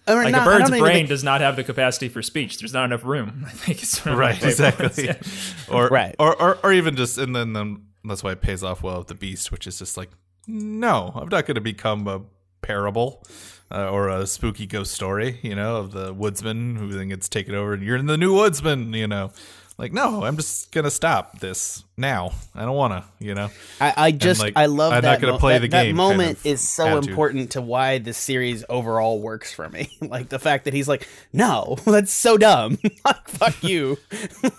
I 0.07 0.15
mean, 0.15 0.23
like 0.23 0.31
not- 0.33 0.47
a 0.47 0.51
I 0.51 0.57
bird's 0.57 0.69
brain 0.71 0.93
think- 0.95 1.09
does 1.09 1.23
not 1.23 1.41
have 1.41 1.55
the 1.55 1.63
capacity 1.63 2.09
for 2.09 2.21
speech. 2.21 2.59
There's 2.59 2.73
not 2.73 2.85
enough 2.85 3.05
room. 3.05 3.43
I 3.47 3.51
think 3.51 3.81
it's 3.83 4.03
one 4.03 4.13
of 4.13 4.19
Right, 4.19 4.43
exactly. 4.43 5.05
yeah. 5.05 5.17
or, 5.69 5.87
Right. 5.89 6.15
or 6.19 6.35
or 6.41 6.57
or 6.63 6.73
even 6.73 6.95
just 6.95 7.17
and 7.19 7.35
then, 7.35 7.53
then 7.53 7.83
that's 8.03 8.23
why 8.23 8.31
it 8.31 8.41
pays 8.41 8.63
off 8.63 8.81
well 8.83 8.97
with 8.97 9.07
the 9.07 9.15
beast, 9.15 9.51
which 9.51 9.67
is 9.67 9.77
just 9.77 9.95
like, 9.97 10.09
no, 10.47 11.11
I'm 11.15 11.29
not 11.29 11.45
going 11.45 11.55
to 11.55 11.61
become 11.61 12.07
a 12.07 12.21
parable 12.63 13.23
uh, 13.71 13.89
or 13.89 14.10
a 14.10 14.27
spooky 14.27 14.65
ghost 14.65 14.91
story, 14.93 15.39
you 15.41 15.55
know, 15.55 15.77
of 15.77 15.91
the 15.91 16.13
woodsman 16.13 16.75
who 16.75 16.91
then 16.91 17.10
gets 17.10 17.29
taken 17.29 17.55
over 17.55 17.73
and 17.73 17.84
you're 17.84 17.97
in 17.97 18.05
the 18.07 18.17
new 18.17 18.34
woodsman, 18.36 18.93
you 18.93 19.07
know. 19.07 19.31
Like, 19.77 19.93
no, 19.93 20.23
I'm 20.23 20.36
just 20.38 20.71
gonna 20.71 20.91
stop 20.91 21.39
this 21.39 21.84
now. 21.97 22.34
I 22.53 22.65
don't 22.65 22.75
want 22.75 22.93
to, 22.93 23.25
you 23.25 23.34
know. 23.34 23.49
I, 23.79 23.93
I 23.97 24.12
just 24.12 24.39
like, 24.39 24.53
I 24.55 24.67
love 24.67 24.93
I'm 24.93 25.01
that. 25.01 25.13
not 25.13 25.21
gonna 25.21 25.34
mo- 25.34 25.39
play 25.39 25.53
that, 25.53 25.62
the 25.62 25.67
that 25.69 25.84
game 25.86 25.95
kind 25.95 25.97
moment 25.97 26.38
of 26.39 26.45
is 26.45 26.62
so 26.69 26.86
attitude. 26.86 27.10
important 27.10 27.51
to 27.51 27.62
why 27.62 27.97
the 27.97 28.13
series 28.13 28.63
overall 28.69 29.19
works 29.19 29.51
for 29.51 29.67
me. 29.69 29.89
like 30.01 30.29
the 30.29 30.38
fact 30.38 30.65
that 30.65 30.75
he's 30.75 30.88
like, 30.88 31.07
no, 31.34 31.77
that's 31.86 32.12
so 32.12 32.38
dumb. 32.38 32.77
like 33.05 33.27
fuck 33.27 33.63
you. 33.63 33.97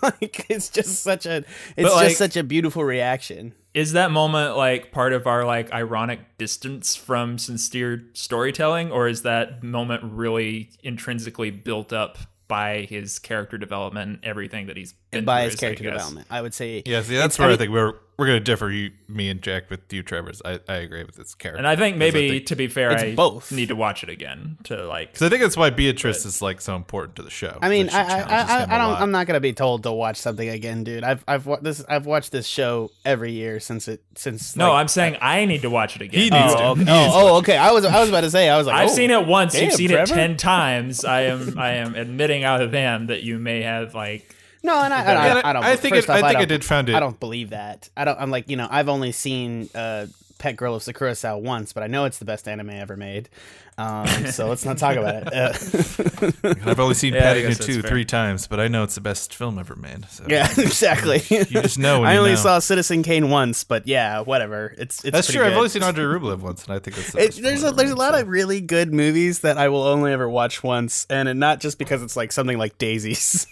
like 0.01 0.45
it's 0.49 0.67
just 0.69 1.01
such 1.03 1.25
a 1.25 1.37
it's 1.77 1.83
But, 1.89 1.93
like- 1.93 2.07
just 2.07 2.17
such 2.17 2.35
a 2.35 2.43
beautiful 2.43 2.83
reaction. 2.83 3.53
Is 3.73 3.93
that 3.93 4.11
moment 4.11 4.55
like 4.55 4.91
part 4.91 5.13
of 5.13 5.25
our 5.27 5.45
like 5.45 5.71
ironic 5.73 6.19
distance 6.37 6.95
from 6.95 7.37
sincere 7.37 8.03
storytelling 8.13 8.91
or 8.91 9.07
is 9.07 9.23
that 9.23 9.63
moment 9.63 10.03
really 10.03 10.69
intrinsically 10.83 11.49
built 11.49 11.91
up 11.91 12.17
by 12.47 12.81
his 12.81 13.17
character 13.19 13.57
development 13.57 14.11
and 14.11 14.19
everything 14.23 14.67
that 14.67 14.77
he's 14.77 14.93
been 15.11 15.25
by 15.25 15.39
through, 15.41 15.45
his 15.45 15.53
is, 15.55 15.59
I 15.59 15.61
character 15.61 15.83
development, 15.85 16.27
I 16.29 16.41
would 16.41 16.53
say. 16.53 16.83
Yeah, 16.85 17.01
see, 17.01 17.15
that's 17.15 17.39
I 17.39 17.43
where 17.43 17.47
I, 17.47 17.51
mean- 17.53 17.57
think 17.57 17.71
we're 17.71 17.93
we're 18.17 18.27
gonna 18.27 18.39
differ. 18.39 18.69
You, 18.71 18.91
me, 19.07 19.29
and 19.29 19.41
Jack 19.41 19.69
with 19.69 19.91
you, 19.91 20.03
Trevor's. 20.03 20.41
I, 20.45 20.59
I 20.67 20.75
agree 20.75 21.03
with 21.03 21.15
this 21.15 21.33
character, 21.35 21.57
and 21.57 21.67
i 21.67 21.75
think 21.75 21.97
maybe 21.97 22.29
think- 22.29 22.45
to 22.47 22.55
be 22.55 22.67
fair 22.67 22.91
i 22.91 23.15
both. 23.15 23.51
need 23.51 23.69
to 23.69 23.75
watch 23.75 24.03
it 24.03 24.09
again 24.09 24.57
to 24.65 24.85
like 24.85 25.13
because 25.13 25.23
I 25.25 25.29
think 25.29 25.41
that's 25.41 25.57
why 25.57 25.69
Beatrice 25.69 26.25
is 26.25 26.41
like 26.41 26.61
so 26.61 26.75
important 26.75 27.15
to 27.17 27.23
the 27.23 27.29
show. 27.29 27.57
I 27.61 27.69
mean, 27.69 27.87
that 27.87 27.91
she 27.91 28.13
I, 28.13 28.19
I, 28.19 28.39
I, 28.59 28.63
him 28.63 28.69
I 28.71 28.75
a 28.75 28.77
don't. 28.77 29.01
I'm 29.01 29.11
not 29.11 29.27
gonna 29.27 29.39
be 29.39 29.53
told 29.53 29.83
to 29.83 29.91
watch 29.91 30.17
something 30.17 30.47
again, 30.47 30.83
dude. 30.83 31.03
I've, 31.03 31.23
I've 31.27 31.45
wa- 31.45 31.59
this. 31.61 31.83
I've 31.89 32.05
watched 32.05 32.31
this 32.31 32.45
show 32.47 32.91
every 33.03 33.31
year 33.31 33.59
since 33.59 33.87
it, 33.87 34.03
since. 34.15 34.55
no 34.55 34.71
like, 34.71 34.81
i'm 34.81 34.87
saying 34.87 35.17
i 35.21 35.45
need 35.45 35.63
to 35.63 35.69
watch 35.69 35.95
it 35.95 36.01
again 36.03 36.21
He 36.21 36.29
needs 36.29 36.53
Oh, 36.55 36.75
to. 36.75 36.81
okay. 36.81 36.85
Oh, 36.87 37.11
oh, 37.13 37.37
okay. 37.37 37.57
I 37.57 37.71
was, 37.71 37.85
I 37.85 37.99
was 37.99 38.09
about 38.09 38.21
to 38.21 38.31
say. 38.31 38.49
I 38.49 38.57
was 38.57 38.67
like, 38.67 38.75
I've 38.75 38.89
oh. 38.89 38.93
seen 38.93 39.09
it 39.11 39.25
once. 39.25 39.53
damn, 39.53 39.65
You've 39.65 39.73
seen 39.73 39.89
Trevor. 39.89 40.13
it 40.13 40.15
ten 40.15 40.37
times. 40.37 41.03
I 41.03 41.21
am. 41.23 41.57
I 41.57 41.71
am 41.75 41.95
admitting 41.95 42.43
out 42.43 42.61
of 42.61 42.73
hand 42.73 43.09
that 43.09 43.23
you 43.23 43.39
may 43.39 43.63
have 43.63 43.95
like. 43.95 44.32
No, 44.65 44.81
and 44.81 44.93
I, 44.93 44.99
I, 45.01 45.03
Yeah, 45.27 45.41
I, 45.43 45.49
I 45.49 45.53
don't. 45.53 45.63
I 45.65 45.75
think 45.75 45.95
first 45.95 46.07
it- 46.07 46.11
I 46.11 46.15
think 46.21 46.25
I 46.25 46.33
don't- 46.33 46.47
did 46.47 46.63
found 46.65 46.89
it- 46.89 46.95
I 46.95 46.99
don't 47.01 47.19
believe 47.19 47.49
that. 47.49 47.89
I 47.97 48.05
don't. 48.05 48.19
I'm 48.19 48.31
like, 48.31 48.49
you 48.49 48.55
know, 48.55 48.67
I've 48.71 48.87
only 48.89 49.11
seen 49.11 49.69
uh, 49.75 50.05
Pet 50.43 50.57
Girl 50.57 50.75
of 50.75 50.81
Sakurasou 50.83 51.39
once, 51.41 51.71
but 51.71 51.83
I 51.83 51.87
know 51.87 52.03
it's 52.03 52.17
the 52.19 52.25
best 52.25 52.49
anime 52.49 52.71
ever 52.71 52.97
made. 52.97 53.29
Um, 53.77 54.05
so 54.27 54.49
let's 54.49 54.65
not 54.65 54.77
talk 54.77 54.97
about 54.97 55.23
it. 55.25 55.33
Uh, 55.33 56.51
I've 56.69 56.81
only 56.81 56.95
seen 56.95 57.13
Yeah, 57.13 57.21
I 57.21 57.23
Paddington 57.23 57.65
two 57.65 57.81
fair. 57.81 57.89
three 57.89 58.03
times, 58.03 58.45
but 58.47 58.59
I 58.59 58.67
know 58.67 58.83
it's 58.83 58.95
the 58.95 58.99
best 58.99 59.33
film 59.33 59.57
ever 59.57 59.77
made. 59.77 60.03
So. 60.09 60.25
yeah, 60.27 60.49
exactly. 60.57 61.21
You 61.29 61.45
just 61.45 61.79
know 61.79 62.01
when 62.01 62.09
I 62.09 62.15
you 62.15 62.19
only 62.19 62.31
know. 62.31 62.35
saw 62.35 62.59
Citizen 62.59 63.03
Kane 63.03 63.29
once, 63.29 63.63
but 63.63 63.87
yeah, 63.87 64.19
whatever. 64.19 64.75
It's 64.77 65.05
it's 65.05 65.13
That's 65.13 65.27
pretty 65.27 65.37
true. 65.39 65.47
I've 65.47 65.55
only 65.55 65.69
seen 65.69 65.81
Andrei 65.81 66.03
Rublev 66.03 66.39
once, 66.39 66.65
and 66.65 66.73
I 66.73 66.79
think 66.79 66.97
that's 66.97 67.13
the 67.13 67.19
It, 67.19 67.27
best 67.27 67.41
there's 67.41 67.61
a 67.61 67.67
film 67.67 67.77
there's 67.77 67.91
a 67.91 67.95
lot 67.95 68.11
made, 68.11 68.21
of 68.23 68.27
really 68.27 68.59
good 68.59 68.93
movies 68.93 69.39
that 69.39 69.57
I 69.57 69.69
will 69.69 69.83
only 69.83 70.11
ever 70.11 70.29
watch 70.29 70.61
once, 70.61 71.07
and 71.09 71.29
it, 71.29 71.35
not 71.35 71.61
just 71.61 71.79
because 71.79 72.03
it's 72.03 72.17
like 72.17 72.33
something 72.33 72.57
like 72.57 72.77
Daisies. 72.77 73.47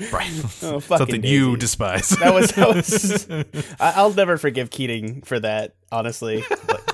So- 0.00 0.16
right. 0.16 0.30
oh, 0.62 0.80
fucking 0.80 0.80
Something 0.98 1.24
you 1.24 1.56
despise. 1.56 2.08
That 2.10 2.34
was, 2.34 2.52
that 2.52 2.68
was 2.74 3.28
I, 3.80 3.92
I'll 3.96 4.12
never 4.14 4.36
forgive 4.38 4.70
Keating 4.70 5.22
for 5.22 5.38
that. 5.40 5.74
Honestly, 5.92 6.44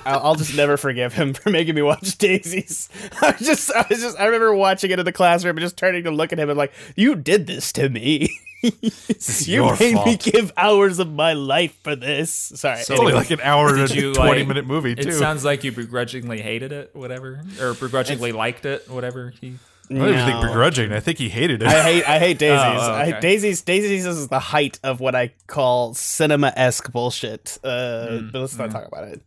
I'll, 0.06 0.20
I'll 0.20 0.34
just 0.36 0.56
never 0.56 0.76
forgive 0.76 1.12
him 1.12 1.34
for 1.34 1.50
making 1.50 1.74
me 1.74 1.82
watch 1.82 2.16
Daisies. 2.18 2.88
I 3.20 3.32
was 3.32 3.40
just, 3.46 3.70
I 3.72 3.84
was 3.88 4.00
just, 4.00 4.18
I 4.18 4.24
remember 4.26 4.54
watching 4.54 4.90
it 4.90 4.98
in 4.98 5.04
the 5.04 5.12
classroom 5.12 5.56
and 5.56 5.62
just 5.62 5.76
turning 5.76 6.04
to 6.04 6.10
look 6.10 6.32
at 6.32 6.38
him 6.38 6.48
and 6.48 6.56
like, 6.56 6.72
you 6.96 7.14
did 7.14 7.46
this 7.46 7.72
to 7.72 7.88
me. 7.90 8.28
is 8.62 9.46
you 9.46 9.64
your 9.64 9.76
made 9.78 9.96
me 10.06 10.16
give 10.16 10.50
hours 10.56 10.98
of 10.98 11.12
my 11.12 11.34
life 11.34 11.76
for 11.84 11.94
this. 11.94 12.32
Sorry. 12.32 12.82
So- 12.82 12.94
It's 12.94 13.00
only 13.00 13.12
like 13.12 13.30
an 13.30 13.40
hour 13.42 13.76
and 13.76 13.94
you, 13.94 14.12
a 14.12 14.14
twenty 14.14 14.38
like- 14.40 14.48
minute 14.48 14.66
movie 14.66 14.92
It 14.92 15.12
sounds 15.12 15.44
like 15.44 15.62
you 15.62 15.72
begrudgingly 15.72 16.40
hated 16.40 16.72
it, 16.72 16.90
whatever, 16.94 17.44
or 17.60 17.74
begrudgingly 17.74 18.32
liked 18.32 18.64
it, 18.64 18.88
whatever. 18.90 19.34
He, 19.40 19.56
I 19.90 19.94
don't 19.94 20.08
even 20.08 20.26
think 20.26 20.42
begrudging. 20.42 20.92
I 20.92 21.00
think 21.00 21.18
he 21.18 21.28
hated 21.28 21.62
it. 21.62 21.68
I 21.68 21.82
hate 21.82 22.08
I 22.08 22.18
hate 22.18 22.38
daisies. 22.38 22.58
Oh, 22.58 22.90
oh, 22.90 22.94
I, 22.94 23.08
okay. 23.08 23.20
daisies 23.20 23.62
daisies 23.62 24.06
is 24.06 24.28
the 24.28 24.40
height 24.40 24.78
of 24.82 25.00
what 25.00 25.14
I 25.14 25.32
call 25.46 25.94
cinema 25.94 26.52
esque 26.56 26.90
bullshit. 26.90 27.58
Uh, 27.62 28.20
but 28.32 28.40
let's 28.40 28.56
not 28.56 28.70
talk 28.70 28.86
about 28.86 29.04
it. 29.04 29.22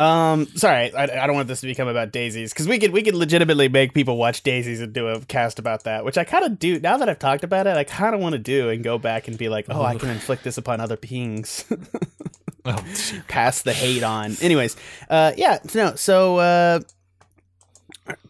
Um, 0.00 0.46
sorry, 0.56 0.94
I, 0.94 1.02
I 1.02 1.26
don't 1.26 1.36
want 1.36 1.48
this 1.48 1.60
to 1.60 1.66
become 1.66 1.86
about 1.86 2.10
daisies 2.10 2.54
because 2.54 2.66
we 2.66 2.78
could 2.78 2.90
we 2.90 3.02
could 3.02 3.14
legitimately 3.14 3.68
make 3.68 3.92
people 3.92 4.16
watch 4.16 4.42
daisies 4.42 4.80
and 4.80 4.94
do 4.94 5.08
a 5.08 5.20
cast 5.20 5.58
about 5.58 5.84
that, 5.84 6.06
which 6.06 6.16
I 6.16 6.24
kind 6.24 6.44
of 6.44 6.58
do 6.58 6.80
now 6.80 6.96
that 6.96 7.08
I've 7.10 7.18
talked 7.18 7.44
about 7.44 7.66
it. 7.66 7.76
I 7.76 7.84
kind 7.84 8.14
of 8.14 8.20
want 8.20 8.32
to 8.32 8.38
do 8.38 8.70
and 8.70 8.82
go 8.82 8.96
back 8.96 9.28
and 9.28 9.36
be 9.36 9.50
like, 9.50 9.66
oh, 9.68 9.82
I 9.82 9.96
can 9.96 10.08
inflict 10.08 10.42
this 10.42 10.56
upon 10.56 10.80
other 10.80 10.96
beings. 10.96 11.66
oh, 12.64 12.84
pass 13.28 13.60
the 13.60 13.74
hate 13.74 14.02
on. 14.02 14.36
Anyways, 14.40 14.74
uh, 15.10 15.32
yeah, 15.36 15.58
no. 15.74 15.94
So 15.96 16.38
uh, 16.38 16.80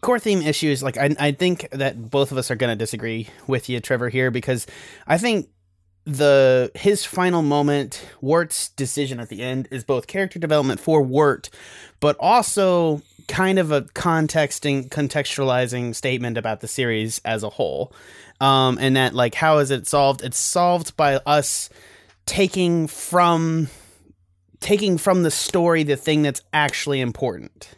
core 0.01 0.19
theme 0.19 0.41
issues. 0.41 0.83
Like 0.83 0.97
I, 0.97 1.15
I 1.19 1.31
think 1.31 1.69
that 1.71 2.09
both 2.09 2.31
of 2.31 2.37
us 2.37 2.51
are 2.51 2.55
going 2.55 2.71
to 2.71 2.75
disagree 2.75 3.27
with 3.47 3.69
you, 3.69 3.79
Trevor, 3.79 4.09
here 4.09 4.31
because 4.31 4.67
I 5.07 5.17
think 5.17 5.49
the 6.05 6.71
his 6.75 7.05
final 7.05 7.41
moment, 7.41 8.05
Wirt's 8.21 8.69
decision 8.69 9.19
at 9.19 9.29
the 9.29 9.41
end 9.41 9.67
is 9.71 9.83
both 9.83 10.07
character 10.07 10.39
development 10.39 10.79
for 10.79 11.01
Wirt, 11.01 11.49
but 11.99 12.15
also 12.19 13.01
kind 13.27 13.59
of 13.59 13.71
a 13.71 13.83
contexting 13.93 14.89
contextualizing 14.89 15.95
statement 15.95 16.37
about 16.37 16.61
the 16.61 16.67
series 16.67 17.21
as 17.23 17.43
a 17.43 17.49
whole. 17.49 17.93
Um, 18.39 18.79
and 18.81 18.95
that 18.95 19.13
like 19.13 19.35
how 19.35 19.59
is 19.59 19.69
it 19.69 19.87
solved? 19.87 20.23
It's 20.23 20.39
solved 20.39 20.97
by 20.97 21.15
us 21.25 21.69
taking 22.25 22.87
from 22.87 23.69
taking 24.59 24.97
from 24.97 25.23
the 25.23 25.31
story 25.31 25.83
the 25.83 25.95
thing 25.95 26.23
that's 26.23 26.41
actually 26.53 27.01
important. 27.01 27.75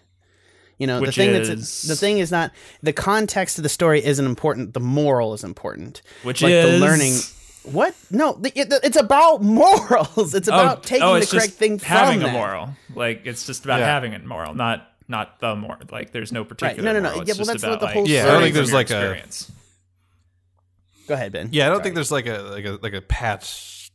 You 0.83 0.87
know, 0.87 0.99
Which 0.99 1.15
the 1.15 1.23
thing 1.23 1.29
is- 1.29 1.47
that's 1.47 1.81
the 1.83 1.95
thing 1.95 2.17
is 2.17 2.29
not 2.29 2.51
the 2.81 2.91
context 2.91 3.57
of 3.57 3.63
the 3.63 3.69
story 3.69 4.03
isn't 4.03 4.25
important. 4.25 4.73
The 4.73 4.81
moral 4.81 5.33
is 5.33 5.41
important. 5.41 6.01
Which 6.23 6.41
like 6.41 6.51
is 6.51 6.71
the 6.71 6.77
learning. 6.85 7.13
What? 7.73 7.95
No, 8.11 8.33
the, 8.33 8.51
it, 8.53 8.67
it's 8.83 8.97
about 8.97 9.41
morals. 9.41 10.35
It's 10.35 10.49
oh, 10.49 10.53
about 10.53 10.83
taking 10.83 11.07
oh, 11.07 11.13
the 11.13 11.25
correct 11.25 11.31
just 11.31 11.57
thing 11.57 11.79
from 11.79 11.87
having 11.87 12.21
a 12.21 12.27
moral. 12.27 12.71
Like 12.93 13.21
it's 13.23 13.45
just 13.45 13.63
about 13.63 13.79
Yeah. 13.79 13.85
having 13.85 14.13
a 14.13 14.19
moral, 14.19 14.55
not 14.55 14.91
not 15.07 15.39
the 15.39 15.55
moral. 15.55 15.79
Like 15.89 16.11
there's 16.11 16.33
no 16.33 16.43
particular. 16.43 16.83
no, 16.83 16.91
no, 16.91 16.99
no. 16.99 17.13
moral. 17.15 17.29
Yeah, 17.29 17.35
well, 17.37 17.45
that's 17.45 17.63
about, 17.63 17.71
what 17.71 17.79
the 17.79 17.85
like, 17.85 17.93
whole 17.93 18.07
Yeah, 18.09 18.23
I 18.23 18.31
don't 18.31 18.41
think 18.41 18.55
there's 18.55 18.67
from 18.67 18.73
your 18.73 18.79
like 18.79 18.89
a- 18.89 18.99
experience. 18.99 19.51
Go 21.07 21.13
ahead, 21.13 21.31
Ben. 21.31 21.47
Yeah, 21.53 21.67
I 21.67 21.69
don't 21.69 21.77
Sorry. 21.77 21.83
think 21.83 21.95
there's 21.95 22.11
like 22.11 22.27
a 22.27 22.39
like 22.39 22.65
a 22.65 22.79
like 22.81 22.93
a 22.93 23.01
patch 23.01 23.89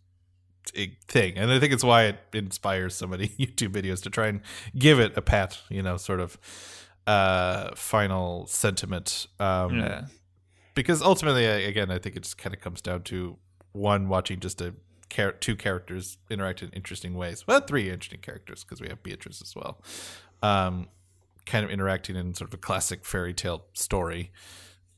thing, 1.06 1.36
and 1.36 1.50
I 1.50 1.60
think 1.60 1.74
it's 1.74 1.84
why 1.84 2.04
it 2.04 2.16
inspires 2.32 2.94
so 2.94 3.06
many 3.06 3.28
YouTube 3.38 3.72
videos 3.72 4.02
to 4.04 4.10
try 4.10 4.28
and 4.28 4.40
give 4.78 4.98
it 4.98 5.12
a 5.18 5.20
pat, 5.22 5.58
you 5.68 5.82
know, 5.82 5.98
sort 5.98 6.20
of 6.20 6.38
uh 7.08 7.74
final 7.74 8.46
sentiment. 8.46 9.26
Um, 9.40 9.78
Yeah. 9.78 10.06
because 10.74 11.00
ultimately, 11.02 11.44
again, 11.46 11.90
I 11.90 11.98
think 11.98 12.16
it 12.16 12.22
just 12.22 12.38
kind 12.38 12.54
of 12.54 12.60
comes 12.60 12.80
down 12.80 13.02
to 13.04 13.38
one 13.72 14.08
watching 14.08 14.40
just 14.40 14.60
a 14.60 14.74
char- 15.10 15.32
two 15.32 15.56
characters 15.56 16.18
interact 16.30 16.62
in 16.62 16.70
interesting 16.70 17.14
ways. 17.14 17.46
Well, 17.46 17.60
three 17.60 17.90
interesting 17.90 18.20
characters 18.20 18.62
because 18.64 18.80
we 18.80 18.88
have 18.88 19.02
Beatrice 19.02 19.40
as 19.42 19.54
well. 19.56 19.82
Um, 20.42 20.88
kind 21.46 21.64
of 21.64 21.70
interacting 21.70 22.14
in 22.16 22.34
sort 22.34 22.50
of 22.50 22.54
a 22.54 22.58
classic 22.58 23.04
fairy 23.04 23.32
tale 23.34 23.64
story, 23.72 24.30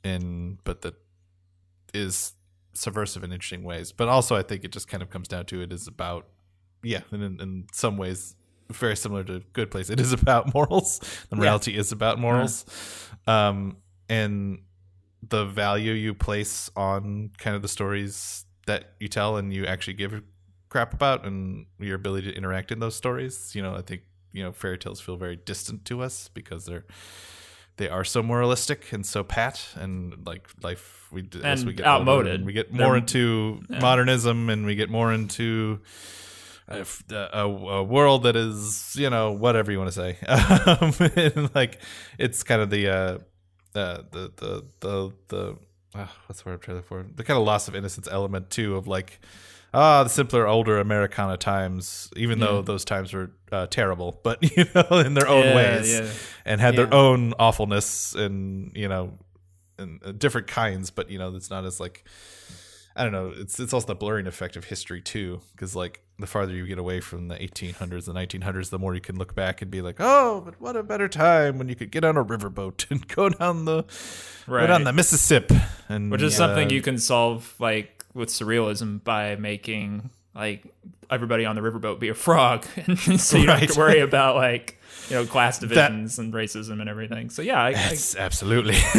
in 0.02 0.58
but 0.64 0.82
that 0.82 0.94
is 1.94 2.32
subversive 2.72 3.22
in 3.24 3.32
interesting 3.32 3.62
ways. 3.62 3.92
But 3.92 4.08
also, 4.08 4.34
I 4.36 4.42
think 4.42 4.64
it 4.64 4.72
just 4.72 4.88
kind 4.88 5.02
of 5.02 5.11
comes 5.11 5.28
down 5.28 5.46
to 5.46 5.62
it 5.62 5.72
is 5.72 5.86
about 5.86 6.26
yeah, 6.82 7.02
and 7.12 7.22
in, 7.22 7.40
in 7.40 7.66
some 7.72 7.96
ways. 7.96 8.34
Very 8.71 8.97
similar 8.97 9.25
to 9.25 9.41
Good 9.53 9.71
Place, 9.71 9.91
it 9.91 10.01
is 10.01 10.12
about 10.12 10.55
morals. 10.55 10.99
The 11.31 11.37
Yeah. 11.37 11.41
morality 11.41 11.77
is 11.77 11.93
about 11.93 12.18
morals, 12.18 12.64
um, 13.27 13.77
and 14.09 14.61
the 15.29 15.45
value 15.45 15.93
you 15.93 16.14
place 16.14 16.71
on 16.77 17.31
kind 17.39 17.55
of 17.57 17.62
the 17.62 17.68
stories 17.68 18.45
that 18.66 18.95
you 19.01 19.09
tell 19.09 19.37
and 19.37 19.53
you 19.53 19.66
actually 19.66 19.95
give 19.95 20.23
crap 20.68 20.95
about 20.95 21.27
and 21.27 21.66
your 21.79 21.97
ability 21.97 22.31
to 22.31 22.37
interact 22.37 22.71
in 22.73 22.79
those 22.79 22.95
stories 22.95 23.53
you 23.57 23.61
know 23.61 23.75
i 23.75 23.83
think 23.83 24.03
you 24.33 24.43
know 24.43 24.53
fairy 24.53 24.79
tales 24.79 25.01
feel 25.01 25.16
very 25.16 25.35
distant 25.37 25.85
to 25.85 26.01
us 26.01 26.31
because 26.33 26.64
they're 26.66 26.85
they 27.77 27.89
are 27.89 28.05
so 28.05 28.23
moralistic 28.23 28.93
and 28.93 29.05
so 29.05 29.25
pat 29.25 29.61
and 29.75 30.25
like 30.27 30.49
life 30.62 31.09
we 31.12 31.23
as 31.43 31.61
And 31.62 31.66
we 31.68 31.73
get 31.75 31.87
outmoded. 31.87 32.35
and 32.37 32.47
we 32.47 32.53
get 32.53 32.73
They're- 32.73 32.87
more 32.87 32.97
into 32.97 33.62
modernism 33.68 34.49
and 34.49 34.64
we 34.64 34.75
get 34.77 34.89
more 34.91 35.12
into 35.12 35.81
a, 36.71 37.29
a- 37.33 37.49
a 37.79 37.83
world 37.83 38.23
that 38.23 38.37
is 38.37 38.95
you 38.99 39.11
know 39.11 39.33
whatever 39.33 39.71
you 39.73 39.79
want 39.79 39.93
to 39.93 40.01
say. 40.01 40.16
Um, 41.37 41.51
like 41.55 41.79
it's 42.18 42.43
kind 42.43 42.62
of 42.62 42.71
the 42.71 42.89
uh 42.89 43.18
uh, 43.79 44.03
the 44.11 44.33
the 44.37 44.64
the 44.81 45.12
the 45.29 45.57
uh, 45.95 46.07
what's 46.27 46.43
the 46.43 46.49
word 46.49 46.55
I'm 46.55 46.61
trying 46.61 46.77
to 46.79 46.83
for? 46.83 47.05
The 47.14 47.25
kind 47.25 47.39
of 47.39 47.45
loss 47.47 47.68
of 47.68 47.75
innocence 47.75 48.09
element 48.11 48.51
too 48.51 48.77
of 48.77 48.87
like 48.87 49.21
ah 49.73 50.03
the 50.05 50.11
simpler 50.11 50.47
older 50.49 50.79
Americana 50.81 51.37
times 51.37 52.11
even 52.16 52.41
though 52.41 52.61
those 52.62 52.85
times 52.85 53.12
were 53.12 53.31
uh, 53.53 53.66
terrible 53.68 54.18
but 54.25 54.43
you 54.57 54.64
know 54.75 54.99
in 54.99 55.14
their 55.14 55.29
own 55.29 55.45
Yeah, 55.45 55.55
ways 55.57 55.93
yeah. 55.93 56.11
and 56.45 56.61
had 56.61 56.75
their 56.77 56.93
own 56.93 57.35
awfulness 57.39 58.14
and 58.14 58.73
you 58.77 58.89
know 58.89 59.12
and 59.79 60.01
uh, 60.05 60.11
different 60.12 60.49
kinds 60.49 60.91
but 60.91 61.09
you 61.11 61.18
know 61.18 61.35
it's 61.37 61.51
not 61.51 61.64
as 61.64 61.79
like 61.79 62.05
I 62.97 63.05
don't 63.05 63.12
know. 63.12 63.32
It's 63.36 63.61
it's 63.61 63.72
also 63.72 63.86
the 63.86 63.95
blurring 63.95 64.26
effect 64.26 64.57
of 64.57 64.64
history 64.64 65.01
too, 65.01 65.41
because 65.53 65.76
like 65.76 66.03
the 66.18 66.26
farther 66.26 66.53
you 66.53 66.66
get 66.66 66.78
away 66.78 67.01
from 67.01 67.28
the 67.28 67.36
1800s, 67.36 68.05
the 68.07 68.12
1900s, 68.12 68.70
the 68.70 68.78
more 68.78 68.95
you 68.95 69.01
can 69.01 69.16
look 69.16 69.34
back 69.34 69.62
and 69.62 69.70
be 69.70 69.80
like, 69.80 69.97
oh, 70.01 70.43
but 70.45 70.61
what 70.61 70.76
a 70.76 70.82
better 70.82 71.09
time 71.09 71.57
when 71.57 71.68
you 71.68 71.74
could 71.76 71.91
get 71.93 72.05
on 72.05 72.16
a 72.16 72.24
riverboat 72.24 72.86
and 72.91 73.07
go 73.09 73.28
down 73.28 73.64
the 73.64 73.82
go 73.82 74.55
Right. 74.55 74.66
down 74.66 74.84
the 74.84 74.93
Mississippi, 74.93 75.61
and 75.88 76.11
Which 76.11 76.22
is 76.22 76.34
uh, 76.34 76.47
something 76.49 76.70
you 76.70 76.82
can 76.82 76.99
solve 76.99 77.55
like 77.61 78.05
with 78.12 78.28
surrealism 78.28 79.03
by 79.05 79.36
making 79.36 80.11
like 80.34 80.64
everybody 81.09 81.45
on 81.45 81.55
the 81.55 81.62
riverboat 81.62 82.01
be 82.01 82.09
a 82.09 82.14
frog, 82.14 82.66
and 82.86 83.20
so 83.20 83.38
you 83.38 83.47
don't 83.47 83.61
have 83.61 83.70
to 83.70 83.78
worry 83.78 84.01
about 84.01 84.34
like 84.34 84.80
you 85.09 85.16
know 85.16 85.26
class 85.26 85.59
divisions 85.59 86.18
and 86.18 86.32
racism 86.32 86.80
and 86.80 86.88
everything. 86.88 87.30
So 87.30 87.42
yeah, 87.42 87.61
I, 87.62 87.68
I, 87.70 87.96
absolutely. 88.18 88.74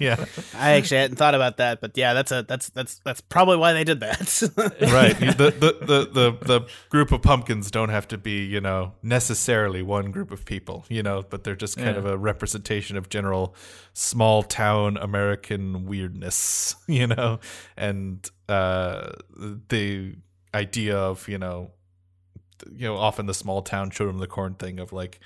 yeah, 0.00 0.24
I 0.54 0.72
actually 0.72 0.98
hadn't 0.98 1.16
thought 1.16 1.34
about 1.34 1.56
that, 1.58 1.80
but 1.80 1.96
yeah, 1.96 2.14
that's 2.14 2.32
a 2.32 2.42
that's 2.42 2.68
that's 2.70 2.98
that's 3.04 3.20
probably 3.20 3.56
why 3.56 3.72
they 3.72 3.84
did 3.84 4.00
that. 4.00 4.20
right. 4.92 5.18
The, 5.18 5.50
the 5.50 5.76
the 5.84 6.10
the 6.12 6.46
the 6.46 6.66
group 6.88 7.12
of 7.12 7.22
pumpkins 7.22 7.70
don't 7.70 7.88
have 7.90 8.06
to 8.08 8.18
be 8.18 8.44
you 8.44 8.60
know 8.60 8.92
necessarily 9.02 9.82
one 9.82 10.10
group 10.10 10.30
of 10.30 10.44
people, 10.44 10.84
you 10.88 11.02
know, 11.02 11.24
but 11.28 11.44
they're 11.44 11.56
just 11.56 11.76
kind 11.76 11.90
Yeah. 11.90 11.98
of 11.98 12.06
a 12.06 12.16
representation 12.18 12.96
of 12.96 13.08
general 13.08 13.54
small 13.92 14.42
town 14.42 14.96
American 14.96 15.86
weirdness, 15.86 16.76
you 16.86 17.06
know, 17.06 17.40
and 17.76 18.28
uh, 18.48 19.12
the 19.68 20.14
idea 20.54 20.96
of 20.96 21.28
you 21.28 21.38
know, 21.38 21.70
you 22.74 22.86
know, 22.86 22.96
often 22.96 23.26
the 23.26 23.34
small 23.34 23.62
town 23.62 23.90
children 23.90 24.16
of 24.16 24.20
the 24.20 24.26
corn 24.26 24.54
thing 24.54 24.78
of 24.78 24.92
like. 24.92 25.20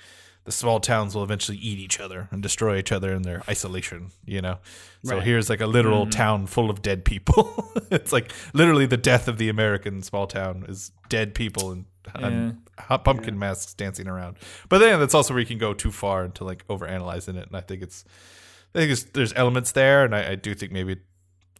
The 0.45 0.51
small 0.51 0.79
towns 0.79 1.15
will 1.15 1.23
eventually 1.23 1.57
eat 1.57 1.79
each 1.79 1.99
other 1.99 2.27
and 2.29 2.39
destroy 2.39 2.77
each 2.77 2.91
other 2.91 3.11
in 3.11 3.23
their 3.23 3.41
isolation, 3.49 4.11
you 4.27 4.43
know. 4.43 4.59
So 5.03 5.15
Right. 5.15 5.23
here's 5.23 5.49
like 5.49 5.59
a 5.59 5.65
literal 5.65 6.03
mm-hmm. 6.03 6.11
town 6.11 6.45
full 6.45 6.69
of 6.69 6.83
dead 6.83 7.03
people. 7.03 7.73
it's 7.89 8.13
like 8.13 8.31
literally 8.53 8.85
the 8.85 8.95
death 8.95 9.27
of 9.27 9.39
the 9.39 9.49
American 9.49 10.03
small 10.03 10.27
town 10.27 10.63
is 10.69 10.91
dead 11.09 11.33
people 11.33 11.71
and, 11.71 11.85
and 12.13 12.61
hot 12.77 13.03
pumpkin 13.03 13.39
masks 13.39 13.73
dancing 13.73 14.07
around. 14.07 14.37
But 14.69 14.77
then 14.77 14.99
that's 14.99 15.15
also 15.15 15.33
where 15.33 15.41
you 15.41 15.47
can 15.47 15.57
go 15.57 15.73
too 15.73 15.91
far 15.91 16.25
into 16.25 16.43
like 16.43 16.67
overanalyzing 16.67 17.37
it. 17.37 17.47
And 17.47 17.55
I 17.55 17.61
think 17.61 17.81
it's, 17.81 18.05
I 18.75 18.77
think 18.77 18.91
it's, 18.91 19.03
there's 19.03 19.33
elements 19.33 19.71
there, 19.71 20.03
and 20.05 20.13
I, 20.15 20.31
I 20.31 20.35
do 20.35 20.53
think 20.53 20.71
maybe 20.71 20.97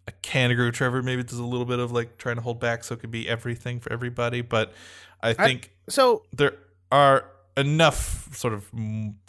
I 0.07 0.11
can 0.21 0.51
agree 0.51 0.65
with 0.65 0.75
Trevor. 0.75 1.01
Maybe 1.01 1.23
there's 1.23 1.39
a 1.39 1.45
little 1.45 1.65
bit 1.65 1.79
of 1.79 1.91
like 1.91 2.17
trying 2.17 2.35
to 2.35 2.41
hold 2.41 2.59
back 2.59 2.83
so 2.83 2.93
it 2.93 2.99
could 2.99 3.11
be 3.11 3.27
everything 3.27 3.79
for 3.79 3.91
everybody. 3.91 4.41
But 4.41 4.73
I 5.21 5.33
think 5.33 5.71
so 5.89 6.23
there 6.33 6.53
are 6.91 7.25
enough 7.57 8.35
sort 8.35 8.53
of 8.53 8.69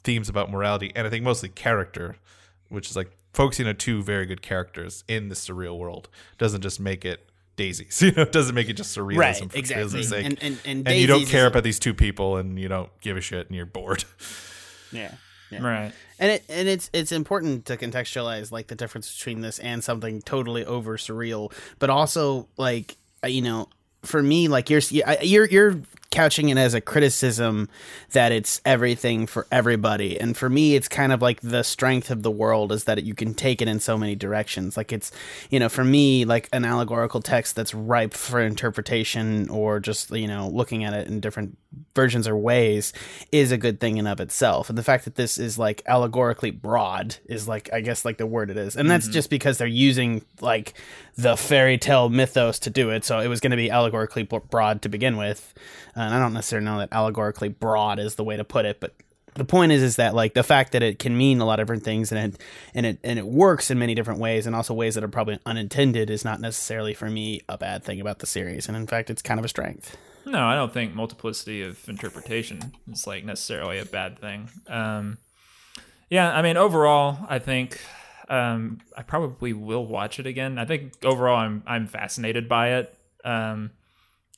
themes 0.02 0.28
about 0.28 0.50
morality 0.50 0.92
and 0.94 1.06
I 1.06 1.10
think 1.10 1.24
mostly 1.24 1.48
character, 1.48 2.16
which 2.68 2.90
is 2.90 2.96
like 2.96 3.16
focusing 3.32 3.66
on 3.66 3.76
two 3.76 4.02
very 4.02 4.26
good 4.26 4.42
characters 4.42 5.04
in 5.08 5.28
the 5.28 5.34
surreal 5.34 5.78
world 5.78 6.08
doesn't 6.38 6.62
just 6.62 6.80
make 6.80 7.04
it 7.04 7.28
daisies. 7.56 8.02
You 8.02 8.12
know, 8.12 8.22
it 8.22 8.32
doesn't 8.32 8.54
make 8.54 8.68
it 8.68 8.74
just 8.74 8.96
surrealism 8.96 9.18
right, 9.18 9.36
for 9.36 9.58
exactly, 9.58 9.84
realism's 9.84 10.08
sake. 10.08 10.26
and 10.26 10.42
and 10.42 10.58
and, 10.64 10.88
And 10.88 10.98
you 10.98 11.06
don't 11.06 11.26
care 11.26 11.46
about 11.46 11.64
these 11.64 11.78
two 11.78 11.94
people 11.94 12.36
and 12.36 12.58
you 12.58 12.68
don't 12.68 12.90
give 13.00 13.16
a 13.16 13.20
shit 13.20 13.46
and 13.46 13.56
you're 13.56 13.66
bored. 13.66 14.04
yeah. 14.92 15.12
Yeah. 15.50 15.62
right. 15.62 15.92
And 16.18 16.32
it 16.32 16.44
and 16.48 16.68
it's 16.68 16.90
it's 16.92 17.12
important 17.12 17.66
to 17.66 17.76
contextualize 17.76 18.50
like 18.50 18.66
the 18.66 18.74
difference 18.74 19.16
between 19.16 19.42
this 19.42 19.58
and 19.58 19.82
something 19.82 20.22
totally 20.22 20.64
over 20.64 20.96
surreal, 20.96 21.52
but 21.78 21.88
also 21.90 22.48
like 22.56 22.96
you 23.24 23.42
know, 23.42 23.68
for 24.06 24.22
me 24.22 24.48
like 24.48 24.70
you're 24.70 24.80
you're 25.22 25.46
you're 25.46 25.80
couching 26.10 26.48
it 26.48 26.58
as 26.58 26.74
a 26.74 26.80
criticism 26.80 27.68
that 28.12 28.32
it's 28.32 28.60
everything 28.64 29.26
for 29.26 29.46
everybody, 29.50 30.18
and 30.20 30.36
for 30.36 30.48
me 30.48 30.74
it's 30.74 30.88
kind 30.88 31.12
of 31.12 31.22
like 31.22 31.40
the 31.40 31.62
strength 31.62 32.10
of 32.10 32.22
the 32.22 32.30
world 32.30 32.72
is 32.72 32.84
that 32.84 33.02
you 33.04 33.14
can 33.14 33.34
take 33.34 33.60
it 33.60 33.68
in 33.68 33.80
so 33.80 33.96
many 33.96 34.14
directions. 34.14 34.76
Like 34.76 34.92
it's 34.92 35.12
you 35.50 35.58
know, 35.58 35.68
for 35.68 35.84
me 35.84 36.24
like 36.24 36.48
an 36.52 36.64
allegorical 36.64 37.20
text 37.20 37.56
that's 37.56 37.74
ripe 37.74 38.14
for 38.14 38.40
interpretation 38.40 39.48
or 39.48 39.80
just 39.80 40.10
you 40.10 40.28
know 40.28 40.48
looking 40.48 40.84
at 40.84 40.92
it 40.92 41.08
in 41.08 41.20
different 41.20 41.56
versions 41.94 42.26
or 42.26 42.36
ways 42.36 42.92
is 43.32 43.52
a 43.52 43.58
good 43.58 43.80
thing 43.80 43.96
in 43.96 44.06
of 44.06 44.20
itself. 44.20 44.68
And 44.68 44.78
the 44.78 44.82
fact 44.82 45.04
that 45.04 45.16
this 45.16 45.38
is 45.38 45.58
like 45.58 45.82
allegorically 45.86 46.50
broad 46.50 47.16
is 47.26 47.48
like 47.48 47.72
I 47.72 47.80
guess 47.80 48.04
like 48.04 48.18
the 48.18 48.26
word 48.26 48.50
it 48.50 48.56
is. 48.56 48.76
And 48.76 48.90
that's 48.90 49.06
mm-hmm. 49.06 49.12
just 49.12 49.30
because 49.30 49.58
they're 49.58 49.66
using 49.66 50.24
like 50.40 50.74
the 51.16 51.36
fairy 51.36 51.78
tale 51.78 52.08
mythos 52.08 52.58
to 52.60 52.70
do 52.70 52.90
it. 52.90 53.04
So 53.04 53.18
it 53.18 53.28
was 53.28 53.40
going 53.40 53.50
to 53.50 53.56
be 53.56 53.70
allegorically 53.70 54.22
broad 54.22 54.82
to 54.82 54.88
begin 54.88 55.16
with. 55.16 55.54
And 56.06 56.14
I 56.14 56.18
don't 56.18 56.32
necessarily 56.32 56.64
know 56.64 56.78
that 56.78 56.92
allegorically 56.92 57.48
broad 57.48 57.98
is 57.98 58.14
the 58.14 58.24
way 58.24 58.36
to 58.36 58.44
put 58.44 58.64
it, 58.64 58.80
but 58.80 58.94
the 59.34 59.44
point 59.44 59.72
is 59.72 59.82
is 59.82 59.96
that 59.96 60.14
like 60.14 60.32
the 60.32 60.42
fact 60.42 60.72
that 60.72 60.82
it 60.82 60.98
can 60.98 61.16
mean 61.16 61.40
a 61.40 61.44
lot 61.44 61.60
of 61.60 61.66
different 61.66 61.84
things 61.84 62.10
and 62.10 62.34
it 62.34 62.40
and 62.74 62.86
it 62.86 62.98
and 63.04 63.18
it 63.18 63.26
works 63.26 63.70
in 63.70 63.78
many 63.78 63.94
different 63.94 64.18
ways 64.18 64.46
and 64.46 64.56
also 64.56 64.72
ways 64.72 64.94
that 64.94 65.04
are 65.04 65.08
probably 65.08 65.38
unintended 65.44 66.08
is 66.08 66.24
not 66.24 66.40
necessarily 66.40 66.94
for 66.94 67.10
me 67.10 67.42
a 67.48 67.58
bad 67.58 67.84
thing 67.84 68.00
about 68.00 68.20
the 68.20 68.26
series 68.26 68.66
and 68.66 68.76
in 68.78 68.86
fact 68.86 69.10
it's 69.10 69.20
kind 69.20 69.38
of 69.38 69.44
a 69.44 69.48
strength 69.48 69.96
No, 70.24 70.44
I 70.44 70.54
don't 70.54 70.72
think 70.72 70.94
multiplicity 70.94 71.62
of 71.62 71.86
interpretation 71.88 72.72
is 72.90 73.06
like 73.06 73.24
necessarily 73.24 73.78
a 73.78 73.84
bad 73.84 74.18
thing. 74.18 74.48
Um, 74.66 75.18
yeah, 76.10 76.34
I 76.34 76.42
mean, 76.42 76.56
overall, 76.56 77.18
I 77.28 77.38
think 77.38 77.80
um, 78.28 78.80
I 78.96 79.02
probably 79.02 79.52
will 79.52 79.86
watch 79.86 80.18
it 80.18 80.26
again. 80.26 80.58
I 80.58 80.64
think 80.64 80.94
overall, 81.04 81.36
I'm 81.36 81.62
I'm 81.66 81.86
fascinated 81.86 82.48
by 82.48 82.74
it. 82.74 82.96
um, 83.24 83.70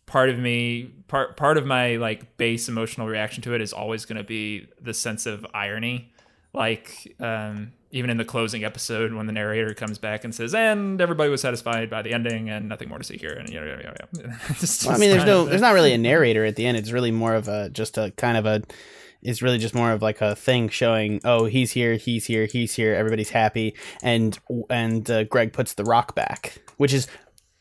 part 0.08 0.30
of 0.30 0.38
me 0.38 0.90
part 1.06 1.36
part 1.36 1.56
of 1.56 1.66
my 1.66 1.96
like 1.96 2.36
base 2.36 2.68
emotional 2.68 3.06
reaction 3.06 3.42
to 3.42 3.54
it 3.54 3.60
is 3.60 3.72
always 3.72 4.04
going 4.04 4.16
to 4.16 4.24
be 4.24 4.66
the 4.80 4.92
sense 4.92 5.26
of 5.26 5.46
irony. 5.54 6.10
Like 6.52 7.14
um, 7.20 7.72
even 7.92 8.10
in 8.10 8.16
the 8.16 8.24
closing 8.24 8.64
episode 8.64 9.12
when 9.12 9.26
the 9.26 9.32
narrator 9.32 9.74
comes 9.74 9.98
back 9.98 10.24
and 10.24 10.34
says 10.34 10.54
and 10.54 11.00
everybody 11.00 11.30
was 11.30 11.42
satisfied 11.42 11.88
by 11.90 12.02
the 12.02 12.12
ending 12.12 12.50
and 12.50 12.68
nothing 12.68 12.88
more 12.88 12.98
to 12.98 13.04
see 13.04 13.18
here 13.18 13.32
and 13.32 13.48
you 13.50 13.60
know, 13.60 13.66
yeah, 13.66 13.92
yeah, 14.16 14.36
well, 14.86 14.94
I 14.94 14.98
mean 14.98 15.10
there's 15.10 15.24
no 15.24 15.44
there's 15.44 15.60
not 15.60 15.74
really 15.74 15.92
a 15.92 15.98
narrator 15.98 16.44
at 16.44 16.56
the 16.56 16.66
end. 16.66 16.76
It's 16.76 16.90
really 16.90 17.12
more 17.12 17.34
of 17.34 17.46
a 17.46 17.68
just 17.68 17.98
a 17.98 18.10
kind 18.16 18.36
of 18.36 18.46
a 18.46 18.62
it's 19.22 19.42
really 19.42 19.58
just 19.58 19.74
more 19.74 19.92
of 19.92 20.00
like 20.00 20.20
a 20.20 20.34
thing 20.34 20.68
showing 20.68 21.20
oh 21.24 21.44
he's 21.44 21.72
here 21.72 21.94
he's 21.94 22.24
here 22.24 22.46
he's 22.46 22.74
here 22.74 22.94
everybody's 22.94 23.30
happy 23.30 23.74
and 24.02 24.38
and 24.70 25.10
uh, 25.10 25.24
Greg 25.24 25.52
puts 25.52 25.74
the 25.74 25.84
rock 25.84 26.14
back 26.14 26.62
which 26.76 26.94
is 26.94 27.08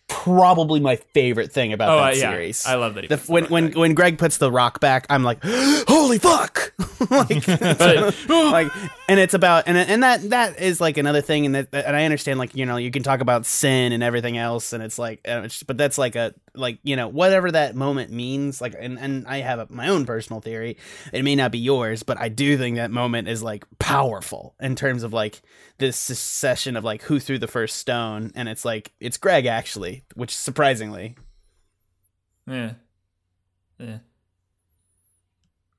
probably 0.08 0.80
my 0.80 0.96
favorite 0.96 1.52
thing 1.52 1.74
about 1.74 1.90
oh, 1.90 1.98
that 1.98 2.14
uh, 2.14 2.16
yeah. 2.16 2.32
series. 2.32 2.66
I 2.66 2.76
love 2.76 2.96
that. 2.96 3.04
He 3.04 3.08
the, 3.08 3.18
when 3.28 3.46
when 3.46 3.72
when 3.74 3.94
Greg 3.94 4.18
puts 4.18 4.38
the 4.38 4.52
rock 4.52 4.80
back, 4.80 5.06
I'm 5.10 5.24
like, 5.24 5.40
holy 5.44 6.18
fuck! 6.18 6.74
like, 7.10 7.48
like, 8.30 8.72
and 9.08 9.20
it's 9.20 9.34
about 9.34 9.66
and 9.68 9.78
and 9.78 10.04
that 10.04 10.30
that 10.30 10.60
is 10.60 10.82
like 10.82 10.98
another 10.98 11.22
thing, 11.22 11.46
and 11.46 11.56
that 11.56 11.68
and 11.72 11.96
I 11.96 12.06
understand 12.06 12.40
like 12.40 12.56
you 12.56 12.66
know 12.66 12.78
you 12.78 12.92
can 12.92 13.04
talk 13.04 13.22
about 13.22 13.46
sin 13.46 13.92
and 13.92 14.04
everything 14.04 14.38
else, 14.38 14.74
and 14.74 14.82
it's 14.82 14.98
like, 14.98 15.22
but 15.66 15.78
that's 15.78 15.98
like 15.98 16.16
a 16.16 16.34
like 16.56 16.80
you 16.84 16.96
know 16.96 17.08
whatever 17.08 17.52
that 17.52 17.76
moment 17.76 18.12
means. 18.12 18.62
Like, 18.62 18.76
and 18.78 18.98
and 19.00 19.28
I 19.28 19.40
have 19.40 19.60
a, 19.60 19.68
my 19.70 19.90
own 19.90 20.06
personal 20.06 20.42
theory. 20.42 20.78
It 21.14 21.24
may 21.24 21.36
not 21.36 21.52
be 21.52 21.60
yours, 21.60 22.04
but 22.04 22.20
I 22.20 22.30
do 22.30 22.58
think 22.58 22.78
that 22.78 22.92
moment 22.92 23.28
is 23.28 23.44
like 23.44 23.66
powerful 23.80 24.56
in 24.60 24.76
terms 24.76 25.04
of 25.04 25.14
like 25.14 25.42
this 25.78 25.98
succession 25.98 26.76
of 26.76 26.84
like 26.84 27.04
who 27.04 27.20
threw 27.20 27.38
the 27.38 27.48
first 27.48 27.78
stone, 27.78 28.32
and 28.36 28.50
it's 28.50 28.66
like 28.66 28.92
it's 29.00 29.18
Greg 29.18 29.46
actually, 29.46 29.97
which 30.16 30.36
surprisingly, 30.36 31.16
yeah, 32.48 32.74
yeah. 33.80 33.98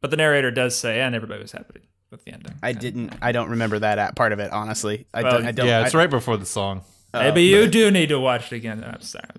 But 0.00 0.10
the 0.10 0.16
narrator 0.16 0.50
does 0.50 0.76
say, 0.76 1.00
and 1.00 1.14
everybody 1.14 1.42
was 1.42 1.52
happy 1.52 1.88
with 2.10 2.24
the 2.24 2.32
ending. 2.32 2.54
I 2.62 2.72
didn't. 2.72 3.14
I 3.20 3.32
don't 3.32 3.50
remember 3.50 3.78
that 3.80 4.14
part 4.16 4.32
of 4.32 4.38
it. 4.38 4.52
Honestly, 4.52 5.06
I 5.12 5.22
Well, 5.22 5.32
don't. 5.32 5.46
I 5.46 5.52
don't 5.52 5.66
yeah, 5.66 5.84
it's 5.84 5.94
I, 5.94 5.98
right 5.98 6.10
before 6.10 6.36
the 6.36 6.46
song. 6.46 6.82
Oh, 7.14 7.20
Maybe 7.20 7.42
you 7.44 7.66
do 7.68 7.90
need 7.90 8.10
to 8.10 8.20
watch 8.20 8.52
it 8.52 8.56
again. 8.56 8.84
I'm 8.84 9.00
sorry. 9.00 9.24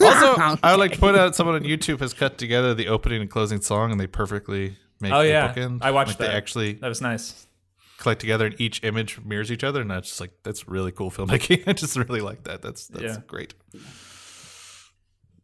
Also, 0.00 0.36
I 0.62 0.72
would 0.72 0.78
like 0.80 0.92
to 0.92 0.98
point 0.98 1.16
out 1.16 1.34
someone 1.34 1.56
on 1.56 1.62
YouTube 1.62 1.98
has 2.00 2.12
cut 2.14 2.38
together 2.38 2.74
the 2.74 2.86
opening 2.88 3.20
and 3.22 3.30
closing 3.30 3.60
song, 3.60 3.90
and 3.90 3.98
they 4.00 4.06
perfectly 4.06 4.76
make 5.00 5.12
Oh, 5.12 5.22
the 5.22 5.28
yeah. 5.28 5.52
bookend. 5.52 5.78
I 5.82 5.90
watched 5.90 6.10
like 6.10 6.18
that. 6.18 6.28
They 6.28 6.36
actually 6.36 6.72
that 6.74 6.88
was 6.88 7.00
nice. 7.00 7.46
Collect 7.98 8.20
together, 8.20 8.46
and 8.46 8.58
each 8.60 8.82
image 8.84 9.20
mirrors 9.22 9.52
each 9.52 9.64
other, 9.64 9.80
and 9.82 9.90
that's 9.90 10.08
just 10.08 10.20
like 10.20 10.30
that's 10.44 10.66
really 10.66 10.92
cool 10.92 11.10
filmmaking. 11.10 11.64
I 11.68 11.72
just 11.74 11.96
really 11.96 12.20
like 12.22 12.44
that. 12.44 12.62
That's 12.62 12.86
that's 12.88 13.04
Yeah. 13.04 13.16
great. 13.26 13.52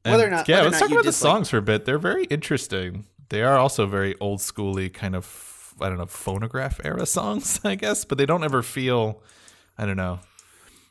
Whether 0.04 0.26
or 0.26 0.30
not- 0.30 0.48
yeah, 0.48 0.56
whether 0.56 0.70
let's 0.70 0.80
not 0.80 0.86
talk 0.86 0.90
you 0.90 0.96
about 0.96 1.04
the 1.04 1.08
dislike- 1.10 1.32
songs 1.32 1.50
for 1.50 1.56
a 1.58 1.62
bit. 1.62 1.84
They're 1.84 1.98
very 1.98 2.24
interesting. 2.24 3.06
They 3.30 3.42
are 3.42 3.56
also 3.56 3.86
very 3.86 4.14
old 4.20 4.40
schooly 4.40 4.92
kind 4.92 5.16
of 5.16 5.50
I 5.80 5.88
don't 5.88 5.98
know 5.98 6.06
phonograph 6.06 6.80
era 6.84 7.04
songs, 7.06 7.58
I 7.64 7.74
guess, 7.74 8.04
but 8.04 8.18
they 8.18 8.26
don't 8.26 8.44
ever 8.44 8.62
feel 8.62 9.22
I 9.78 9.86
don't 9.86 9.96
know. 9.96 10.20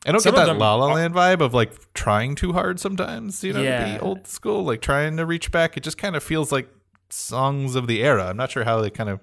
I 0.05 0.11
don't 0.11 0.19
Some 0.19 0.33
get 0.33 0.39
that 0.41 0.45
them 0.47 0.57
La 0.57 0.75
La 0.75 0.87
Land 0.93 1.13
vibe 1.13 1.39
of 1.41 1.53
like 1.53 1.93
trying 1.93 2.35
too 2.35 2.51
hard 2.51 2.79
sometimes, 2.79 3.41
you 3.43 3.53
know, 3.53 3.61
Yeah. 3.61 3.85
to 3.85 3.93
be 3.93 3.99
old 4.05 4.27
school, 4.27 4.63
like 4.63 4.81
trying 4.81 5.15
to 5.17 5.25
reach 5.25 5.51
back. 5.51 5.77
It 5.77 5.83
just 5.83 5.97
kind 5.97 6.15
of 6.17 6.23
feels 6.23 6.51
like 6.51 6.67
songs 7.09 7.75
of 7.75 7.87
the 7.87 8.03
era. 8.03 8.25
I'm 8.27 8.35
not 8.35 8.51
sure 8.51 8.65
how 8.65 8.81
they 8.81 8.89
kind 8.89 9.09
of 9.09 9.21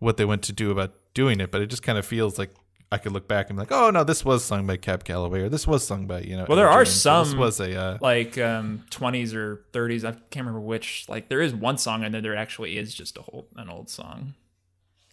what 0.00 0.16
they 0.16 0.24
went 0.24 0.42
to 0.42 0.52
do 0.52 0.70
about 0.70 0.92
doing 1.14 1.40
it, 1.40 1.50
but 1.50 1.62
it 1.62 1.66
just 1.66 1.82
kind 1.82 1.96
of 1.96 2.04
feels 2.04 2.38
like 2.38 2.52
I 2.92 2.98
could 2.98 3.12
look 3.12 3.28
back 3.28 3.48
and 3.48 3.56
be 3.56 3.60
like, 3.60 3.70
oh 3.70 3.90
no, 3.90 4.02
this 4.02 4.24
was 4.24 4.42
sung 4.42 4.66
by 4.66 4.76
Cab 4.76 5.04
Calloway, 5.04 5.42
or 5.42 5.48
this 5.48 5.66
was 5.66 5.86
sung 5.86 6.06
by 6.06 6.22
you 6.22 6.36
know. 6.36 6.44
Well, 6.48 6.56
there 6.56 6.68
are 6.68 6.84
James, 6.84 7.06
or 7.06 7.24
This 7.24 7.34
was 7.34 7.60
a 7.60 7.80
uh, 7.80 7.98
Like 8.00 8.36
um, 8.38 8.84
20s 8.90 9.32
or 9.34 9.64
30s. 9.72 10.04
I 10.04 10.12
can't 10.12 10.46
remember 10.46 10.60
which. 10.60 11.06
Like 11.08 11.28
there 11.28 11.40
is 11.40 11.54
one 11.54 11.78
song, 11.78 12.02
and 12.02 12.12
then 12.12 12.24
there 12.24 12.34
actually 12.34 12.76
is 12.76 12.92
just 12.92 13.16
a 13.16 13.22
whole 13.22 13.46
an 13.56 13.68
old 13.68 13.88
song. 13.88 14.34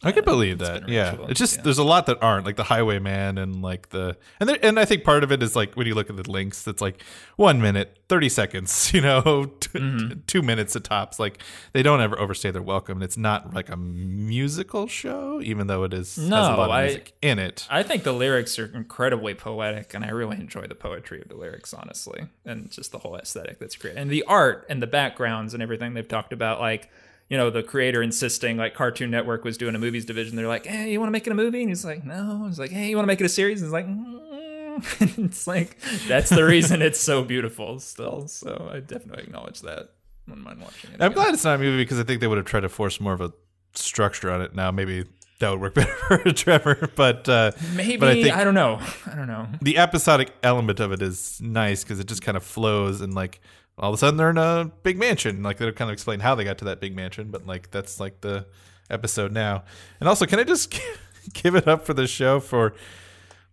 I 0.04 0.12
can 0.12 0.24
believe 0.24 0.60
that. 0.60 0.88
Yeah, 0.88 1.12
ritual, 1.12 1.28
it's 1.30 1.40
just 1.40 1.56
yeah. 1.58 1.62
there's 1.64 1.80
a 1.80 1.84
lot 1.84 2.06
that 2.06 2.20
aren't 2.22 2.46
like 2.46 2.56
the 2.56 2.64
Highwayman 2.64 3.40
and 3.40 3.64
like 3.64 3.90
the 3.90 4.16
and 4.40 4.48
there, 4.48 4.60
and 4.62 4.80
I 4.80 4.86
think 4.86 5.04
part 5.04 5.24
of 5.24 5.32
it 5.32 5.42
is 5.42 5.56
like 5.56 5.74
when 5.76 5.88
you 5.88 5.96
look 5.96 6.10
at 6.10 6.16
the 6.18 6.30
links, 6.32 6.68
it's 6.68 6.82
like 6.82 7.02
one 7.36 7.60
minute, 7.62 7.98
thirty 8.08 8.30
seconds, 8.30 8.94
you 8.94 9.02
know, 9.02 9.46
t- 9.60 9.70
Mm-hmm. 9.78 10.20
two 10.28 10.42
minutes 10.42 10.76
at 10.76 10.84
tops. 10.84 11.20
Like 11.20 11.42
they 11.74 11.82
don't 11.84 12.00
ever 12.02 12.18
overstay 12.20 12.52
their 12.52 12.62
welcome. 12.62 12.98
And 12.98 13.04
it's 13.04 13.18
not 13.18 13.54
like 13.54 13.70
a 13.70 13.76
musical 13.78 14.88
show, 14.88 15.42
even 15.42 15.68
though 15.68 15.84
it 15.84 15.94
is 15.94 16.16
has 16.16 16.26
a 16.26 16.30
No, 16.30 16.36
lot 16.42 16.60
of 16.60 16.72
I- 16.72 16.84
music 16.86 17.14
in 17.22 17.40
it. 17.40 17.68
I 17.70 17.84
think 17.84 18.04
the 18.04 18.14
lyrics 18.14 18.58
are 18.60 18.66
incredibly 18.66 19.34
poetic, 19.34 19.94
and 19.94 20.06
I 20.06 20.10
really 20.10 20.38
enjoy 20.38 20.68
the 20.68 20.76
poetry 20.76 21.22
of 21.22 21.28
the 21.28 21.36
lyrics, 21.36 21.74
honestly, 21.74 22.28
and 22.46 22.70
just 22.72 22.92
the 22.92 23.00
whole 23.00 23.16
aesthetic 23.16 23.60
that's 23.60 23.76
great, 23.76 23.96
and 23.98 24.10
the 24.10 24.24
art 24.24 24.66
and 24.70 24.82
the 24.82 24.88
backgrounds 24.88 25.54
and 25.54 25.62
everything 25.64 25.94
they've 25.94 26.08
talked 26.08 26.34
about, 26.34 26.60
like. 26.60 26.90
You 27.30 27.38
know, 27.38 27.50
the 27.50 27.62
creator 27.64 28.02
insisting, 28.02 28.58
like 28.58 28.74
Cartoon 28.74 29.12
Network 29.12 29.44
was 29.44 29.58
doing 29.58 29.76
a 29.76 29.80
movies 29.80 30.06
division. 30.06 30.36
They're 30.36 30.48
like, 30.48 30.66
"Hey, 30.66 30.92
you 30.92 31.00
want 31.00 31.10
to 31.10 31.12
make 31.12 31.28
it 31.28 31.32
a 31.32 31.36
movie?" 31.36 31.62
And 31.62 31.70
he's 31.70 31.84
like, 31.84 32.06
"No." 32.06 32.46
He's 32.48 32.60
like, 32.60 32.72
"Hey, 32.72 32.90
you 32.90 32.96
want 32.96 33.04
to 33.04 33.08
make 33.08 33.20
it 33.20 33.26
a 33.26 33.30
series?" 33.30 33.62
And 33.62 33.68
he's 33.68 33.74
like, 33.74 33.88
mm. 33.88 35.26
"It's 35.26 35.46
like 35.48 35.78
that's 36.08 36.30
the 36.30 36.46
reason 36.46 36.82
it's 36.82 37.00
so 37.00 37.24
beautiful 37.24 37.80
still." 37.80 38.28
So 38.28 38.70
I 38.72 38.80
definitely 38.80 39.24
acknowledge 39.24 39.62
that. 39.62 39.90
Wouldn't 40.28 40.46
mind 40.46 40.62
watching 40.62 40.92
it. 40.92 40.98
I'm 41.02 41.12
again. 41.12 41.24
glad 41.24 41.34
it's 41.34 41.44
not 41.44 41.56
a 41.56 41.58
movie 41.60 41.84
because 41.84 42.00
I 42.00 42.04
think 42.04 42.22
they 42.22 42.28
would 42.28 42.38
have 42.38 42.46
tried 42.48 42.62
to 42.62 42.70
force 42.70 43.00
more 43.00 43.14
of 43.14 43.22
a 43.22 43.34
structure 43.74 44.32
on 44.32 44.42
it. 44.42 44.56
Now 44.56 44.72
maybe 44.72 45.06
that 45.40 45.50
would 45.50 45.62
work 45.62 45.74
better 45.76 45.94
for 45.94 46.32
Trevor, 46.32 46.90
but 46.96 47.28
uh, 47.30 47.52
Maybe 47.76 47.98
but 47.98 48.10
I 48.10 48.42
I 48.42 48.44
don't 48.44 48.54
know. 48.56 48.80
I 49.06 49.16
don't 49.16 49.28
know. 49.28 49.48
the 49.62 49.78
episodic 49.78 50.32
element 50.44 50.80
of 50.80 50.92
it 50.92 51.02
is 51.02 51.40
nice 51.42 51.84
because 51.84 52.00
it 52.00 52.08
just 52.08 52.22
kind 52.22 52.38
of 52.38 52.44
flows 52.44 53.02
and 53.02 53.14
like 53.14 53.40
all 53.78 53.90
of 53.92 53.96
a 53.96 53.98
sudden 53.98 54.18
they're 54.18 54.30
in 54.32 54.38
a 54.38 54.72
big 54.84 54.98
mansion. 54.98 55.44
Like 55.44 55.58
they'll 55.58 55.72
kind 55.72 55.90
of 55.90 55.94
explain 55.94 56.20
how 56.22 56.36
they 56.36 56.44
got 56.44 56.58
to 56.60 56.66
that 56.66 56.80
big 56.80 56.96
mansion, 56.96 57.30
but 57.32 57.46
like 57.46 57.72
that's 57.72 58.00
like 58.00 58.22
the 58.22 58.46
episode 58.90 59.32
now. 59.32 59.64
And 60.00 60.08
also, 60.10 60.26
can 60.26 60.40
I 60.40 60.44
just 60.44 60.74
give 61.34 61.56
it 61.56 61.68
up 61.68 61.86
for 61.86 61.94
the 61.94 62.08
show 62.08 62.40
for 62.40 62.74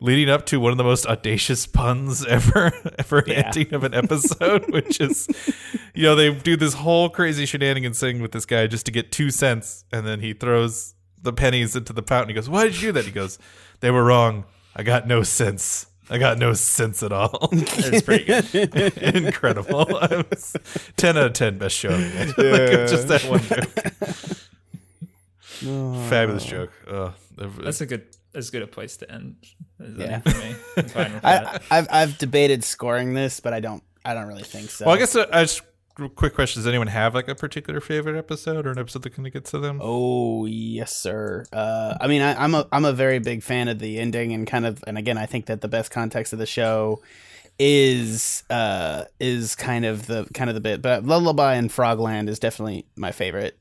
leading 0.01 0.29
up 0.29 0.45
to 0.47 0.59
one 0.61 0.73
of 0.73 0.77
the 0.79 0.85
most 0.85 1.07
audacious 1.07 1.67
puns 1.67 2.25
ever 2.27 2.73
ever 2.99 3.23
Yeah. 3.27 3.45
ending 3.47 3.75
of 3.75 3.85
an 3.85 3.95
episode, 4.03 4.71
which 4.73 5.01
is 5.01 5.29
you 5.95 6.05
know 6.05 6.15
they 6.15 6.33
do 6.35 6.57
this 6.57 6.75
whole 6.75 7.09
crazy 7.11 7.47
shenanigans 7.47 8.01
thing 8.01 8.21
with 8.21 8.33
this 8.33 8.47
guy 8.47 8.67
just 8.67 8.87
to 8.87 8.93
get 8.93 9.13
two 9.13 9.31
cents, 9.31 9.85
and 9.93 10.07
then 10.07 10.21
he 10.21 10.33
throws 10.33 10.95
the 11.21 11.33
pennies 11.33 11.75
into 11.77 11.93
the 11.93 12.03
fountain. 12.03 12.29
He 12.29 12.35
goes, 12.35 12.49
"Why 12.51 12.65
did 12.65 12.75
you 12.77 12.89
do 12.89 12.93
that?" 12.93 13.05
He 13.07 13.11
goes, 13.13 13.39
"They 13.81 13.91
were 13.91 14.05
wrong. 14.05 14.45
I 14.77 14.83
got 14.83 15.07
no 15.07 15.23
sense." 15.23 15.87
I 16.11 16.19
got 16.19 16.39
no 16.39 16.53
sense 16.53 17.03
at 17.03 17.13
all. 17.13 17.49
It's 17.53 18.03
pretty 18.03 18.25
good. 18.25 18.55
Incredible. 18.99 19.97
I 20.01 20.25
was- 20.31 20.55
10 20.97 21.17
out 21.17 21.27
of 21.27 21.33
10 21.33 21.59
best 21.59 21.77
show. 21.77 21.91
Man. 21.91 22.27
like, 22.37 22.37
it's 22.39 22.93
just 22.93 23.09
that 23.09 23.25
one 23.25 23.41
joke. 23.41 23.69
Fabulous 26.11 26.45
joke. 26.45 26.73
Oh, 26.89 27.15
That's 27.37 27.81
a 27.81 27.87
good. 27.87 28.07
as 28.35 28.51
good 28.51 28.63
a 28.63 28.67
place 28.67 28.97
to 28.99 29.11
end. 29.11 29.37
Is 29.81 29.97
Yeah. 29.99 30.21
for 30.21 30.31
me. 30.39 30.55
I'm 30.77 30.85
fine 30.89 31.13
with 31.15 31.23
that. 31.23 31.63
I, 31.71 31.79
I've 31.79 31.89
I've 31.91 32.19
debated 32.19 32.65
scoring 32.65 33.15
this, 33.15 33.41
but 33.41 33.53
I 33.53 33.61
don't 33.61 33.83
I 34.05 34.15
don't 34.15 34.27
really 34.27 34.43
think 34.43 34.71
so. 34.71 34.85
well, 34.87 34.95
I 34.95 34.99
guess 34.99 35.15
uh, 35.17 35.27
I 35.33 35.43
just 35.45 35.63
quick 36.15 36.35
question: 36.35 36.61
Does 36.61 36.67
anyone 36.67 36.89
have 36.89 37.15
like 37.15 37.29
a 37.29 37.35
particular 37.35 37.81
favorite 37.81 38.17
episode 38.17 38.67
or 38.67 38.71
an 38.71 38.79
episode 38.79 39.03
that 39.03 39.11
kind 39.11 39.27
of 39.27 39.33
gets 39.33 39.51
to 39.53 39.59
them? 39.59 39.81
Oh 39.83 40.47
yes, 40.47 40.95
sir. 40.95 41.45
Uh, 41.53 41.97
I 42.01 42.07
mean, 42.07 42.23
I, 42.23 42.43
I'm 42.43 42.55
a 42.55 42.67
I'm 42.73 42.85
a 42.85 42.93
very 42.93 43.19
big 43.19 43.43
fan 43.43 43.69
of 43.69 43.79
the 43.79 43.99
ending 43.99 44.33
and 44.33 44.47
kind 44.47 44.67
of, 44.67 44.83
and 44.87 44.99
again, 44.99 45.19
I 45.19 45.27
think 45.27 45.47
that 45.47 45.61
the 45.61 45.69
best 45.69 45.91
context 45.91 46.33
of 46.33 46.39
the 46.39 46.47
show 46.47 47.03
is 47.59 48.43
uh 48.51 49.05
is 49.21 49.55
kind 49.55 49.85
of 49.85 50.07
the 50.07 50.27
kind 50.35 50.51
of 50.51 50.55
the 50.55 50.61
bit, 50.61 50.83
but 50.83 51.05
Lullaby 51.05 51.55
in 51.55 51.69
Frogland 51.69 52.29
is 52.29 52.39
definitely 52.39 52.85
my 52.97 53.13
favorite. 53.13 53.57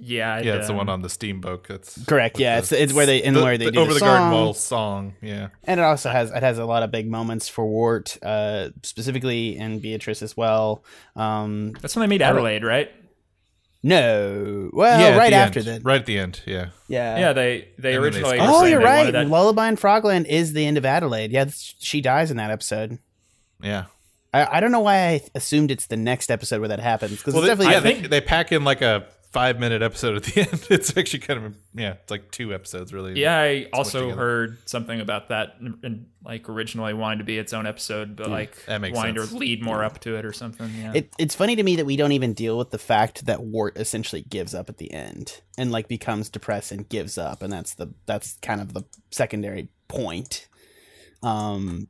Yeah, 0.00 0.34
I'd, 0.34 0.44
yeah, 0.44 0.54
it's 0.54 0.66
the 0.68 0.72
um, 0.72 0.78
one 0.78 0.88
on 0.88 1.02
the 1.02 1.08
steamboat. 1.08 1.66
That's 1.66 2.04
Correct. 2.04 2.38
Yeah, 2.38 2.54
the- 2.56 2.58
it's 2.62 2.72
it's 2.72 2.92
where 2.92 3.04
they 3.06 3.22
and 3.22 3.34
the- 3.34 3.42
where 3.42 3.58
they 3.58 3.66
the 3.66 3.72
do 3.72 3.80
over 3.80 3.92
the, 3.92 3.98
the 3.98 4.04
garden 4.04 4.30
wall 4.30 4.54
song. 4.54 5.14
Yeah, 5.20 5.48
and 5.64 5.80
it 5.80 5.82
also 5.82 6.10
has 6.10 6.30
it 6.30 6.42
has 6.42 6.58
a 6.58 6.64
lot 6.64 6.82
of 6.82 6.90
big 6.90 7.10
moments 7.10 7.48
for 7.48 7.66
Wirt, 7.66 8.16
uh, 8.22 8.68
specifically 8.82 9.56
and 9.58 9.82
Beatrice 9.82 10.22
as 10.22 10.36
well. 10.36 10.84
Um, 11.16 11.72
That's 11.80 11.96
when 11.96 12.02
they 12.08 12.14
meet 12.14 12.22
Adelaide, 12.22 12.62
right? 12.64 12.90
no, 13.82 14.70
well, 14.72 15.00
yeah. 15.00 15.16
right 15.16 15.30
the 15.30 15.36
after 15.36 15.62
that, 15.62 15.84
Right 15.84 16.00
at 16.00 16.06
the 16.06 16.18
end. 16.18 16.40
Yeah. 16.46 16.70
yeah, 16.88 17.18
Yeah, 17.18 17.32
they 17.32 17.42
they 17.58 17.60
And 17.60 17.68
then 17.76 17.82
they 17.82 17.96
originally. 17.96 18.38
Oh, 18.40 18.64
you're 18.64 18.80
right. 18.80 19.12
that- 19.12 19.28
Lullaby 19.28 19.68
in 19.68 19.76
Frogland 19.76 20.26
is 20.26 20.52
the 20.52 20.66
end 20.66 20.76
of 20.78 20.84
Adelaide. 20.84 21.30
Yeah, 21.30 21.46
she 21.78 22.00
dies 22.00 22.30
in 22.30 22.36
that 22.38 22.50
episode. 22.50 22.98
Yeah. 23.62 23.84
I, 24.34 24.56
I 24.58 24.60
don't 24.60 24.72
know 24.72 24.80
why 24.80 24.96
I 25.08 25.20
assumed 25.34 25.70
it's 25.70 25.86
the 25.86 25.96
next 25.96 26.30
episode 26.30 26.58
where 26.60 26.68
that 26.68 26.80
happens 26.80 27.18
because 27.18 27.34
Well, 27.34 27.44
definitely. 27.46 27.76
I 27.76 27.80
think- 27.80 28.02
they, 28.02 28.08
they 28.08 28.20
pack 28.20 28.50
in 28.52 28.64
like 28.64 28.82
a 28.82 29.06
five 29.32 29.60
minute 29.60 29.82
episode 29.82 30.16
at 30.16 30.24
the 30.24 30.40
end. 30.52 30.66
It's 30.70 30.96
actually 30.96 31.20
kind 31.20 31.44
of 31.44 31.56
yeah, 31.74 31.92
it's 31.92 32.10
like 32.10 32.30
two 32.30 32.54
episodes 32.54 32.92
really. 32.92 33.20
Yeah, 33.20 33.38
I 33.38 33.68
also 33.72 34.10
heard 34.10 34.58
something 34.68 35.00
about 35.00 35.28
that, 35.28 35.56
and, 35.60 35.78
and 35.82 36.06
like 36.24 36.48
originally 36.48 36.94
wanted 36.94 37.18
to 37.18 37.24
be 37.24 37.38
its 37.38 37.52
own 37.52 37.66
episode, 37.66 38.16
but 38.16 38.30
like 38.30 38.64
that 38.66 38.80
makes 38.80 38.96
wanting 38.96 39.16
sense. 39.16 39.30
to 39.30 39.36
lead 39.36 39.62
more 39.62 39.84
up 39.84 40.00
to 40.00 40.16
it 40.16 40.24
or 40.24 40.32
something. 40.32 40.70
Yeah, 40.76 40.92
It, 40.94 41.12
it's 41.18 41.34
funny 41.34 41.56
to 41.56 41.62
me 41.62 41.76
that 41.76 41.86
we 41.86 41.96
don't 41.96 42.12
even 42.12 42.32
deal 42.32 42.58
with 42.58 42.70
the 42.70 42.78
fact 42.78 43.26
that 43.26 43.44
Wirt 43.44 43.76
essentially 43.76 44.22
gives 44.22 44.54
up 44.54 44.68
at 44.68 44.78
the 44.78 44.92
end 44.92 45.40
and 45.56 45.70
like 45.70 45.88
becomes 45.88 46.28
depressed 46.28 46.72
and 46.72 46.88
gives 46.88 47.18
up, 47.18 47.42
and 47.42 47.52
that's 47.52 47.74
the 47.74 47.92
that's 48.06 48.36
kind 48.42 48.60
of 48.60 48.72
the 48.72 48.82
secondary 49.10 49.68
point. 49.88 50.48
Um, 51.22 51.88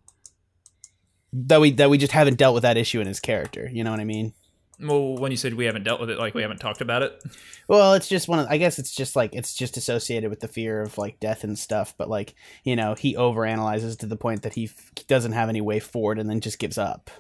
that 1.33 1.61
we 1.61 1.73
that 1.73 1.91
we 1.91 1.99
just 1.99 2.13
haven't 2.13 2.39
dealt 2.39 2.55
with 2.55 2.63
that 2.63 2.77
issue 2.77 3.01
in 3.01 3.07
his 3.07 3.21
character. 3.21 3.69
You 3.71 3.85
know 3.85 3.91
what 3.91 4.01
I 4.01 4.05
mean? 4.05 4.33
Well, 4.81 5.17
when 5.17 5.31
you 5.33 5.37
said 5.37 5.55
we 5.55 5.65
haven't 5.65 5.83
dealt 5.83 6.01
with 6.01 6.09
it, 6.11 6.19
like 6.19 6.35
we 6.35 6.43
haven't 6.43 6.59
talked 6.59 6.81
about 6.81 7.03
it. 7.03 7.21
Well, 7.67 7.95
it's 7.95 8.09
just 8.09 8.29
one 8.29 8.39
of. 8.39 8.47
I 8.49 8.59
guess 8.59 8.79
it's 8.79 8.95
just 8.95 9.17
like 9.17 9.35
it's 9.35 9.53
just 9.55 9.77
associated 9.77 10.31
with 10.31 10.41
the 10.41 10.49
fear 10.49 10.81
of 10.83 10.97
like 10.99 11.19
death 11.21 11.43
and 11.45 11.59
stuff. 11.59 11.95
But 11.99 12.09
like 12.09 12.35
you 12.65 12.77
know, 12.77 12.95
he 12.95 13.15
overanalyzes 13.17 13.99
to 13.99 14.07
the 14.07 14.17
point 14.17 14.43
that 14.43 14.55
he 14.55 14.65
f- 14.67 14.93
doesn't 15.09 15.33
have 15.33 15.49
any 15.49 15.61
way 15.61 15.81
forward, 15.81 16.19
and 16.19 16.31
then 16.31 16.41
just 16.41 16.59
gives 16.61 16.79
up. 16.79 17.11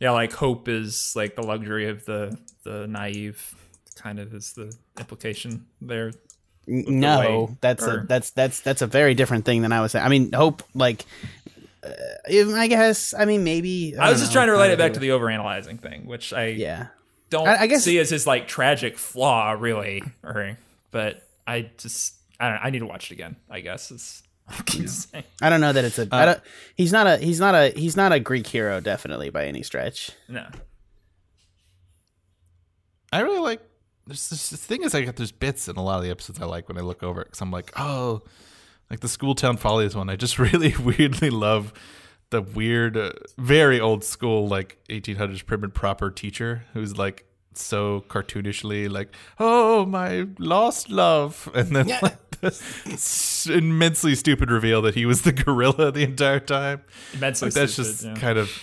Yeah, 0.00 0.10
like 0.10 0.32
hope 0.32 0.68
is 0.68 1.14
like 1.16 1.34
the 1.36 1.42
luxury 1.42 1.88
of 1.88 2.04
the 2.04 2.36
the 2.64 2.86
naive, 2.86 3.54
kind 3.96 4.18
of 4.18 4.34
is 4.34 4.52
the 4.52 4.74
implication 4.98 5.66
there. 5.80 6.10
The 6.66 6.84
No, 6.88 7.18
way- 7.46 7.56
that's 7.62 7.84
or- 7.84 8.00
a 8.00 8.06
that's 8.06 8.30
that's 8.30 8.60
that's 8.60 8.82
a 8.82 8.86
very 8.86 9.14
different 9.14 9.44
thing 9.46 9.62
than 9.62 9.72
I 9.72 9.80
was 9.80 9.92
saying. 9.92 10.04
I 10.04 10.08
mean, 10.08 10.30
hope 10.32 10.62
like. 10.74 11.06
Uh, 11.82 12.54
I 12.54 12.66
guess. 12.68 13.12
I 13.12 13.24
mean, 13.24 13.44
maybe. 13.44 13.96
I 13.98 14.10
was 14.10 14.20
just 14.20 14.30
know. 14.32 14.34
trying 14.34 14.46
to 14.48 14.52
relate 14.52 14.70
it 14.70 14.78
back 14.78 14.92
to 14.94 15.00
the 15.00 15.08
overanalyzing 15.08 15.80
thing, 15.80 16.06
which 16.06 16.32
I. 16.32 16.46
Yeah. 16.48 16.88
don't 17.30 17.48
I- 17.48 17.62
I 17.62 17.66
guess- 17.66 17.84
see 17.84 17.98
as 17.98 18.10
his 18.10 18.26
like 18.26 18.46
tragic 18.46 18.96
flaw, 18.98 19.52
really. 19.58 20.02
Or, 20.22 20.56
but 20.90 21.26
I 21.46 21.70
just 21.78 22.14
I 22.38 22.48
don't 22.48 22.54
know, 22.56 22.60
I 22.62 22.70
need 22.70 22.78
to 22.80 22.86
watch 22.86 23.10
it 23.10 23.14
again. 23.14 23.36
I 23.50 23.60
guess 23.60 23.90
is 23.90 24.22
all 24.48 24.56
I. 25.14 25.24
I 25.40 25.50
don't 25.50 25.60
know 25.60 25.72
that 25.72 25.84
it's 25.84 25.98
a. 25.98 26.06
I 26.12 26.24
don't, 26.26 26.40
he's 26.76 26.92
not 26.92 27.06
a. 27.06 27.16
He's 27.18 27.40
not 27.40 27.54
a. 27.54 27.70
He's 27.70 27.96
not 27.96 28.12
a 28.12 28.20
Greek 28.20 28.46
hero, 28.46 28.80
definitely 28.80 29.30
by 29.30 29.46
any 29.46 29.62
stretch. 29.62 30.10
No, 30.28 30.46
I 33.12 33.20
really 33.20 33.38
like. 33.40 33.60
There's 34.06 34.28
this 34.30 34.50
the 34.50 34.56
thing 34.56 34.82
is, 34.82 34.94
I 34.94 35.02
got 35.02 35.16
there's 35.16 35.32
bits 35.32 35.68
in 35.68 35.76
a 35.76 35.82
lot 35.82 35.98
of 35.98 36.04
the 36.04 36.10
episodes 36.10 36.40
I 36.40 36.44
like 36.46 36.68
when 36.68 36.76
I 36.76 36.80
look 36.80 37.02
over 37.02 37.20
it 37.22 37.26
because 37.26 37.40
I'm 37.40 37.50
like, 37.52 37.72
oh, 37.78 38.22
like 38.92 39.00
the 39.00 39.08
School 39.08 39.34
Town 39.34 39.56
Follies 39.56 39.96
one. 39.96 40.10
I 40.10 40.16
just 40.16 40.38
really 40.38 40.74
weirdly 40.76 41.30
love 41.30 41.72
the 42.28 42.42
weird, 42.42 42.96
uh, 42.96 43.12
very 43.38 43.80
old 43.80 44.04
school 44.04 44.46
like 44.46 44.78
1800s 44.90 45.44
prim 45.44 45.64
and 45.64 45.74
proper 45.74 46.10
teacher 46.10 46.64
who's 46.74 46.98
like 46.98 47.24
so 47.54 48.04
cartoonishly 48.08 48.90
like, 48.90 49.08
oh 49.40 49.86
my 49.86 50.26
lost 50.38 50.90
love, 50.90 51.50
and 51.54 51.74
then 51.74 51.88
like 52.02 52.40
this 52.40 53.46
immensely 53.46 54.14
stupid 54.14 54.50
reveal 54.50 54.82
that 54.82 54.94
he 54.94 55.06
was 55.06 55.22
the 55.22 55.32
gorilla 55.44 55.90
the 55.90 56.02
entire 56.02 56.40
time. 56.40 56.82
immensely. 57.14 57.46
Like, 57.46 57.54
that's 57.54 57.72
stupid, 57.72 57.88
just 57.88 58.04
yeah. 58.04 58.14
kind 58.14 58.38
of 58.38 58.62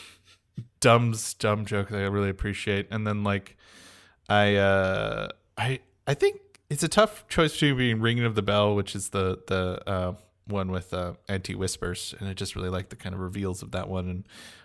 dumb 0.80 1.16
dumb 1.40 1.66
joke 1.66 1.90
that 1.90 1.98
I 1.98 2.06
really 2.06 2.30
appreciate. 2.30 2.88
And 2.92 3.06
then 3.08 3.24
like 3.24 3.58
I 4.30 4.58
uh 4.58 5.30
I 5.58 5.80
I 6.06 6.14
think 6.14 6.40
it's 6.70 6.84
a 6.84 6.88
tough 6.88 7.28
choice 7.28 7.54
between 7.54 8.00
ringing 8.00 8.26
of 8.26 8.36
the 8.36 8.42
bell, 8.42 8.76
which 8.76 8.96
is 8.96 9.10
the 9.10 9.40
the 9.48 9.82
uh 9.90 10.14
one 10.46 10.72
with 10.72 10.94
uh 10.94 11.14
Auntie 11.28 11.56
Whispers, 11.56 12.16
and 12.20 12.28
I 12.28 12.34
just 12.34 12.56
really 12.56 12.70
like 12.70 12.90
the 12.90 12.96
kind 12.96 13.14
of 13.14 13.22
reveals 13.22 13.62
of 13.62 13.72
that 13.72 13.88
one 13.88 14.10
and 14.10 14.24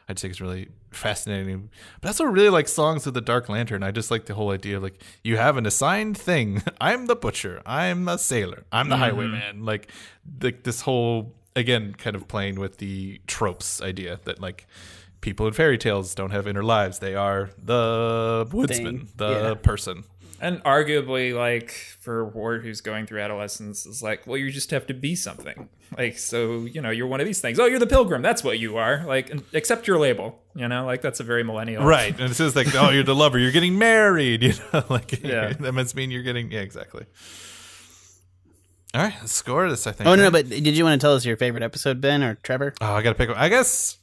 I 0.09 0.12
just 0.12 0.20
think 0.22 0.32
it's 0.32 0.40
really 0.40 0.68
fascinating. 0.90 1.70
But 2.00 2.09
I 2.09 2.11
also 2.11 2.24
really 2.24 2.50
like 2.50 2.68
songs 2.68 3.07
of 3.07 3.14
the 3.14 3.22
Dark 3.22 3.48
Lantern. 3.48 3.82
I 3.82 3.90
just 3.90 4.11
like 4.11 4.26
the 4.26 4.34
whole 4.34 4.50
idea 4.50 4.76
of 4.76 4.82
like 4.82 5.02
you 5.22 5.36
have 5.38 5.57
an 5.57 5.64
assigned 5.66 6.18
thing. 6.18 6.62
I'm 6.80 7.07
the 7.07 7.16
butcher. 7.16 7.62
I'm 7.64 8.07
a 8.09 8.18
sailor. 8.18 8.64
I'm 8.70 8.88
the 8.90 8.96
highwayman. 8.98 9.64
Like 9.64 9.90
like 10.42 10.62
this 10.64 10.82
whole 10.82 11.34
again 11.57 11.94
kind 11.94 12.16
of 12.16 12.28
playing 12.28 12.59
with 12.61 12.78
the 12.78 13.20
tropes 13.26 13.80
idea 13.80 14.20
that 14.24 14.40
like 14.40 14.66
people 15.22 15.46
in 15.46 15.55
fairy 15.55 15.78
tales 15.78 16.14
don't 16.14 16.32
have 16.32 16.46
inner 16.46 16.62
lives. 16.62 16.98
They 16.98 17.14
are 17.14 17.48
the 17.62 18.46
woodsman, 18.52 19.09
the 19.16 19.28
Yeah. 19.30 19.55
person. 19.55 20.05
And 20.45 20.62
arguably, 20.62 21.34
like 21.34 21.70
for 22.01 22.20
a 22.20 22.24
Wirt, 22.26 22.62
who's 22.62 22.82
going 22.82 23.07
through 23.07 23.20
adolescence, 23.22 23.86
is 23.86 24.03
like, 24.03 24.26
well, 24.26 24.36
you 24.36 24.51
just 24.51 24.70
have 24.72 24.86
to 24.88 24.95
be 24.95 25.14
something. 25.16 25.70
Like, 25.97 26.18
so 26.18 26.66
you 26.66 26.82
know, 26.82 26.90
you're 26.90 27.07
one 27.07 27.20
of 27.20 27.26
these 27.26 27.40
things. 27.40 27.59
Oh, 27.59 27.64
you're 27.64 27.78
the 27.78 27.86
pilgrim. 27.86 28.20
That's 28.20 28.45
what 28.45 28.59
you 28.59 28.76
are. 28.76 29.05
Like, 29.07 29.30
and 29.30 29.42
accept 29.55 29.86
your 29.88 29.99
label. 29.99 30.38
You 30.55 30.68
know, 30.68 30.84
like 30.84 31.01
that's 31.01 31.18
a 31.18 31.24
very 31.24 31.45
millennial. 31.45 31.82
Right. 31.84 32.12
And 32.20 32.30
it 32.30 32.34
says 32.34 32.55
like, 32.55 32.74
oh, 32.74 32.90
you're 32.90 33.05
the 33.05 33.14
lover. 33.14 33.38
You're 33.38 33.53
getting 33.53 33.78
married. 33.78 34.42
You 34.42 34.53
know, 34.72 34.84
like 34.90 35.22
Yeah. 35.24 35.55
that 35.61 35.72
must 35.72 35.97
mean 35.97 36.11
you're 36.11 36.22
getting 36.22 36.51
yeah, 36.53 36.61
exactly. 36.61 37.07
All 38.92 39.01
right, 39.03 39.14
let's 39.20 39.32
score 39.32 39.68
this. 39.68 39.86
I 39.86 39.92
think. 39.92 40.07
Oh 40.09 40.14
no, 40.14 40.24
right? 40.24 40.32
but 40.32 40.49
did 40.51 40.76
you 40.76 40.84
want 40.84 41.01
to 41.01 41.05
tell 41.05 41.14
us 41.16 41.24
your 41.24 41.36
favorite 41.36 41.62
episode, 41.64 42.01
Ben 42.01 42.22
or 42.22 42.34
Trevor? 42.36 42.74
Oh, 42.80 42.92
I 42.95 43.03
gotta 43.03 43.16
pick 43.16 43.28
one. 43.30 43.38
I 43.38 43.49
guess. 43.49 43.97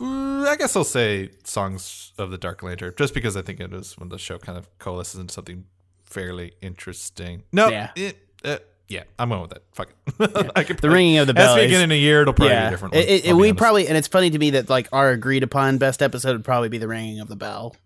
Uh, 0.00 0.48
I 0.48 0.56
guess 0.58 0.74
I'll 0.76 0.84
say 0.84 1.30
songs 1.44 2.12
of 2.18 2.30
the 2.30 2.38
Dark 2.38 2.62
Lantern, 2.62 2.94
just 2.96 3.14
because 3.14 3.36
I 3.36 3.42
think 3.42 3.60
it 3.60 3.72
is 3.72 3.98
when 3.98 4.08
the 4.08 4.18
show 4.18 4.38
kind 4.38 4.56
of 4.58 4.68
coalesces 4.78 5.20
into 5.20 5.32
something 5.32 5.64
fairly 6.04 6.52
interesting. 6.62 7.42
No, 7.52 7.68
Yeah. 7.68 7.90
it, 7.96 8.18
uh, 8.44 8.58
yeah, 8.88 9.04
I'm 9.18 9.28
going 9.28 9.42
with 9.42 9.50
that. 9.50 9.62
Fuck 9.72 9.90
it. 10.18 10.52
I 10.56 10.64
could 10.64 10.78
The 10.78 10.90
ringing 10.90 11.18
of 11.18 11.26
the 11.28 11.34
bell. 11.34 11.50
Ask 11.50 11.56
me 11.58 11.62
is- 11.64 11.70
again 11.70 11.82
in 11.82 11.92
a 11.92 11.94
year, 11.98 12.22
it'll 12.22 12.34
probably 12.34 12.54
be 12.54 12.56
a 12.56 12.60
yeah, 12.62 12.70
different 12.70 12.94
one. 12.94 13.02
It- 13.04 13.24
it- 13.26 13.34
we 13.34 13.48
honest. 13.50 13.58
probably 13.58 13.86
and 13.88 13.96
it's 13.96 14.08
funny 14.08 14.30
to 14.30 14.38
me 14.38 14.50
that 14.50 14.68
like 14.68 14.88
our 14.92 15.10
agreed 15.10 15.42
upon 15.44 15.78
best 15.78 16.02
episode 16.02 16.32
would 16.32 16.44
probably 16.44 16.68
be 16.70 16.78
the 16.78 16.88
ringing 16.88 17.20
of 17.20 17.28
the 17.28 17.36
bell. 17.36 17.76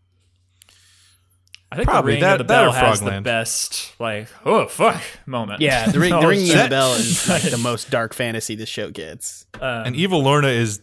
I 1.73 1.77
think 1.77 1.89
Probably 1.89 2.13
the 2.13 2.15
ringing 2.17 2.23
that- 2.23 2.33
of 2.41 2.47
the 2.47 2.53
bell 2.53 2.71
has 2.73 3.01
the 3.01 3.21
best, 3.21 3.99
like, 4.01 4.29
oh 4.47 4.67
fuck 4.69 5.03
moment. 5.27 5.61
Yeah, 5.61 5.91
the, 5.91 5.99
ring, 5.99 6.13
Oh, 6.13 6.21
the 6.23 6.29
ringing 6.29 6.53
of 6.53 6.63
the 6.63 6.69
bell 6.69 6.93
is 6.95 7.29
like 7.29 7.43
the 7.43 7.59
most 7.63 7.91
dark 7.91 8.15
fantasy 8.15 8.55
the 8.55 8.65
show 8.67 8.91
gets. 8.91 9.45
And 9.61 9.97
Evil 9.97 10.23
Lorna 10.23 10.49
is 10.49 10.81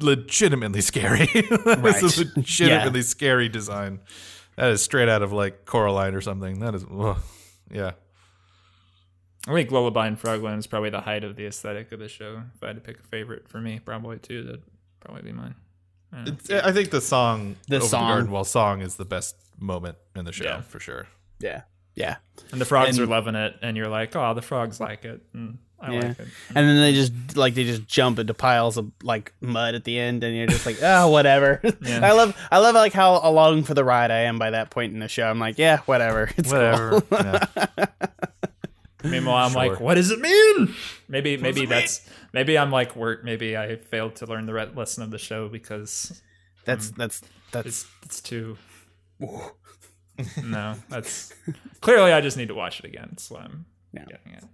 legitimately 0.00 0.80
scary. 0.80 1.26
this 1.34 1.66
Right. 1.66 2.02
is 2.02 2.18
a 2.20 2.24
legitimately 2.36 3.02
scary 3.02 3.48
design. 3.48 4.00
That 4.56 4.70
is 4.70 4.82
straight 4.82 5.08
out 5.08 5.22
of 5.22 5.32
like 5.32 5.64
Coraline 5.64 6.14
or 6.14 6.20
something. 6.20 6.60
That 6.60 6.74
is, 6.74 6.84
ugh. 6.90 7.18
yeah. 7.70 7.92
I 9.46 9.52
think 9.52 9.70
Lullaby 9.70 10.08
in 10.08 10.16
Frogland 10.16 10.58
is 10.58 10.66
probably 10.66 10.90
the 10.90 11.00
height 11.00 11.24
of 11.24 11.36
the 11.36 11.46
aesthetic 11.46 11.92
of 11.92 12.00
the 12.00 12.08
show. 12.08 12.42
If 12.54 12.62
I 12.62 12.68
had 12.68 12.76
to 12.76 12.82
pick 12.82 12.98
a 12.98 13.02
favorite 13.02 13.48
for 13.48 13.60
me, 13.60 13.78
probably 13.82 14.18
too, 14.18 14.42
that'd 14.44 14.62
probably 15.00 15.22
be 15.22 15.32
mine. 15.32 15.54
I 16.12 16.16
don't 16.16 16.26
know. 16.26 16.32
It's, 16.32 16.50
I 16.50 16.72
think 16.72 16.90
the 16.90 17.00
song, 17.00 17.56
The 17.68 17.76
Over 17.76 17.86
song. 17.86 18.02
the 18.08 18.12
Garden 18.14 18.30
Wall 18.30 18.44
song, 18.44 18.80
is 18.82 18.96
the 18.96 19.04
best 19.04 19.36
moment 19.58 19.96
in 20.16 20.24
the 20.24 20.32
show 20.32 20.44
Yeah. 20.44 20.60
for 20.62 20.80
sure. 20.80 21.06
Yeah, 21.40 21.62
yeah, 21.94 22.16
And 22.52 22.60
the 22.60 22.64
frogs 22.64 22.98
And- 22.98 23.06
are 23.06 23.10
loving 23.10 23.36
it, 23.36 23.56
and 23.62 23.76
you're 23.76 23.88
like, 23.88 24.14
oh, 24.16 24.34
the 24.34 24.42
frogs 24.42 24.80
like 24.80 25.04
it. 25.04 25.22
And 25.32 25.58
I 25.80 25.92
Yeah. 25.92 26.00
like 26.08 26.18
it. 26.18 26.28
and 26.54 26.68
then 26.68 26.76
they 26.80 26.92
just 26.92 27.36
like 27.36 27.54
they 27.54 27.64
just 27.64 27.86
jump 27.86 28.18
into 28.18 28.34
piles 28.34 28.76
of 28.76 28.90
like 29.02 29.32
mud 29.40 29.74
at 29.76 29.84
the 29.84 29.98
end, 29.98 30.24
and 30.24 30.36
you're 30.36 30.46
just 30.48 30.66
like, 30.66 30.78
oh, 30.82 31.08
whatever. 31.10 31.60
Yeah. 31.82 32.00
I 32.04 32.12
love 32.12 32.36
I 32.50 32.58
love 32.58 32.74
like 32.74 32.92
how 32.92 33.20
along 33.22 33.62
for 33.64 33.74
the 33.74 33.84
ride 33.84 34.10
I 34.10 34.20
am 34.22 34.38
by 34.38 34.50
that 34.50 34.70
point 34.70 34.92
in 34.92 34.98
the 34.98 35.08
show. 35.08 35.28
I'm 35.28 35.38
like, 35.38 35.56
yeah, 35.58 35.78
whatever. 35.86 36.30
It's 36.36 36.50
Whatever. 36.52 37.00
cool. 37.02 37.18
yeah. 37.18 37.46
Meanwhile, 39.04 39.46
I'm 39.46 39.52
like, 39.54 39.78
what 39.78 39.94
does 39.94 40.10
it 40.10 40.18
mean? 40.20 40.74
Maybe, 41.08 41.36
maybe 41.36 41.60
it 41.60 41.62
mean? 41.62 41.68
that's 41.68 42.08
maybe 42.32 42.58
I'm 42.58 42.72
like, 42.72 42.96
work. 42.96 43.22
Maybe 43.22 43.56
I 43.56 43.76
failed 43.76 44.16
to 44.16 44.26
learn 44.26 44.46
the 44.46 44.52
re- 44.54 44.68
lesson 44.74 45.04
of 45.04 45.12
the 45.12 45.18
show 45.18 45.48
because 45.48 46.20
That's 46.64 46.90
that's 46.90 47.22
that's 47.52 47.66
it's 47.68 47.86
it's 48.04 48.20
too. 48.20 48.58
no, 50.42 50.74
that's 50.88 51.32
clearly 51.80 52.12
I 52.12 52.20
just 52.20 52.36
need 52.36 52.48
to 52.48 52.54
watch 52.54 52.80
it 52.80 52.86
again. 52.86 53.06
That's 53.12 53.30
what 53.30 53.42
I'm 53.42 53.66
Yeah. 53.92 54.04
getting 54.06 54.34
at. 54.34 54.44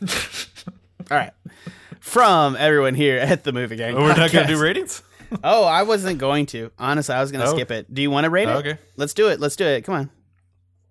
all 1.10 1.16
right. 1.16 1.32
From 2.00 2.56
everyone 2.58 2.94
here 2.94 3.18
at 3.18 3.44
the 3.44 3.52
Movie 3.52 3.76
Gang. 3.76 3.94
Oh, 3.96 4.02
we're 4.02 4.16
not 4.16 4.32
going 4.32 4.46
to 4.46 4.54
do 4.54 4.60
ratings? 4.60 5.02
Oh, 5.44 5.62
I 5.62 5.84
wasn't 5.84 6.18
going 6.18 6.46
to. 6.46 6.72
Honestly, 6.76 7.14
I 7.14 7.20
was 7.20 7.30
going 7.30 7.44
to 7.44 7.52
Oh. 7.52 7.54
skip 7.54 7.70
it. 7.70 7.94
Do 7.94 8.02
you 8.02 8.10
want 8.10 8.24
to 8.24 8.30
rate 8.30 8.48
it? 8.48 8.52
Okay. 8.66 8.78
Let's 8.96 9.14
do 9.14 9.28
it. 9.28 9.38
Let's 9.38 9.54
do 9.54 9.64
it. 9.64 9.84
Come 9.84 9.94
on. 9.94 10.10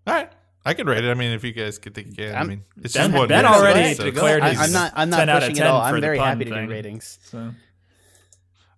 All 0.07 0.13
right. 0.13 0.31
I 0.63 0.73
can 0.73 0.87
rate 0.87 1.03
it. 1.03 1.09
I 1.11 1.13
mean, 1.13 1.31
if 1.31 1.43
you 1.43 1.51
guys 1.51 1.77
could 1.77 1.93
think 1.93 2.07
you 2.07 2.13
can. 2.13 2.35
I 2.35 2.37
I'm- 2.37 2.47
mean, 2.47 2.63
it's 2.81 2.93
Ben- 2.93 3.07
just 3.11 3.17
one 3.19 3.27
Ben 3.27 3.43
movie, 3.43 3.53
already 3.53 3.93
so- 3.95 4.05
declared 4.05 4.41
I, 4.41 4.51
his 4.51 4.59
I'm 4.61 4.71
not. 4.71 4.93
I'm 4.95 5.09
not 5.09 5.17
10 5.17 5.29
out 5.29 5.35
of 5.35 5.41
pushing 5.41 5.55
10 5.55 5.65
at 5.67 5.69
all. 5.73 5.81
I'm 5.81 5.99
very 5.99 6.17
happy 6.17 6.45
to 6.45 6.51
thing. 6.51 6.67
do 6.67 6.71
ratings. 6.71 7.19
So 7.23 7.51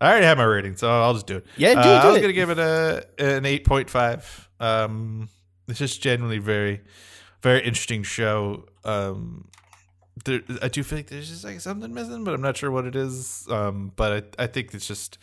I 0.01 0.09
already 0.09 0.25
have 0.25 0.39
my 0.39 0.45
rating, 0.45 0.77
so 0.77 0.89
I'll 0.89 1.13
just 1.13 1.27
do 1.27 1.37
it. 1.37 1.45
Yeah, 1.57 1.75
do 1.75 1.79
Uh, 1.79 1.83
it, 1.83 1.85
I 1.85 2.01
do 2.01 2.07
was 2.07 2.17
it. 2.17 2.21
gonna 2.21 2.33
give 2.33 2.49
it 2.49 2.57
a 2.57 3.05
an 3.19 3.45
eight 3.45 3.63
point 3.63 3.87
five. 3.91 4.49
Um, 4.59 5.29
it's 5.67 5.77
just 5.77 6.01
genuinely 6.01 6.39
very, 6.39 6.81
very 7.43 7.59
interesting 7.59 8.01
show. 8.01 8.65
Um, 8.83 9.47
there, 10.23 10.41
I 10.61 10.67
do 10.67 10.83
feel 10.83 10.99
like 10.99 11.07
there's 11.07 11.29
just 11.29 11.43
like 11.43 11.59
something 11.61 11.93
missing, 11.93 12.23
but 12.23 12.33
I'm 12.33 12.41
not 12.41 12.57
sure 12.57 12.71
what 12.71 12.85
it 12.85 12.95
is. 12.95 13.47
Um, 13.49 13.91
but 13.95 14.35
I, 14.39 14.43
I 14.43 14.47
think 14.47 14.73
it's 14.73 14.87
just 14.87 15.17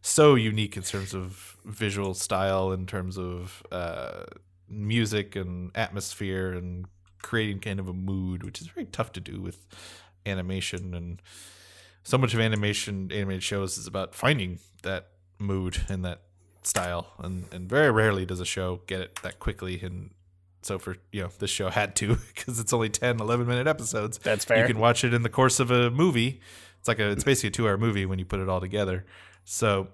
so 0.00 0.34
unique 0.34 0.76
in 0.76 0.82
terms 0.82 1.14
of 1.14 1.56
visual 1.64 2.14
style, 2.14 2.72
in 2.72 2.86
terms 2.86 3.18
of 3.18 3.62
uh, 3.70 4.24
music 4.68 5.36
and 5.36 5.70
atmosphere, 5.74 6.52
and 6.52 6.86
creating 7.22 7.60
kind 7.60 7.78
of 7.80 7.88
a 7.88 7.92
mood, 7.92 8.42
which 8.42 8.60
is 8.60 8.66
very 8.68 8.86
tough 8.86 9.12
to 9.12 9.20
do 9.20 9.40
with 9.40 9.66
animation 10.26 10.94
and 10.94 11.20
so 12.04 12.18
much 12.18 12.34
of 12.34 12.40
animation 12.40 13.10
animated 13.12 13.42
shows 13.42 13.78
is 13.78 13.86
about 13.86 14.14
finding 14.14 14.58
that 14.82 15.08
mood 15.38 15.78
and 15.88 16.04
that 16.04 16.20
style 16.62 17.12
and 17.18 17.44
and 17.52 17.68
very 17.68 17.90
rarely 17.90 18.24
does 18.24 18.40
a 18.40 18.44
show 18.44 18.80
get 18.86 19.00
it 19.00 19.16
that 19.22 19.38
quickly 19.38 19.80
and 19.82 20.10
so 20.62 20.78
for 20.78 20.96
you 21.10 21.22
know 21.22 21.30
this 21.38 21.50
show 21.50 21.68
had 21.68 21.94
to 21.96 22.16
because 22.34 22.58
it's 22.58 22.72
only 22.72 22.88
10 22.88 23.20
11 23.20 23.46
minute 23.46 23.66
episodes. 23.66 24.18
That's 24.18 24.44
fair. 24.44 24.58
you 24.60 24.66
can 24.66 24.78
watch 24.80 25.04
it 25.04 25.12
in 25.12 25.22
the 25.22 25.28
course 25.28 25.60
of 25.60 25.70
a 25.70 25.90
movie. 25.90 26.40
It's 26.78 26.88
like 26.88 26.98
a 26.98 27.10
it's 27.10 27.24
basically 27.24 27.48
a 27.48 27.52
two 27.52 27.68
hour 27.68 27.76
movie 27.78 28.06
when 28.06 28.18
you 28.18 28.24
put 28.24 28.40
it 28.40 28.48
all 28.48 28.60
together. 28.60 29.04
So 29.44 29.88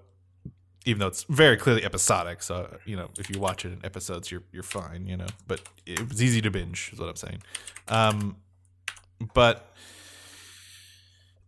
even 0.85 0.99
though 0.99 1.07
it's 1.07 1.23
very 1.23 1.57
clearly 1.57 1.83
episodic 1.83 2.41
so 2.41 2.77
you 2.85 2.95
know 2.95 3.09
if 3.19 3.29
you 3.29 3.37
watch 3.39 3.65
it 3.65 3.73
in 3.73 3.83
episodes 3.83 4.31
you're 4.31 4.43
you're 4.51 4.63
fine 4.63 5.05
you 5.05 5.17
know. 5.17 5.27
But 5.47 5.61
it 5.85 6.07
was 6.07 6.21
easy 6.23 6.41
to 6.41 6.49
binge 6.49 6.91
is 6.93 6.99
what 6.99 7.09
i'm 7.09 7.15
saying. 7.15 7.43
Um 7.87 8.37
but 9.33 9.73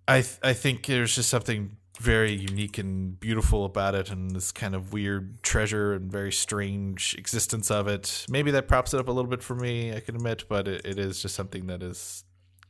I 0.07 0.21
th- 0.21 0.39
I 0.43 0.53
think 0.53 0.85
there's 0.87 1.15
just 1.15 1.29
something 1.29 1.77
very 2.01 2.31
unique 2.33 2.77
and 2.77 3.19
beautiful 3.19 3.63
about 3.65 3.95
it, 3.95 4.09
and 4.09 4.31
this 4.31 4.51
kind 4.51 4.73
of 4.75 4.91
weird 4.93 5.41
treasure 5.43 5.93
and 5.93 6.11
very 6.11 6.31
strange 6.31 7.15
existence 7.17 7.69
of 7.69 7.87
it. 7.87 8.25
Maybe 8.29 8.51
that 8.51 8.67
props 8.67 8.93
it 8.93 8.99
up 8.99 9.07
a 9.07 9.11
little 9.11 9.29
bit 9.29 9.43
for 9.43 9.55
me, 9.55 9.93
I 9.93 9.99
can 9.99 10.15
admit, 10.15 10.45
but 10.49 10.67
it, 10.67 10.81
it 10.85 10.97
is 10.99 11.21
just 11.21 11.35
something 11.35 11.67
that 11.67 11.83
is 11.83 12.23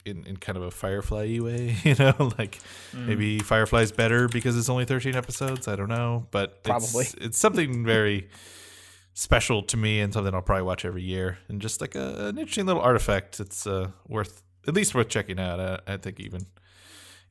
in, 0.06 0.26
in 0.26 0.38
kind 0.38 0.58
of 0.58 0.64
a 0.64 0.72
Firefly 0.72 1.40
way, 1.40 1.76
you 1.84 1.96
know, 1.96 2.32
like 2.38 2.60
Mm. 2.94 3.06
maybe 3.08 3.40
Firefly's 3.40 3.92
better 3.92 4.28
because 4.28 4.58
it's 4.58 4.68
only 4.68 4.84
13 4.86 5.16
episodes. 5.16 5.68
I 5.68 5.76
don't 5.78 5.88
know, 5.90 6.28
but 6.32 6.64
Probably. 6.64 7.06
it's, 7.06 7.14
it's 7.22 7.38
something 7.38 7.86
very 7.86 8.28
special 9.14 9.62
to 9.64 9.78
me 9.78 10.00
and 10.02 10.14
something 10.14 10.34
I'll 10.34 10.42
probably 10.42 10.64
watch 10.64 10.84
every 10.86 11.04
year. 11.04 11.38
And 11.48 11.62
just 11.62 11.80
like 11.82 11.96
a, 11.96 12.28
an 12.28 12.38
interesting 12.38 12.66
little 12.66 12.82
artifact. 12.82 13.40
It's 13.40 13.66
uh, 13.68 13.92
worth 14.08 14.42
at 14.68 14.74
least 14.74 14.94
worth 14.96 15.08
checking 15.10 15.40
out. 15.40 15.60
I, 15.60 15.94
I 15.94 15.98
think 15.98 16.20
even 16.20 16.46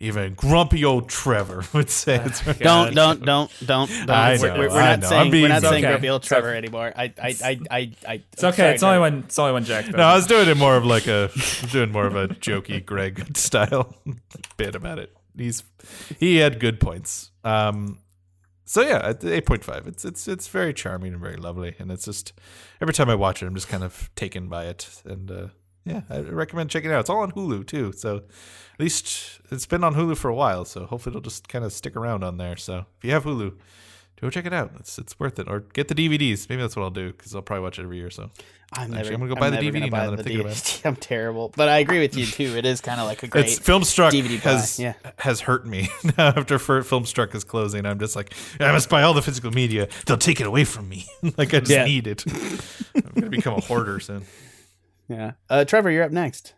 even 0.00 0.32
grumpy 0.32 0.84
old 0.84 1.10
Trevor 1.10 1.62
would 1.74 1.90
say 1.90 2.16
it's 2.24 2.44
worth 2.46 2.58
Don't, 2.58 2.94
don't, 2.94 3.24
don't, 3.24 3.50
don't, 3.64 3.90
don't. 3.90 4.10
I 4.10 4.38
we're, 4.40 4.48
know, 4.48 4.58
we're, 4.58 4.68
we're 4.70 4.80
I 4.80 4.96
not 4.96 5.00
know. 5.00 5.06
I'm 5.06 5.30
saying 5.30 5.30
we're 5.30 5.48
not 5.48 5.62
saying 5.62 5.84
okay. 5.84 5.92
grumpy 5.92 6.08
old 6.08 6.22
Trevor 6.22 6.54
anymore. 6.54 6.92
I, 6.96 7.04
I, 7.22 7.36
I, 7.44 7.60
I, 7.70 7.92
I. 8.08 8.22
It's 8.32 8.42
okay. 8.42 8.72
It's 8.72 8.82
only 8.82 8.98
when 8.98 9.18
it's 9.20 9.38
only 9.38 9.52
when 9.52 9.64
Jack. 9.64 9.84
Does 9.84 9.94
No, 9.94 10.02
I 10.02 10.16
was 10.16 10.26
doing 10.26 10.48
it 10.48 10.56
more 10.56 10.76
of 10.76 10.86
like 10.86 11.06
a 11.06 11.30
doing 11.70 11.92
more 11.92 12.06
of 12.06 12.16
a 12.16 12.28
jokey 12.28 12.84
Greg 12.84 13.36
style 13.36 13.94
bit 14.56 14.74
about 14.74 14.98
it. 14.98 15.14
He's 15.36 15.62
he 16.18 16.36
had 16.36 16.58
good 16.58 16.80
points. 16.80 17.30
Um, 17.44 17.98
so 18.64 18.82
yeah, 18.82 19.00
at 19.04 19.24
eight 19.24 19.46
point 19.46 19.64
five. 19.64 19.86
It's 19.86 20.04
it's 20.04 20.26
it's 20.28 20.48
very 20.48 20.72
charming 20.72 21.12
and 21.12 21.20
very 21.20 21.36
lovely, 21.36 21.74
and 21.78 21.90
it's 21.92 22.06
just 22.06 22.32
every 22.80 22.94
time 22.94 23.10
I 23.10 23.16
watch 23.16 23.42
it, 23.42 23.46
I'm 23.46 23.54
just 23.54 23.68
kind 23.68 23.84
of 23.84 24.08
taken 24.16 24.48
by 24.48 24.66
it, 24.66 25.02
and 25.04 25.30
uh, 25.30 25.46
yeah, 25.84 26.02
I 26.10 26.18
recommend 26.20 26.70
checking 26.70 26.90
it 26.90 26.94
out. 26.94 27.00
It's 27.00 27.10
all 27.10 27.20
on 27.20 27.32
Hulu 27.32 27.66
too, 27.66 27.92
so 27.92 28.16
at 28.18 28.80
least 28.80 29.40
it's 29.50 29.66
been 29.66 29.84
on 29.84 29.94
Hulu 29.94 30.16
for 30.16 30.28
a 30.28 30.34
while. 30.34 30.64
So 30.64 30.86
hopefully 30.86 31.12
it'll 31.12 31.22
just 31.22 31.48
kind 31.48 31.64
of 31.64 31.72
stick 31.72 31.96
around 31.96 32.22
on 32.24 32.36
there. 32.36 32.56
So 32.56 32.86
if 32.98 33.04
you 33.04 33.10
have 33.12 33.24
Hulu. 33.24 33.54
Go 34.20 34.28
check 34.28 34.44
it 34.44 34.52
out. 34.52 34.72
It's 34.78 34.98
it's 34.98 35.18
worth 35.18 35.38
it. 35.38 35.48
Or 35.48 35.60
get 35.60 35.88
the 35.88 35.94
DVDs. 35.94 36.46
Maybe 36.50 36.60
that's 36.60 36.76
what 36.76 36.82
I'll 36.82 36.90
do 36.90 37.10
because 37.10 37.34
I'll 37.34 37.40
probably 37.40 37.62
watch 37.62 37.78
it 37.78 37.84
every 37.84 37.96
year. 37.96 38.10
So 38.10 38.24
I'm 38.74 38.92
Actually, 38.92 38.96
never, 38.96 39.12
I'm 39.14 39.20
gonna 39.20 39.34
go 39.34 39.40
buy 39.40 39.48
the 39.48 39.56
DVD 39.56 39.72
gonna 39.72 39.86
now 39.86 39.90
buy 39.90 40.06
that 40.08 40.12
I'm 40.12 40.16
thinking 40.18 40.40
about 40.42 40.52
DVD. 40.52 40.84
I'm 40.86 40.96
terrible, 40.96 41.54
but 41.56 41.70
I 41.70 41.78
agree 41.78 42.00
with 42.00 42.14
you 42.18 42.26
too. 42.26 42.54
It 42.54 42.66
is 42.66 42.82
kind 42.82 43.00
of 43.00 43.06
like 43.06 43.22
a 43.22 43.28
great. 43.28 43.46
it's 43.46 43.58
Filmstruck 43.58 44.10
DVD 44.10 44.44
buy, 44.44 44.50
has 44.50 44.78
yeah. 44.78 44.92
has 45.20 45.40
hurt 45.40 45.66
me 45.66 45.88
now 46.18 46.28
after 46.36 46.58
Filmstruck 46.58 47.34
is 47.34 47.44
closing. 47.44 47.86
I'm 47.86 47.98
just 47.98 48.14
like 48.14 48.34
I 48.60 48.70
must 48.72 48.90
buy 48.90 49.04
all 49.04 49.14
the 49.14 49.22
physical 49.22 49.52
media. 49.52 49.88
They'll 50.04 50.18
take 50.18 50.38
it 50.38 50.46
away 50.46 50.64
from 50.64 50.86
me. 50.90 51.06
like 51.38 51.54
I 51.54 51.60
just 51.60 51.70
Yeah. 51.70 51.84
need 51.84 52.06
it. 52.06 52.22
I'm 52.94 53.02
gonna 53.14 53.30
become 53.30 53.54
a 53.54 53.60
hoarder 53.62 54.00
soon. 54.00 54.26
Yeah. 55.10 55.32
Uh, 55.48 55.64
Trevor, 55.64 55.90
you're 55.90 56.04
up 56.04 56.12
next. 56.12 56.54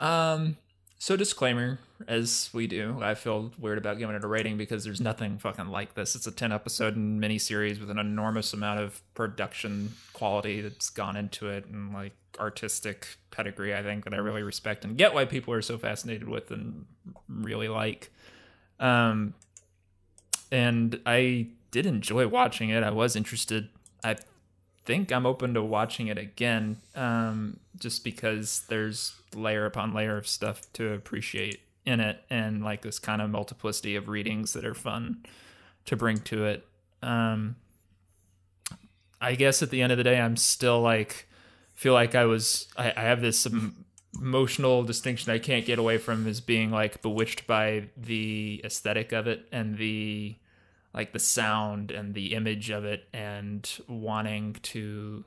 Um. 0.00 0.56
So 0.98 1.18
disclaimer, 1.18 1.78
as 2.08 2.48
we 2.54 2.66
do, 2.66 2.98
I 3.02 3.14
feel 3.14 3.52
weird 3.58 3.76
about 3.76 3.98
giving 3.98 4.16
it 4.16 4.24
a 4.24 4.26
rating 4.26 4.56
because 4.56 4.84
there's 4.84 5.02
nothing 5.02 5.36
fucking 5.36 5.68
like 5.68 5.92
this. 5.92 6.16
It's 6.16 6.26
a 6.26 6.32
ten 6.32 6.50
episode 6.50 6.96
miniseries 6.96 7.78
with 7.78 7.90
an 7.90 7.98
enormous 7.98 8.54
amount 8.54 8.80
of 8.80 9.02
production 9.12 9.92
quality 10.14 10.62
that's 10.62 10.88
gone 10.88 11.14
into 11.14 11.50
it 11.50 11.66
and 11.66 11.92
like 11.92 12.14
artistic 12.40 13.18
pedigree. 13.30 13.74
I 13.74 13.82
think 13.82 14.04
that 14.04 14.14
I 14.14 14.16
really 14.16 14.42
respect 14.42 14.86
and 14.86 14.96
get 14.96 15.12
why 15.12 15.26
people 15.26 15.52
are 15.52 15.62
so 15.62 15.76
fascinated 15.76 16.26
with 16.26 16.50
and 16.50 16.86
really 17.28 17.68
like. 17.68 18.10
Um. 18.80 19.34
And 20.50 21.00
I 21.04 21.48
did 21.70 21.84
enjoy 21.84 22.28
watching 22.28 22.70
it. 22.70 22.82
I 22.82 22.90
was 22.90 23.14
interested. 23.14 23.68
I 24.02 24.16
think 24.84 25.12
I'm 25.12 25.26
open 25.26 25.54
to 25.54 25.62
watching 25.62 26.08
it 26.08 26.18
again, 26.18 26.78
um, 26.94 27.58
just 27.78 28.04
because 28.04 28.62
there's 28.68 29.14
layer 29.34 29.66
upon 29.66 29.94
layer 29.94 30.16
of 30.16 30.26
stuff 30.26 30.62
to 30.74 30.92
appreciate 30.92 31.60
in 31.84 32.00
it, 32.00 32.22
and 32.30 32.64
like 32.64 32.82
this 32.82 32.98
kind 32.98 33.20
of 33.20 33.30
multiplicity 33.30 33.96
of 33.96 34.08
readings 34.08 34.52
that 34.52 34.64
are 34.64 34.74
fun 34.74 35.24
to 35.86 35.96
bring 35.96 36.18
to 36.18 36.44
it. 36.44 36.66
Um, 37.02 37.56
I 39.20 39.34
guess 39.34 39.62
at 39.62 39.70
the 39.70 39.82
end 39.82 39.92
of 39.92 39.98
the 39.98 40.04
day, 40.04 40.20
I'm 40.20 40.36
still 40.36 40.80
like 40.80 41.28
feel 41.74 41.94
like 41.94 42.14
I 42.14 42.24
was. 42.24 42.68
I, 42.76 42.92
I 42.96 43.02
have 43.02 43.20
this 43.20 43.46
emotional 44.20 44.82
distinction 44.84 45.32
I 45.32 45.38
can't 45.38 45.66
get 45.66 45.78
away 45.78 45.98
from 45.98 46.26
as 46.26 46.40
being 46.40 46.70
like 46.70 47.02
bewitched 47.02 47.46
by 47.46 47.88
the 47.96 48.60
aesthetic 48.64 49.12
of 49.12 49.26
it 49.26 49.46
and 49.50 49.76
the 49.76 50.36
like 50.94 51.12
the 51.12 51.18
sound 51.18 51.90
and 51.90 52.14
the 52.14 52.34
image 52.34 52.70
of 52.70 52.84
it 52.84 53.08
and 53.12 53.78
wanting 53.88 54.54
to 54.62 55.24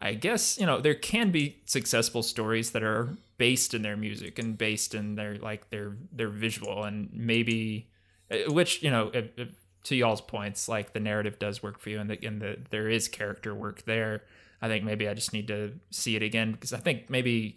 I 0.00 0.12
guess, 0.12 0.58
you 0.58 0.66
know, 0.66 0.80
there 0.80 0.94
can 0.94 1.30
be 1.30 1.62
successful 1.64 2.22
stories 2.22 2.72
that 2.72 2.82
are 2.82 3.16
based 3.38 3.72
in 3.72 3.82
their 3.82 3.96
music 3.96 4.38
and 4.38 4.56
based 4.56 4.94
in 4.94 5.14
their 5.14 5.36
like 5.36 5.70
their 5.70 5.96
their 6.12 6.28
visual 6.28 6.84
and 6.84 7.08
maybe 7.12 7.88
uh, 8.30 8.52
which, 8.52 8.82
you 8.82 8.90
know, 8.90 9.10
if, 9.14 9.26
if, 9.38 9.48
to 9.84 9.96
y'all's 9.96 10.20
points, 10.20 10.68
like 10.68 10.92
the 10.92 11.00
narrative 11.00 11.38
does 11.38 11.62
work 11.62 11.78
for 11.78 11.90
you 11.90 11.98
and 11.98 12.10
the 12.10 12.26
and 12.26 12.42
the 12.42 12.58
there 12.70 12.88
is 12.88 13.08
character 13.08 13.54
work 13.54 13.84
there. 13.84 14.22
I 14.60 14.68
think 14.68 14.84
maybe 14.84 15.08
I 15.08 15.14
just 15.14 15.32
need 15.32 15.48
to 15.48 15.72
see 15.90 16.16
it 16.16 16.22
again 16.22 16.52
because 16.52 16.72
I 16.72 16.78
think 16.78 17.08
maybe 17.08 17.56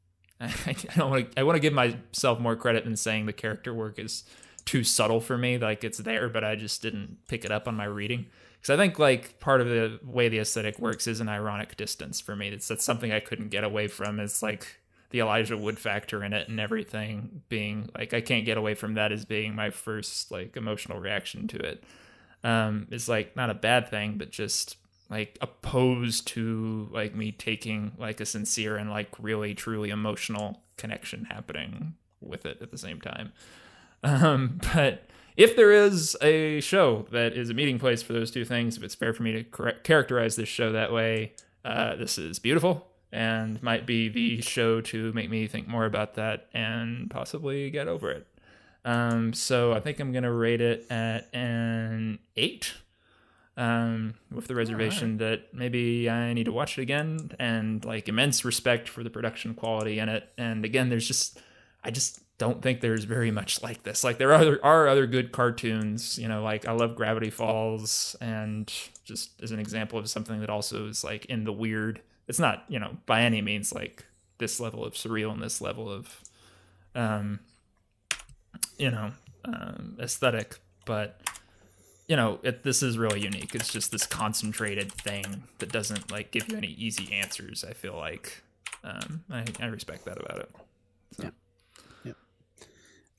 I 0.40 0.76
don't 0.96 1.10
want 1.10 1.32
to. 1.32 1.40
I 1.40 1.42
want 1.42 1.56
to 1.56 1.60
give 1.60 1.72
myself 1.72 2.38
more 2.38 2.54
credit 2.54 2.84
than 2.84 2.96
saying 2.96 3.26
the 3.26 3.32
character 3.32 3.74
work 3.74 3.98
is 3.98 4.24
too 4.70 4.84
subtle 4.84 5.20
for 5.20 5.36
me. 5.36 5.58
Like 5.58 5.82
it's 5.82 5.98
there, 5.98 6.28
but 6.28 6.44
I 6.44 6.54
just 6.54 6.80
didn't 6.80 7.26
pick 7.26 7.44
it 7.44 7.50
up 7.50 7.66
on 7.66 7.74
my 7.74 7.86
reading. 7.86 8.26
Because 8.54 8.70
I 8.70 8.76
think 8.76 9.00
like 9.00 9.40
part 9.40 9.60
of 9.60 9.66
the 9.66 9.98
way 10.04 10.28
the 10.28 10.38
aesthetic 10.38 10.78
works 10.78 11.08
is 11.08 11.18
an 11.18 11.28
ironic 11.28 11.76
distance 11.76 12.20
for 12.20 12.36
me. 12.36 12.50
It's 12.50 12.68
that's 12.68 12.84
something 12.84 13.10
I 13.10 13.18
couldn't 13.18 13.48
get 13.48 13.64
away 13.64 13.88
from. 13.88 14.20
Is 14.20 14.44
like 14.44 14.80
the 15.10 15.18
Elijah 15.18 15.56
Wood 15.56 15.80
factor 15.80 16.22
in 16.22 16.32
it 16.32 16.48
and 16.48 16.60
everything 16.60 17.42
being 17.48 17.90
like 17.98 18.14
I 18.14 18.20
can't 18.20 18.44
get 18.44 18.58
away 18.58 18.74
from 18.74 18.94
that 18.94 19.10
as 19.10 19.24
being 19.24 19.56
my 19.56 19.70
first 19.70 20.30
like 20.30 20.56
emotional 20.56 21.00
reaction 21.00 21.48
to 21.48 21.56
it. 21.56 21.82
Um, 22.44 22.86
it's 22.92 23.08
like 23.08 23.34
not 23.34 23.50
a 23.50 23.54
bad 23.54 23.90
thing, 23.90 24.18
but 24.18 24.30
just 24.30 24.76
like 25.10 25.36
opposed 25.40 26.28
to 26.28 26.88
like 26.92 27.12
me 27.16 27.32
taking 27.32 27.90
like 27.98 28.20
a 28.20 28.24
sincere 28.24 28.76
and 28.76 28.88
like 28.88 29.08
really 29.18 29.52
truly 29.52 29.90
emotional 29.90 30.62
connection 30.76 31.24
happening 31.24 31.94
with 32.20 32.46
it 32.46 32.62
at 32.62 32.70
the 32.70 32.78
same 32.78 33.00
time. 33.00 33.32
Um, 34.02 34.60
but 34.74 35.04
if 35.36 35.56
there 35.56 35.72
is 35.72 36.16
a 36.20 36.60
show 36.60 37.06
that 37.12 37.32
is 37.32 37.50
a 37.50 37.54
meeting 37.54 37.78
place 37.78 38.02
for 38.02 38.12
those 38.12 38.30
two 38.30 38.44
things, 38.44 38.76
if 38.76 38.82
it's 38.82 38.94
fair 38.94 39.12
for 39.12 39.22
me 39.22 39.32
to 39.32 39.42
char- 39.44 39.78
characterize 39.84 40.36
this 40.36 40.48
show 40.48 40.72
that 40.72 40.92
way, 40.92 41.32
uh, 41.64 41.96
this 41.96 42.18
is 42.18 42.38
beautiful 42.38 42.86
and 43.12 43.62
might 43.62 43.86
be 43.86 44.08
the 44.08 44.40
show 44.40 44.80
to 44.80 45.12
make 45.12 45.28
me 45.28 45.46
think 45.46 45.66
more 45.66 45.84
about 45.84 46.14
that 46.14 46.48
and 46.54 47.10
possibly 47.10 47.70
get 47.70 47.88
over 47.88 48.10
it. 48.10 48.26
Um, 48.84 49.32
so 49.32 49.72
I 49.72 49.80
think 49.80 49.98
I'm 49.98 50.12
gonna 50.12 50.32
rate 50.32 50.60
it 50.60 50.86
at 50.90 51.28
an 51.34 52.18
eight 52.36 52.74
um, 53.56 54.14
with 54.32 54.46
the 54.46 54.54
reservation 54.54 55.18
that 55.18 55.52
maybe 55.52 56.08
I 56.08 56.32
need 56.32 56.44
to 56.44 56.52
watch 56.52 56.78
it 56.78 56.82
again 56.82 57.32
and 57.38 57.84
like 57.84 58.08
immense 58.08 58.44
respect 58.44 58.88
for 58.88 59.02
the 59.02 59.10
production 59.10 59.54
quality 59.54 59.98
in 59.98 60.08
it. 60.08 60.28
And 60.38 60.64
again, 60.64 60.88
there's 60.88 61.06
just, 61.06 61.38
I 61.84 61.90
just 61.90 62.20
don't 62.40 62.62
think 62.62 62.80
there's 62.80 63.04
very 63.04 63.30
much 63.30 63.62
like 63.62 63.82
this. 63.82 64.02
Like 64.02 64.16
there 64.16 64.30
are 64.30 64.40
other, 64.40 64.64
are 64.64 64.88
other 64.88 65.06
good 65.06 65.30
cartoons, 65.30 66.18
you 66.18 66.26
know, 66.26 66.42
like 66.42 66.66
I 66.66 66.72
love 66.72 66.96
Gravity 66.96 67.28
Falls 67.28 68.16
and 68.18 68.72
just 69.04 69.42
as 69.42 69.50
an 69.50 69.60
example 69.60 69.98
of 69.98 70.08
something 70.08 70.40
that 70.40 70.48
also 70.48 70.88
is 70.88 71.04
like 71.04 71.26
in 71.26 71.44
the 71.44 71.52
weird, 71.52 72.00
it's 72.28 72.38
not, 72.38 72.64
you 72.66 72.78
know, 72.78 72.96
by 73.04 73.20
any 73.20 73.42
means 73.42 73.74
like 73.74 74.06
this 74.38 74.58
level 74.58 74.86
of 74.86 74.94
surreal 74.94 75.30
and 75.30 75.42
this 75.42 75.60
level 75.60 75.90
of, 75.90 76.22
um, 76.94 77.40
you 78.78 78.90
know, 78.90 79.12
um, 79.44 79.98
aesthetic, 80.00 80.60
but 80.86 81.20
you 82.08 82.16
know, 82.16 82.40
it, 82.42 82.62
this 82.62 82.82
is 82.82 82.96
really 82.96 83.20
unique. 83.20 83.54
It's 83.54 83.70
just 83.70 83.92
this 83.92 84.06
concentrated 84.06 84.90
thing 84.90 85.42
that 85.58 85.70
doesn't 85.70 86.10
like 86.10 86.30
give 86.30 86.50
you 86.50 86.56
any 86.56 86.68
easy 86.68 87.12
answers. 87.12 87.64
I 87.68 87.74
feel 87.74 87.98
like 87.98 88.42
um, 88.82 89.24
I, 89.30 89.44
I 89.60 89.66
respect 89.66 90.06
that 90.06 90.18
about 90.18 90.38
it. 91.18 91.34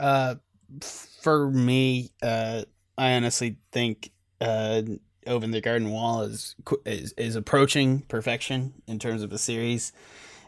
Uh, 0.01 0.35
for 0.81 1.49
me, 1.49 2.11
uh, 2.23 2.63
I 2.97 3.13
honestly 3.13 3.57
think 3.71 4.11
uh, 4.41 4.81
Over 5.27 5.47
the 5.47 5.61
Garden 5.61 5.91
Wall 5.91 6.23
is 6.23 6.55
is 6.85 7.13
is 7.13 7.35
approaching 7.35 8.01
perfection 8.01 8.73
in 8.87 8.97
terms 8.97 9.21
of 9.21 9.31
a 9.31 9.37
series, 9.37 9.91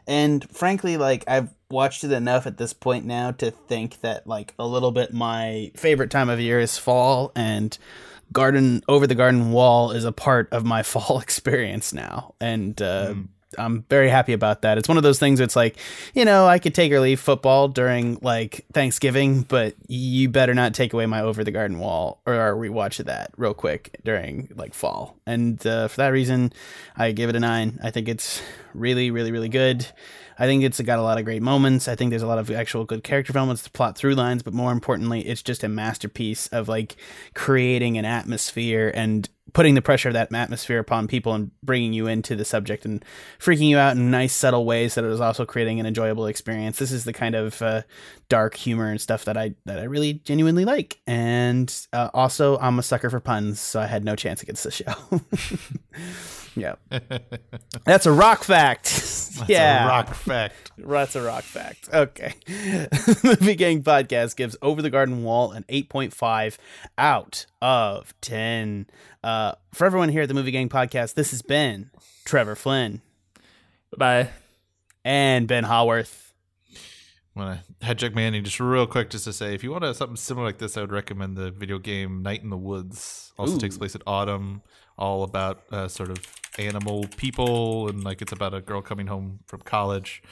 and 0.07 0.49
frankly, 0.49 0.97
like 0.97 1.23
I've 1.27 1.53
watched 1.69 2.03
it 2.03 2.11
enough 2.11 2.47
at 2.47 2.57
this 2.57 2.73
point 2.73 3.05
now 3.05 3.31
to 3.31 3.51
think 3.51 4.01
that 4.01 4.25
like 4.25 4.53
a 4.57 4.65
little 4.65 4.91
bit 4.91 5.13
my 5.13 5.71
favorite 5.75 6.09
time 6.11 6.29
of 6.29 6.39
year 6.39 6.59
is 6.59 6.77
fall 6.77 7.31
and 7.35 7.77
garden 8.31 8.81
over 8.87 9.05
the 9.07 9.15
garden 9.15 9.51
wall 9.51 9.91
is 9.91 10.05
a 10.05 10.11
part 10.11 10.49
of 10.51 10.65
my 10.65 10.83
fall 10.83 11.19
experience 11.19 11.93
now. 11.93 12.33
And 12.41 12.81
uh, 12.81 13.13
i'm 13.57 13.83
very 13.89 14.09
happy 14.09 14.33
about 14.33 14.61
that. 14.61 14.77
It's 14.77 14.87
one 14.87 14.97
of 14.97 15.03
those 15.03 15.19
things 15.19 15.39
it's 15.39 15.55
like 15.55 15.77
you 16.13 16.25
know 16.25 16.45
i 16.45 16.59
could 16.59 16.75
take 16.75 16.91
or 16.91 16.99
leave 16.99 17.19
football 17.19 17.67
during 17.67 18.17
like 18.21 18.65
thanksgiving 18.73 19.41
but 19.43 19.75
you 19.87 20.29
better 20.29 20.53
not 20.53 20.73
take 20.73 20.93
away 20.93 21.05
my 21.05 21.21
over 21.21 21.43
the 21.43 21.51
garden 21.51 21.79
wall 21.79 22.21
or 22.25 22.33
our 22.35 22.53
rewatch 22.53 22.99
of 22.99 23.07
that 23.07 23.31
real 23.37 23.53
quick 23.53 23.99
during 24.03 24.49
like 24.55 24.73
fall. 24.73 25.15
And 25.25 25.65
uh, 25.65 25.87
for 25.87 25.97
that 25.97 26.09
reason 26.09 26.53
i 26.95 27.11
give 27.11 27.29
it 27.29 27.35
a 27.35 27.39
nine. 27.39 27.79
I 27.83 27.91
think 27.91 28.07
it's 28.07 28.41
really, 28.73 29.11
really, 29.11 29.31
really 29.31 29.49
good. 29.49 29.87
I 30.37 30.45
think 30.45 30.63
it's 30.63 30.81
got 30.81 30.99
a 30.99 31.03
lot 31.03 31.17
of 31.17 31.25
great 31.25 31.41
moments. 31.41 31.87
I 31.87 31.95
think 31.95 32.09
there's 32.09 32.23
a 32.23 32.27
lot 32.27 32.39
of 32.39 32.49
actual 32.49 32.85
good 32.85 33.03
character 33.03 33.31
developments, 33.31 33.67
plot 33.67 33.97
through 33.97 34.15
lines, 34.15 34.43
but 34.43 34.53
more 34.53 34.71
importantly, 34.71 35.21
it's 35.21 35.41
just 35.41 35.63
a 35.63 35.69
masterpiece 35.69 36.47
of 36.47 36.67
like 36.67 36.95
creating 37.33 37.97
an 37.97 38.05
atmosphere 38.05 38.91
and 38.95 39.29
putting 39.53 39.75
the 39.75 39.81
pressure 39.81 40.09
of 40.09 40.13
that 40.13 40.33
atmosphere 40.33 40.79
upon 40.79 41.07
people 41.07 41.33
and 41.33 41.51
bringing 41.61 41.93
you 41.93 42.07
into 42.07 42.35
the 42.35 42.45
subject 42.45 42.85
and 42.85 43.05
freaking 43.39 43.67
you 43.67 43.77
out 43.77 43.95
in 43.95 44.09
nice, 44.09 44.33
subtle 44.33 44.65
ways 44.65 44.95
that 44.95 45.03
it 45.03 45.11
is 45.11 45.21
also 45.21 45.45
creating 45.45 45.79
an 45.79 45.85
enjoyable 45.85 46.25
experience. 46.25 46.79
This 46.79 46.91
is 46.91 47.03
the 47.03 47.13
kind 47.13 47.35
of 47.35 47.61
uh, 47.61 47.83
dark 48.29 48.55
humor 48.55 48.89
and 48.89 48.99
stuff 48.99 49.25
that 49.25 49.37
I 49.37 49.53
that 49.65 49.79
I 49.79 49.83
really 49.83 50.13
genuinely 50.13 50.65
like. 50.65 50.99
And 51.05 51.73
uh, 51.93 52.09
also, 52.13 52.57
I'm 52.57 52.79
a 52.79 52.83
sucker 52.83 53.09
for 53.09 53.19
puns, 53.19 53.59
so 53.59 53.79
I 53.79 53.85
had 53.85 54.03
no 54.03 54.15
chance 54.15 54.41
against 54.41 54.63
the 54.63 54.71
show. 54.71 55.21
yeah, 56.55 56.75
that's 57.85 58.05
a 58.05 58.11
rock 58.11 58.43
fact. 58.43 58.85
That's 59.33 59.49
yeah, 59.49 59.85
a 59.85 59.87
rock 59.87 60.13
fact. 60.13 60.71
that's 60.77 61.15
a 61.15 61.21
rock 61.23 61.41
fact. 61.43 61.89
Okay. 61.91 62.35
Movie 63.23 63.55
Gang 63.55 63.81
Podcast 63.81 64.35
gives 64.35 64.55
Over 64.61 64.83
the 64.83 64.91
Garden 64.91 65.23
Wall 65.23 65.51
an 65.53 65.65
8.5 65.69 66.57
out 66.99 67.47
of 67.59 68.13
10. 68.21 68.85
Uh, 69.23 69.53
for 69.73 69.85
everyone 69.85 70.09
here 70.09 70.21
at 70.21 70.27
the 70.27 70.35
Movie 70.35 70.51
Gang 70.51 70.69
Podcast, 70.69 71.15
this 71.15 71.31
has 71.31 71.41
been 71.41 71.89
Trevor 72.25 72.55
Flynn 72.55 73.01
Bye. 73.97 74.29
and 75.03 75.47
Ben 75.47 75.63
Haworth. 75.63 76.31
Want 77.35 77.59
to 77.79 77.85
headcheck 77.85 78.13
Manny 78.13 78.39
just 78.41 78.59
real 78.59 78.85
quick, 78.85 79.09
just 79.09 79.25
to 79.25 79.33
say, 79.33 79.55
if 79.55 79.63
you 79.63 79.71
want 79.71 79.83
to, 79.83 79.95
something 79.95 80.15
similar 80.15 80.45
like 80.45 80.59
this, 80.59 80.77
I 80.77 80.81
would 80.81 80.91
recommend 80.91 81.35
the 81.35 81.49
video 81.49 81.79
game 81.79 82.21
Night 82.21 82.43
in 82.43 82.51
the 82.51 82.57
Woods. 82.57 83.33
Also 83.39 83.55
Ooh. 83.55 83.59
takes 83.59 83.79
place 83.79 83.95
at 83.95 84.03
autumn, 84.05 84.61
all 84.95 85.23
about 85.23 85.63
uh, 85.71 85.87
sort 85.87 86.11
of 86.11 86.23
animal 86.57 87.05
people, 87.17 87.87
and 87.89 88.03
like 88.03 88.21
it's 88.21 88.31
about 88.31 88.53
a 88.53 88.61
girl 88.61 88.81
coming 88.81 89.07
home 89.07 89.39
from 89.47 89.61
college, 89.61 90.23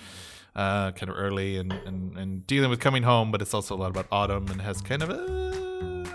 uh, 0.56 0.92
kind 0.92 1.10
of 1.10 1.18
early, 1.18 1.58
and, 1.58 1.72
and 1.72 2.18
and 2.18 2.48
dealing 2.48 2.70
with 2.70 2.80
coming 2.80 3.04
home, 3.04 3.32
but 3.32 3.42
it's 3.42 3.54
also 3.54 3.76
a 3.76 3.78
lot 3.78 3.90
about 3.90 4.08
autumn, 4.12 4.48
and 4.48 4.62
has 4.62 4.82
kind 4.82 5.04
of 5.04 5.10
a 5.10 5.72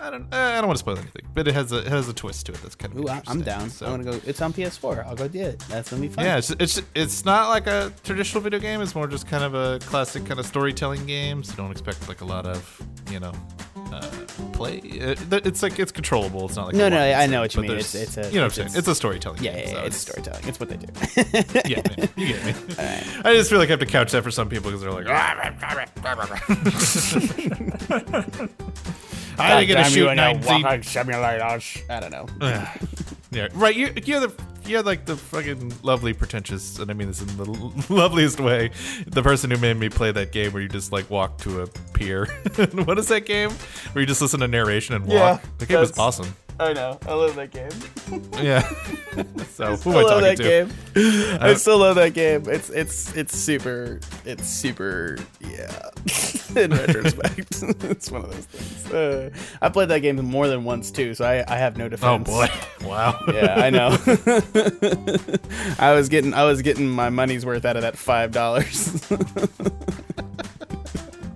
I 0.07 0.09
don't 0.09 0.33
uh, 0.33 0.37
I 0.37 0.55
don't 0.57 0.67
want 0.67 0.77
to 0.77 0.79
spoil 0.79 0.97
anything, 0.97 1.27
but 1.33 1.47
it 1.47 1.53
has 1.53 1.71
a 1.71 1.79
it 1.79 1.87
has 1.87 2.07
a 2.07 2.13
twist 2.13 2.45
to 2.45 2.53
it 2.53 2.61
that's 2.61 2.75
kind 2.75 2.93
of 2.93 3.03
Ooh, 3.03 3.21
I'm 3.27 3.41
down. 3.41 3.69
So. 3.69 3.85
I'm 3.85 4.01
gonna 4.01 4.17
go. 4.17 4.21
It's 4.25 4.41
on 4.41 4.53
PS4. 4.53 5.05
I'll 5.05 5.15
go 5.15 5.27
do 5.27 5.39
it. 5.39 5.59
That's 5.67 5.89
to 5.89 5.95
be 5.95 6.07
fun. 6.07 6.25
Yeah, 6.25 6.37
it's, 6.37 6.51
it's 6.51 6.81
it's 6.95 7.25
not 7.25 7.49
like 7.49 7.67
a 7.67 7.91
traditional 8.03 8.41
video 8.41 8.59
game. 8.59 8.81
It's 8.81 8.95
more 8.95 9.07
just 9.07 9.27
kind 9.27 9.43
of 9.43 9.53
a 9.53 9.79
classic 9.79 10.25
kind 10.25 10.39
of 10.39 10.45
storytelling 10.45 11.05
game. 11.05 11.43
So 11.43 11.55
don't 11.55 11.71
expect 11.71 12.07
like 12.07 12.21
a 12.21 12.25
lot 12.25 12.45
of 12.45 12.81
you 13.11 13.19
know 13.19 13.33
play. 14.53 14.77
It's 14.83 15.63
like 15.63 15.79
it's 15.79 15.91
controllable. 15.91 16.45
It's 16.45 16.55
not 16.55 16.67
like 16.67 16.75
No, 16.75 16.87
a 16.87 16.89
no, 16.89 17.01
I 17.01 17.25
know 17.27 17.41
what 17.41 17.53
you 17.55 17.61
mean. 17.61 17.71
It's- 17.71 17.95
it's 17.95 18.17
a- 18.17 18.27
you 18.29 18.35
know 18.35 18.41
what 18.41 18.45
I'm 18.45 18.51
saying. 18.51 18.65
it's- 18.67 18.77
It's 18.79 18.87
a 18.87 18.95
storytelling. 18.95 19.43
Yeah, 19.43 19.53
game, 19.53 19.61
yeah, 19.67 19.73
so 19.73 19.77
yeah, 19.79 19.85
it's 19.85 19.97
storytelling. 19.97 20.43
It's 20.47 20.59
what 20.59 20.69
they 20.69 20.77
do. 20.77 20.87
yeah, 21.69 21.81
man, 21.97 22.09
you 22.15 22.27
get 22.27 22.45
me. 22.45 22.53
I 23.25 23.33
just 23.35 23.49
feel 23.49 23.59
like 23.59 23.69
I 23.69 23.71
have 23.71 23.79
to 23.79 23.85
couch 23.85 24.11
that 24.11 24.23
for 24.23 24.31
some 24.31 24.49
people 24.49 24.71
because 24.71 24.81
they're 24.81 24.91
like, 24.91 25.05
ah, 25.09 25.35
I 29.39 29.61
didn't 29.61 29.67
get 29.67 29.83
to 29.85 29.89
shoot 29.91 30.13
19 30.15 30.41
simulators. 30.81 31.83
I 31.89 31.99
don't 31.99 32.11
know. 32.11 32.25
Yeah, 33.31 33.47
right. 33.53 33.75
You 33.75 33.93
you're 34.05 34.21
the 34.21 34.33
you're 34.67 34.83
like 34.83 35.05
the 35.05 35.15
fucking 35.15 35.73
lovely 35.83 36.13
pretentious, 36.13 36.79
and 36.79 36.89
I 36.91 36.93
mean 36.93 37.07
this 37.07 37.21
in 37.21 37.27
the 37.37 37.45
l- 37.45 37.73
loveliest 37.89 38.39
way. 38.39 38.71
The 39.05 39.23
person 39.23 39.51
who 39.51 39.57
made 39.57 39.77
me 39.77 39.89
play 39.89 40.11
that 40.11 40.31
game 40.31 40.53
where 40.53 40.61
you 40.61 40.69
just 40.69 40.91
like 40.91 41.09
walk 41.09 41.37
to 41.39 41.61
a 41.61 41.67
pier. 41.93 42.25
what 42.85 42.97
is 42.99 43.07
that 43.07 43.25
game 43.25 43.51
where 43.93 44.01
you 44.01 44.05
just 44.05 44.21
listen 44.21 44.39
to 44.41 44.47
narration 44.47 44.95
and 44.95 45.05
walk? 45.05 45.41
Yeah, 45.43 45.49
the 45.57 45.65
game 45.65 45.79
was 45.79 45.97
awesome. 45.97 46.35
I 46.59 46.73
know. 46.73 46.97
I 47.07 47.13
love 47.13 47.35
that 47.35 47.51
game. 47.51 47.69
Yeah. 48.41 48.61
so 49.49 49.75
who 49.75 49.91
am 49.91 49.97
I 49.97 50.01
love 50.03 50.21
that 50.21 50.37
to? 50.37 50.43
game. 50.43 50.71
I 51.41 51.55
still 51.55 51.79
love 51.79 51.95
that 51.95 52.13
game. 52.13 52.43
It's 52.47 52.69
it's 52.69 53.13
it's 53.17 53.35
super. 53.35 53.99
It's 54.25 54.47
super. 54.47 55.17
Yeah. 55.41 55.89
In 56.55 56.71
retrospect, 56.71 57.39
it's 57.83 58.09
one 58.09 58.23
of 58.23 58.31
those 58.31 58.45
things. 58.45 58.93
Uh, 58.93 59.29
I 59.61 59.69
played 59.69 59.89
that 59.89 59.99
game 59.99 60.15
more 60.23 60.47
than 60.47 60.63
once 60.63 60.89
too, 60.91 61.15
so 61.15 61.25
I, 61.25 61.43
I 61.53 61.57
have 61.57 61.75
no 61.77 61.89
defense. 61.89 62.29
Oh 62.29 62.47
boy! 62.47 62.47
Wow. 62.87 63.19
Yeah, 63.27 63.55
I 63.57 63.69
know. 63.69 63.97
I 65.79 65.93
was 65.93 66.07
getting 66.07 66.33
I 66.33 66.45
was 66.45 66.61
getting 66.61 66.89
my 66.89 67.09
money's 67.09 67.45
worth 67.45 67.65
out 67.65 67.75
of 67.75 67.81
that 67.81 67.97
five 67.97 68.31
dollars. 68.31 69.05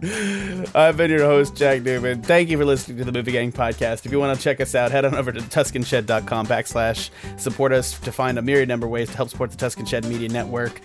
I've 0.04 0.98
been 0.98 1.12
your 1.12 1.26
host, 1.26 1.56
Jack 1.56 1.84
Newman. 1.84 2.24
Thank 2.24 2.50
you 2.50 2.58
for 2.58 2.66
listening 2.66 2.98
to 2.98 3.04
the 3.04 3.12
Movie 3.12 3.34
Gang 3.34 3.52
podcast. 3.52 4.04
If 4.04 4.12
you 4.12 4.20
want 4.20 4.36
to 4.36 4.44
check 4.44 4.60
us 4.60 4.74
out, 4.74 4.90
head 4.90 5.06
on 5.06 5.14
over 5.14 5.32
to 5.32 5.40
TuscanShed.com 5.40 6.48
backslash 6.48 7.12
support 7.40 7.72
us 7.72 8.00
to 8.00 8.12
find 8.12 8.40
a 8.40 8.42
myriad 8.42 8.68
number 8.68 8.88
of 8.88 8.92
ways 8.92 9.12
to 9.12 9.18
help 9.18 9.30
support 9.30 9.52
the 9.52 9.58
Tuscan 9.58 9.86
Shed 9.86 10.06
Media 10.06 10.28
Network. 10.28 10.82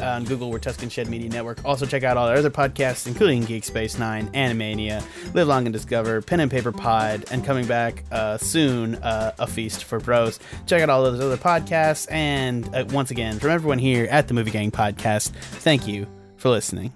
On 0.00 0.24
Google, 0.24 0.50
we're 0.50 0.58
Tuscan 0.58 0.88
Shed 0.88 1.08
Media 1.08 1.28
Network. 1.28 1.62
Also, 1.66 1.84
check 1.84 2.02
out 2.02 2.16
all 2.16 2.28
our 2.28 2.36
other 2.36 2.50
podcasts, 2.50 3.06
including 3.06 3.44
Geek 3.44 3.64
Space 3.64 3.98
Nine, 3.98 4.28
Animania, 4.28 5.04
Live 5.34 5.48
Long 5.48 5.66
and 5.66 5.72
Discover, 5.72 6.22
Pen 6.22 6.40
and 6.40 6.50
Paper 6.50 6.72
Pod, 6.72 7.26
and 7.30 7.44
coming 7.44 7.66
back 7.66 8.04
uh, 8.10 8.38
soon, 8.38 8.94
uh, 8.96 9.32
A 9.38 9.46
Feast 9.46 9.84
for 9.84 10.00
Bros. 10.00 10.40
Check 10.66 10.80
out 10.80 10.88
all 10.88 11.02
those 11.02 11.20
other 11.20 11.36
podcasts. 11.36 12.10
And 12.10 12.74
uh, 12.74 12.86
once 12.88 13.10
again, 13.10 13.38
from 13.38 13.50
everyone 13.50 13.78
here 13.78 14.06
at 14.10 14.28
the 14.28 14.34
Movie 14.34 14.50
Gang 14.50 14.70
podcast, 14.70 15.30
thank 15.30 15.86
you 15.86 16.06
for 16.36 16.48
listening. 16.48 16.92